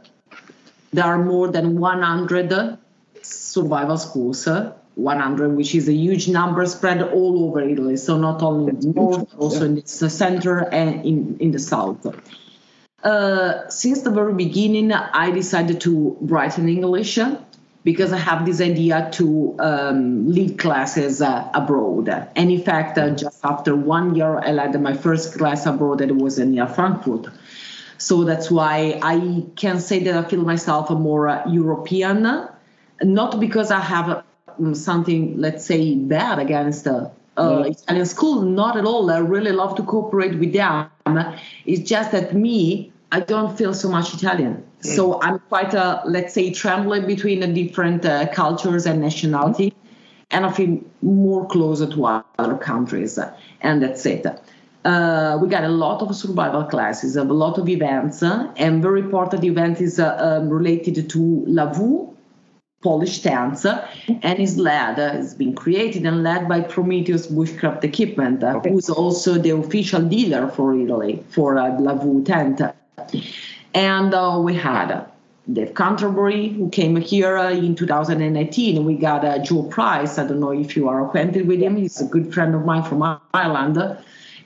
there 0.92 1.04
are 1.04 1.18
more 1.18 1.48
than 1.48 1.78
100 1.78 2.78
survival 3.22 3.96
schools, 3.96 4.46
uh, 4.46 4.72
100, 4.94 5.56
which 5.56 5.74
is 5.74 5.88
a 5.88 5.92
huge 5.92 6.28
number 6.28 6.64
spread 6.66 7.02
all 7.02 7.48
over 7.48 7.60
Italy. 7.60 7.96
So 7.96 8.18
not 8.18 8.42
only 8.42 8.70
in 8.70 8.80
the 8.80 8.88
north, 8.88 9.30
but 9.30 9.38
also 9.38 9.60
yeah. 9.60 9.66
in 9.66 9.74
the 9.76 10.10
center 10.10 10.58
and 10.58 11.04
in, 11.04 11.36
in 11.40 11.50
the 11.50 11.58
south. 11.58 12.06
Uh, 13.02 13.68
since 13.68 14.02
the 14.02 14.10
very 14.10 14.34
beginning, 14.34 14.92
I 14.92 15.30
decided 15.30 15.80
to 15.82 16.16
write 16.20 16.58
in 16.58 16.68
English 16.68 17.18
because 17.84 18.12
I 18.12 18.18
have 18.18 18.46
this 18.46 18.60
idea 18.60 19.08
to 19.14 19.56
um, 19.58 20.28
lead 20.28 20.58
classes 20.58 21.20
uh, 21.20 21.48
abroad. 21.52 22.08
And 22.36 22.50
in 22.50 22.62
fact, 22.62 22.96
uh, 22.98 23.10
just 23.10 23.44
after 23.44 23.74
one 23.74 24.14
year, 24.14 24.38
I 24.38 24.52
led 24.52 24.80
my 24.80 24.94
first 24.94 25.36
class 25.36 25.66
abroad 25.66 25.98
that 25.98 26.14
was 26.14 26.38
near 26.38 26.66
Frankfurt. 26.66 27.26
So 27.98 28.24
that's 28.24 28.50
why 28.50 28.98
I 29.02 29.44
can 29.56 29.80
say 29.80 30.00
that 30.04 30.24
I 30.24 30.28
feel 30.28 30.42
myself 30.42 30.90
a 30.90 30.94
more 30.94 31.28
uh, 31.28 31.48
European, 31.48 32.48
not 33.02 33.40
because 33.40 33.70
I 33.70 33.80
have 33.80 34.24
um, 34.58 34.74
something, 34.74 35.38
let's 35.38 35.64
say, 35.64 35.94
bad 35.94 36.38
against 36.38 36.86
uh, 36.86 37.10
uh, 37.36 37.64
Italian 37.66 38.06
school. 38.06 38.42
Not 38.42 38.76
at 38.76 38.84
all. 38.84 39.10
I 39.10 39.18
really 39.18 39.52
love 39.52 39.76
to 39.76 39.82
cooperate 39.82 40.38
with 40.38 40.52
them. 40.52 40.88
It's 41.64 41.88
just 41.88 42.12
that 42.12 42.34
me, 42.34 42.91
I 43.12 43.20
don't 43.20 43.56
feel 43.56 43.74
so 43.74 43.88
much 43.90 44.14
Italian. 44.14 44.64
Mm. 44.80 44.96
So 44.96 45.20
I'm 45.20 45.38
quite, 45.38 45.74
a, 45.74 46.02
let's 46.06 46.32
say, 46.32 46.50
trembling 46.50 47.06
between 47.06 47.40
the 47.40 47.46
different 47.46 48.04
uh, 48.06 48.26
cultures 48.32 48.86
and 48.86 49.00
nationality, 49.00 49.74
and 50.30 50.46
I 50.46 50.50
feel 50.50 50.80
more 51.02 51.46
closer 51.46 51.86
to 51.86 52.06
other 52.38 52.56
countries, 52.56 53.18
and 53.60 53.82
that's 53.82 54.06
it. 54.06 54.26
Uh, 54.84 55.38
we 55.40 55.46
got 55.48 55.62
a 55.62 55.68
lot 55.68 56.02
of 56.02 56.16
survival 56.16 56.64
classes, 56.64 57.14
a 57.14 57.22
lot 57.22 57.58
of 57.58 57.68
events, 57.68 58.22
uh, 58.22 58.50
and 58.56 58.82
very 58.82 59.00
important 59.00 59.44
event 59.44 59.80
is 59.80 60.00
uh, 60.00 60.16
um, 60.18 60.48
related 60.48 61.08
to 61.10 61.44
Lavu, 61.46 62.12
Polish 62.82 63.20
tents, 63.20 63.64
and 63.64 64.38
is 64.40 64.56
led, 64.56 64.98
uh, 64.98 65.12
has 65.12 65.34
been 65.34 65.54
created 65.54 66.04
and 66.04 66.24
led 66.24 66.48
by 66.48 66.62
Prometheus 66.62 67.26
Bushcraft 67.28 67.84
Equipment, 67.84 68.42
uh, 68.42 68.56
okay. 68.56 68.70
who's 68.70 68.90
also 68.90 69.38
the 69.38 69.50
official 69.50 70.02
dealer 70.02 70.48
for 70.48 70.74
Italy 70.74 71.22
for 71.28 71.58
uh, 71.58 71.70
Lavu 71.78 72.24
tent. 72.24 72.60
And 73.74 74.14
uh, 74.14 74.38
we 74.40 74.54
had 74.54 75.06
Dave 75.50 75.74
Canterbury, 75.74 76.48
who 76.48 76.68
came 76.68 76.96
here 76.96 77.36
uh, 77.36 77.50
in 77.50 77.74
2018. 77.74 78.84
We 78.84 78.94
got 78.94 79.24
uh, 79.24 79.38
Joe 79.38 79.64
Price. 79.64 80.18
I 80.18 80.26
don't 80.26 80.40
know 80.40 80.52
if 80.52 80.76
you 80.76 80.88
are 80.88 81.04
acquainted 81.06 81.48
with 81.48 81.60
him. 81.60 81.76
He's 81.76 82.00
a 82.00 82.04
good 82.04 82.32
friend 82.32 82.54
of 82.54 82.64
mine 82.64 82.84
from 82.84 83.02
Ireland. 83.34 83.98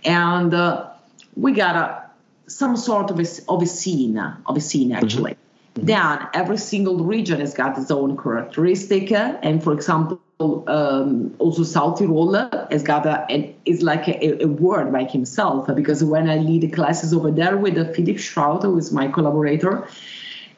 And 0.05 0.55
uh, 0.55 0.91
we 1.35 1.53
got 1.53 1.77
uh, 1.77 2.01
some 2.47 2.77
sort 2.77 3.11
of 3.11 3.19
a, 3.19 3.27
of 3.49 3.63
a 3.63 3.67
scene, 3.67 4.19
of 4.19 4.57
a 4.57 4.61
scene 4.61 4.91
mm-hmm. 4.91 5.05
actually. 5.05 5.33
Mm-hmm. 5.33 5.87
Then 5.87 6.29
every 6.33 6.57
single 6.57 7.05
region 7.05 7.41
has 7.41 7.53
got 7.53 7.77
its 7.79 7.91
own 7.91 8.17
characteristic. 8.17 9.13
And 9.13 9.63
for 9.63 9.73
example, 9.73 10.21
um, 10.39 11.35
also 11.39 11.63
South 11.63 11.99
has 11.99 12.83
got 12.83 13.07
a, 13.07 13.27
an, 13.31 13.55
is 13.65 13.83
like 13.83 14.07
a, 14.09 14.43
a, 14.43 14.47
word 14.47 14.93
by 14.93 15.05
himself 15.05 15.67
because 15.75 16.05
when 16.05 16.29
I 16.29 16.37
lead 16.37 16.63
the 16.63 16.69
classes 16.69 17.15
over 17.15 17.31
there 17.31 17.57
with 17.57 17.75
Philip 17.95 18.19
Schraut, 18.19 18.63
who 18.63 18.77
is 18.77 18.93
my 18.93 19.09
collaborator, 19.09 19.89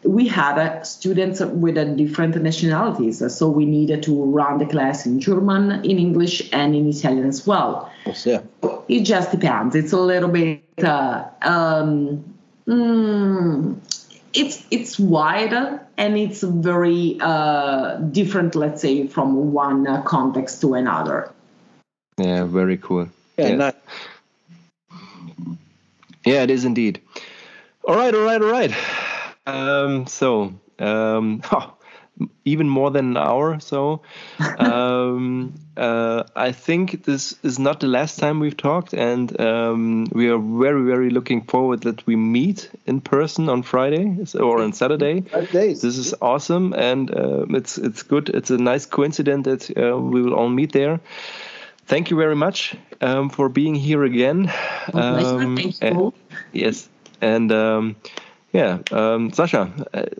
we 0.03 0.27
had 0.27 0.59
uh, 0.59 0.83
students 0.83 1.41
with 1.41 1.77
uh, 1.77 1.85
different 1.85 2.41
nationalities. 2.43 3.23
So 3.35 3.49
we 3.49 3.67
needed 3.67 4.03
to 4.05 4.25
run 4.25 4.59
the 4.59 4.67
class 4.67 5.07
in 5.07 5.21
German, 5.21 5.85
in 5.85 5.99
English, 5.99 6.53
and 6.53 6.75
in 6.75 6.89
Italian 6.89 7.27
as 7.27 7.47
well. 7.47 7.91
Yes, 8.05 8.27
yeah. 8.27 8.41
It 8.89 9.03
just 9.03 9.31
depends. 9.31 9.75
It's 9.75 9.93
a 9.93 10.01
little 10.01 10.29
bit. 10.29 10.63
Uh, 10.83 11.25
um, 11.43 12.35
mm, 12.67 13.77
it's 14.35 14.65
it's 14.71 14.99
wider 14.99 15.88
and 15.99 16.17
it's 16.17 16.43
very 16.43 17.19
uh, 17.21 17.97
different, 17.97 18.55
let's 18.55 18.81
say, 18.81 19.07
from 19.09 19.53
one 19.53 19.87
uh, 19.87 20.01
context 20.03 20.61
to 20.63 20.75
another. 20.75 21.31
Yeah, 22.17 22.45
very 22.45 22.79
cool. 22.79 23.09
Yeah, 23.37 23.49
yeah. 23.49 23.57
nice. 23.57 23.75
yeah 26.25 26.43
it 26.45 26.51
is 26.51 26.65
indeed. 26.65 27.01
All 27.87 27.97
right, 27.97 28.15
all 28.15 28.23
right, 28.23 28.41
all 28.41 28.51
right. 28.51 28.73
Um, 29.49 30.07
so, 30.07 30.53
um, 30.79 31.41
oh, 31.53 31.75
even 32.45 32.69
more 32.69 32.91
than 32.91 33.11
an 33.11 33.17
hour. 33.17 33.61
So, 33.61 34.03
um, 34.59 35.55
uh, 35.77 36.25
I 36.35 36.53
think 36.53 37.05
this 37.05 37.37
is 37.43 37.59
not 37.59 37.81
the 37.81 37.87
last 37.87 38.19
time 38.19 38.41
we've 38.41 38.57
talked, 38.57 38.95
and 38.95 39.41
um, 39.41 40.07
we 40.13 40.29
are 40.29 40.39
very, 40.39 40.83
very 40.85 41.11
looking 41.11 41.43
forward 41.43 41.83
that 41.83 42.07
we 42.07 42.17
meet 42.17 42.71
in 42.87 43.01
person 43.01 43.49
on 43.49 43.63
Friday 43.63 44.19
or 44.39 44.63
on 44.63 44.73
Saturday. 44.73 45.21
Five 45.23 45.51
Days. 45.51 45.83
This 45.83 45.99
is 45.99 46.15
awesome, 46.21 46.73
and 46.73 47.11
uh, 47.11 47.47
it's 47.51 47.79
it's 47.79 48.03
good. 48.03 48.29
It's 48.31 48.51
a 48.51 48.59
nice 48.59 48.87
coincidence 48.87 49.45
that 49.47 49.79
uh, 49.79 49.99
we 49.99 50.23
will 50.23 50.35
all 50.35 50.49
meet 50.49 50.73
there. 50.73 51.01
Thank 51.87 52.11
you 52.11 52.19
very 52.19 52.37
much 52.37 52.77
um, 53.01 53.31
for 53.31 53.49
being 53.49 53.75
here 53.75 54.05
again. 54.05 54.53
Um, 54.93 55.57
you. 55.57 56.13
yes, 56.53 56.89
and 57.21 57.51
um, 57.51 57.97
yeah, 58.53 58.79
um, 58.91 59.31
Sascha, 59.31 59.71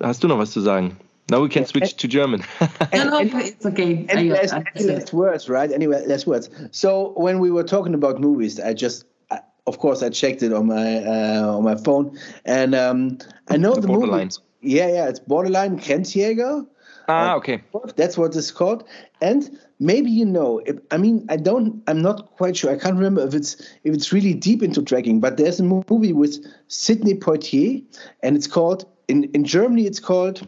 hast 0.01 0.23
du 0.23 0.29
noch 0.29 0.39
was 0.39 0.53
zu 0.53 0.61
sagen? 0.61 0.97
Now 1.31 1.41
we 1.43 1.49
can 1.49 1.67
switch 1.67 1.95
to 1.97 2.09
German. 2.09 2.43
no, 2.95 3.05
no, 3.05 3.39
it's 3.39 3.67
okay. 3.67 4.07
Any 4.09 4.31
last, 4.31 4.55
any 4.77 5.05
words, 5.13 5.49
right? 5.49 5.71
Anyway, 5.71 6.05
last 6.07 6.27
words. 6.27 6.49
So 6.71 7.13
when 7.17 7.39
we 7.39 7.51
were 7.51 7.65
talking 7.65 7.93
about 7.95 8.19
movies, 8.21 8.59
I 8.59 8.73
just, 8.73 9.05
I, 9.31 9.41
of 9.67 9.79
course, 9.79 10.03
I 10.03 10.09
checked 10.09 10.43
it 10.43 10.53
on 10.55 10.67
my 10.67 11.05
uh, 11.05 11.57
on 11.57 11.65
my 11.65 11.77
phone, 11.77 12.19
and 12.47 12.75
um, 12.75 13.19
I 13.49 13.59
know 13.59 13.75
The 13.75 13.83
the, 13.83 13.89
borderline. 13.89 14.25
movie. 14.29 14.37
Yeah, 14.61 14.89
yeah, 14.89 15.09
it's 15.09 15.21
Borderline 15.21 15.79
Grenzjäger. 15.79 16.67
ah, 17.09 17.35
okay. 17.37 17.63
That's 17.97 18.19
what 18.19 18.35
it's 18.35 18.51
called. 18.51 18.85
And 19.21 19.57
maybe 19.79 20.11
you 20.11 20.25
know, 20.25 20.59
if, 20.67 20.77
I 20.91 20.97
mean, 20.97 21.25
I 21.29 21.37
don't, 21.37 21.81
I'm 21.87 22.03
not 22.03 22.33
quite 22.37 22.57
sure. 22.57 22.71
I 22.73 22.77
can't 22.79 22.97
remember 22.97 23.25
if 23.27 23.35
it's 23.35 23.57
if 23.85 23.95
it's 23.95 24.13
really 24.13 24.35
deep 24.35 24.63
into 24.63 24.83
tracking. 24.83 25.21
But 25.21 25.37
there's 25.37 25.61
a 25.61 25.65
movie 25.65 26.13
with 26.13 26.45
Sidney 26.69 27.15
Poitier, 27.15 27.85
and 28.23 28.35
it's 28.37 28.47
called 28.47 28.87
in 29.09 29.25
in 29.35 29.45
Germany. 29.45 29.87
It's 29.87 30.01
called 30.01 30.47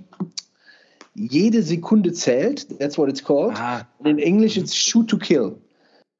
Jede 1.15 1.63
Sekunde 1.63 2.13
zählt. 2.13 2.67
That's 2.79 2.97
what 2.97 3.09
it's 3.09 3.23
called. 3.23 3.55
Ah. 3.57 3.87
In 4.05 4.19
English, 4.19 4.57
it's 4.57 4.73
Shoot 4.75 5.09
to 5.09 5.19
Kill. 5.19 5.59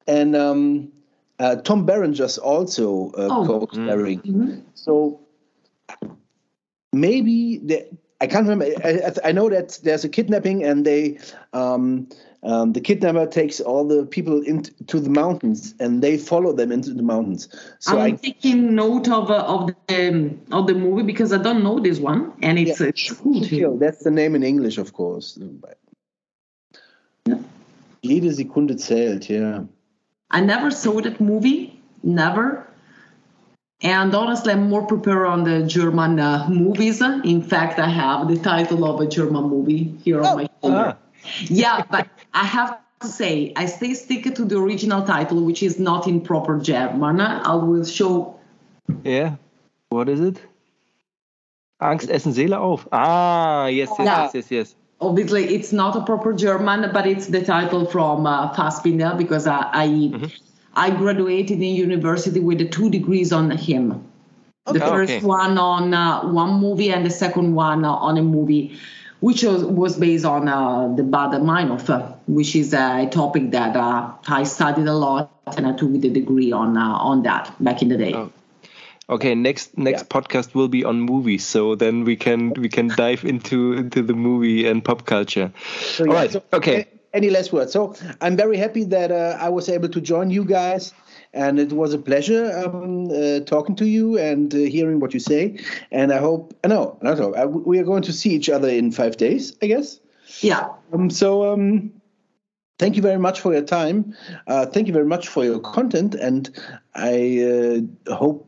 And 0.07 0.35
um, 0.35 0.91
uh, 1.39 1.55
Tom 1.57 1.85
Berenger's 1.85 2.37
also 2.37 3.11
uh, 3.17 3.27
Oh. 3.31 3.45
co-starring. 3.45 4.63
So 4.73 5.19
maybe 6.93 7.59
the, 7.63 7.85
I 8.19 8.27
can't 8.27 8.47
remember. 8.47 8.65
I, 8.83 8.89
I- 9.07 9.29
I 9.29 9.31
know 9.31 9.49
that 9.49 9.79
there's 9.83 10.03
a 10.03 10.09
kidnapping, 10.09 10.63
and 10.63 10.85
they 10.85 11.19
um, 11.53 12.07
um, 12.43 12.73
the 12.73 12.81
kidnapper 12.81 13.27
takes 13.27 13.59
all 13.59 13.87
the 13.87 14.05
people 14.05 14.41
into 14.41 14.99
the 14.99 15.09
mountains, 15.09 15.75
and 15.79 16.01
they 16.01 16.17
follow 16.17 16.53
them 16.53 16.71
into 16.71 16.93
the 16.93 17.03
mountains. 17.03 17.47
So 17.79 17.99
I'm 17.99 18.13
I 18.13 18.15
taking 18.17 18.73
note 18.73 19.09
of 19.09 19.29
uh, 19.29 19.45
of 19.45 19.71
the 19.87 20.09
um, 20.09 20.41
of 20.51 20.65
the 20.67 20.73
movie 20.73 21.03
because 21.03 21.31
I 21.33 21.37
don't 21.37 21.63
know 21.63 21.79
this 21.79 21.99
one, 21.99 22.33
and 22.41 22.57
it's 22.57 22.79
Yeah, 22.79 22.87
it's 22.87 23.11
cool 23.11 23.41
too. 23.41 23.47
kill. 23.47 23.77
That's 23.77 24.03
the 24.03 24.11
name 24.11 24.35
in 24.35 24.43
English, 24.43 24.77
of 24.79 24.93
course. 24.93 25.37
Jede 28.03 28.33
Sekunde 28.33 28.77
zählt, 28.79 29.29
yeah. 29.29 29.63
I 30.31 30.41
never 30.41 30.71
saw 30.71 31.01
that 31.01 31.19
movie, 31.21 31.79
never. 32.01 32.65
And 33.83 34.13
honestly, 34.15 34.53
I'm 34.53 34.69
more 34.69 34.85
prepared 34.85 35.27
on 35.27 35.43
the 35.43 35.63
German 35.67 36.19
uh, 36.19 36.47
movies. 36.49 37.01
In 37.01 37.41
fact, 37.41 37.79
I 37.79 37.89
have 37.89 38.27
the 38.27 38.37
title 38.37 38.85
of 38.85 38.99
a 39.01 39.07
German 39.07 39.43
movie 39.49 39.95
here 40.03 40.21
on 40.21 40.37
my 40.37 40.49
shoulder. 40.61 40.97
Ah. 40.97 41.00
Yeah, 41.47 41.83
but 41.89 42.07
I 42.33 42.45
have 42.45 42.77
to 43.01 43.07
say, 43.07 43.53
I 43.55 43.65
stay 43.65 43.93
stick 43.93 44.33
to 44.35 44.45
the 44.45 44.57
original 44.57 45.03
title, 45.03 45.43
which 45.43 45.63
is 45.63 45.79
not 45.79 46.07
in 46.07 46.21
proper 46.21 46.59
German. 46.59 47.21
I 47.21 47.55
will 47.55 47.85
show. 47.85 48.39
Yeah. 49.03 49.35
What 49.89 50.07
is 50.09 50.19
it? 50.21 50.41
Angst 51.81 52.09
essen 52.09 52.33
Seele 52.33 52.57
auf. 52.57 52.87
Ah, 52.91 53.65
yes, 53.67 53.89
yes, 53.97 54.05
Yeah. 54.05 54.23
yes, 54.23 54.33
yes, 54.33 54.51
yes. 54.51 54.75
Obviously, 55.01 55.55
it's 55.55 55.73
not 55.73 55.95
a 55.95 56.01
proper 56.01 56.31
German, 56.31 56.91
but 56.93 57.07
it's 57.07 57.27
the 57.27 57.41
title 57.43 57.85
from 57.85 58.27
uh, 58.27 58.53
Fassbinder 58.53 59.17
because 59.17 59.47
I 59.47 59.67
I, 59.73 60.31
I 60.75 60.89
graduated 60.91 61.57
in 61.57 61.75
university 61.75 62.39
with 62.39 62.69
two 62.71 62.89
degrees 62.91 63.33
on 63.33 63.49
him. 63.49 64.03
The 64.67 64.79
first 64.79 65.13
Okay. 65.13 65.25
one 65.25 65.57
on 65.57 65.93
uh, 65.95 66.21
one 66.21 66.59
movie 66.61 66.91
and 66.91 67.03
the 67.03 67.09
second 67.09 67.55
one 67.55 67.83
uh, 67.83 67.91
on 67.91 68.17
a 68.19 68.21
movie, 68.21 68.77
which 69.21 69.43
was, 69.43 69.63
was 69.63 69.97
based 69.97 70.25
on 70.25 70.47
uh, 70.49 70.93
the 70.95 71.03
Baader 71.03 71.41
Meinhof, 71.41 71.89
uh, 71.89 72.13
which 72.27 72.55
is 72.55 72.73
a 72.73 73.07
topic 73.11 73.51
that 73.51 73.75
uh, 73.77 74.11
I 74.27 74.43
studied 74.43 74.87
a 74.87 74.93
lot 74.93 75.31
and 75.57 75.65
I 75.67 75.73
took 75.73 75.91
the 75.93 76.09
degree 76.09 76.51
on 76.51 76.77
uh, 76.77 76.81
on 76.81 77.23
that 77.23 77.55
back 77.63 77.81
in 77.81 77.89
the 77.89 77.97
day. 77.97 78.13
Oh. 78.13 78.31
Okay, 79.09 79.35
next 79.35 79.77
next 79.77 80.03
Yeah. 80.03 80.07
podcast 80.21 80.55
will 80.55 80.69
be 80.69 80.85
on 80.85 81.01
movies, 81.01 81.45
so 81.45 81.75
then 81.75 82.03
we 82.05 82.15
can 82.15 82.53
we 82.53 82.69
can 82.69 82.87
dive 83.03 83.25
into 83.25 83.73
into 83.73 84.01
the 84.01 84.13
movie 84.13 84.67
and 84.67 84.83
pop 84.83 85.05
culture. 85.05 85.51
So, 85.79 86.05
All 86.05 86.13
yeah, 86.13 86.19
right. 86.19 86.31
so, 86.31 86.43
okay. 86.53 86.87
Any 87.13 87.29
last 87.29 87.51
words? 87.51 87.73
So 87.73 87.93
I'm 88.21 88.37
very 88.37 88.55
happy 88.55 88.85
that 88.85 89.11
uh, 89.11 89.37
I 89.37 89.49
was 89.49 89.67
able 89.67 89.89
to 89.89 89.99
join 89.99 90.29
you 90.29 90.45
guys, 90.45 90.93
and 91.33 91.59
it 91.59 91.71
was 91.73 91.93
a 91.93 91.97
pleasure 91.97 92.51
um, 92.65 93.09
uh, 93.11 93.39
talking 93.41 93.75
to 93.77 93.87
you 93.87 94.17
and 94.17 94.53
uh, 94.53 94.57
hearing 94.57 94.99
what 94.99 95.13
you 95.13 95.19
say. 95.19 95.57
And 95.91 96.11
I 96.11 96.17
hope, 96.17 96.53
uh, 96.63 96.67
no, 96.67 96.97
not 97.01 97.17
hope, 97.17 97.35
I, 97.35 97.45
we 97.45 97.79
are 97.79 97.83
going 97.83 98.03
to 98.03 98.13
see 98.13 98.31
each 98.31 98.49
other 98.49 98.69
in 98.69 98.91
five 98.91 99.17
days, 99.17 99.55
I 99.61 99.67
guess. 99.67 99.99
Yeah. 100.39 100.69
Um, 100.93 101.09
so 101.09 101.51
um, 101.51 101.91
thank 102.79 102.95
you 102.95 103.01
very 103.01 103.19
much 103.19 103.39
for 103.39 103.53
your 103.53 103.63
time. 103.63 104.15
Uh, 104.47 104.65
thank 104.65 104.87
you 104.87 104.93
very 104.93 105.05
much 105.05 105.27
for 105.27 105.43
your 105.43 105.59
content, 105.59 106.15
and 106.15 106.49
I 106.95 107.85
uh, 108.07 108.15
hope 108.15 108.47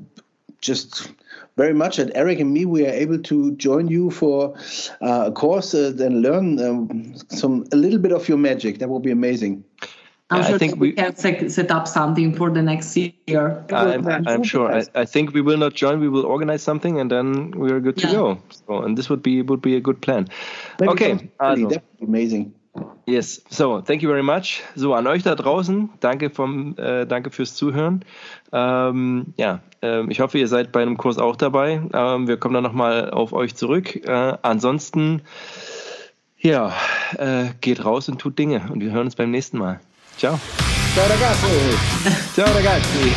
just 0.61 1.11
very 1.57 1.73
much 1.73 1.97
that 1.97 2.15
Erik 2.15 2.39
and 2.39 2.51
me 2.51 2.65
we 2.65 2.85
are 2.87 2.91
able 2.91 3.19
to 3.19 3.51
join 3.55 3.87
you 3.87 4.09
for 4.09 4.55
uh, 5.01 5.25
a 5.27 5.31
course 5.31 5.75
uh, 5.75 5.93
and 5.99 6.21
learn 6.21 6.59
um, 6.59 7.15
some 7.29 7.65
a 7.71 7.75
little 7.75 7.99
bit 7.99 8.11
of 8.11 8.27
your 8.27 8.37
magic. 8.37 8.79
That 8.79 8.89
will 8.89 8.99
be 8.99 9.11
amazing. 9.11 9.63
I'm 10.29 10.41
I 10.41 10.47
sure 10.49 10.57
think 10.57 10.71
that 10.73 10.79
we 10.79 10.89
we- 10.89 10.93
can 10.95 11.15
set, 11.15 11.51
set 11.51 11.69
up 11.71 11.87
something 11.87 12.33
for 12.33 12.49
the 12.49 12.61
next 12.61 12.95
year. 12.97 13.63
I'm, 13.71 14.07
I'm 14.27 14.43
sure. 14.43 14.71
I, 14.73 14.83
I 14.95 15.05
think 15.05 15.33
we 15.33 15.41
will 15.41 15.57
not 15.57 15.73
join. 15.75 15.99
We 15.99 16.09
will 16.09 16.25
organize 16.25 16.63
something, 16.63 16.99
and 16.99 17.09
then 17.11 17.51
we 17.51 17.71
are 17.71 17.79
good 17.79 17.97
to 17.97 18.07
Yeah. 18.07 18.13
go. 18.17 18.37
So, 18.67 18.81
and 18.83 18.97
this 18.97 19.09
would 19.09 19.21
be 19.21 19.41
would 19.43 19.61
be 19.61 19.75
a 19.75 19.81
good 19.81 20.01
plan. 20.01 20.27
Maybe 20.79 20.91
Okay. 20.93 21.29
Also, 21.39 21.67
that 21.69 21.83
would 21.83 21.99
be 21.99 22.05
amazing. 22.07 22.53
yes. 23.05 23.41
So, 23.49 23.81
thank 23.81 24.01
you 24.01 24.09
very 24.09 24.23
much. 24.23 24.63
So 24.75 24.93
an 24.95 25.05
euch 25.07 25.21
da 25.23 25.35
draußen. 25.35 25.89
Danke 25.99 26.29
vom, 26.31 26.75
äh, 26.77 27.05
danke 27.05 27.29
fürs 27.29 27.53
Zuhören. 27.53 28.03
Ähm, 28.51 29.33
ja, 29.37 29.59
ähm, 29.83 30.09
ich 30.09 30.19
hoffe, 30.21 30.39
ihr 30.39 30.47
seid 30.47 30.71
bei 30.71 30.81
einem 30.81 30.97
Kurs 30.97 31.19
auch 31.19 31.35
dabei. 31.35 31.81
Ähm, 31.93 32.27
wir 32.27 32.37
kommen 32.37 32.55
dann 32.55 32.63
noch 32.63 32.73
mal 32.73 33.11
auf 33.11 33.33
euch 33.33 33.53
zurück. 33.55 33.95
Äh, 34.07 34.37
ansonsten, 34.41 35.21
ja, 36.39 36.71
äh, 37.17 37.49
geht 37.61 37.85
raus 37.85 38.09
und 38.09 38.19
tut 38.19 38.39
Dinge. 38.39 38.61
Und 38.71 38.79
wir 38.81 38.91
hören 38.91 39.05
uns 39.05 39.15
beim 39.15 39.29
nächsten 39.29 39.59
Mal. 39.59 39.79
Ciao. 40.17 40.39
Ciao 40.93 41.07
ragazzi. 41.07 41.47
Ciao, 42.35 42.53
ragazzi. 42.53 43.13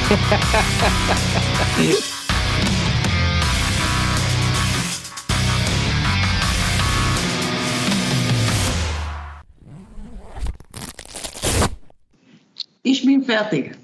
Ich 12.83 13.05
bin 13.05 13.23
fertig. 13.23 13.77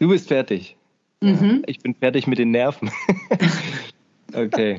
Du 0.00 0.08
bist 0.08 0.28
fertig. 0.28 0.76
Mhm. 1.20 1.62
Ich 1.66 1.78
bin 1.80 1.94
fertig 1.94 2.26
mit 2.26 2.38
den 2.38 2.50
Nerven. 2.50 2.90
okay. 4.34 4.78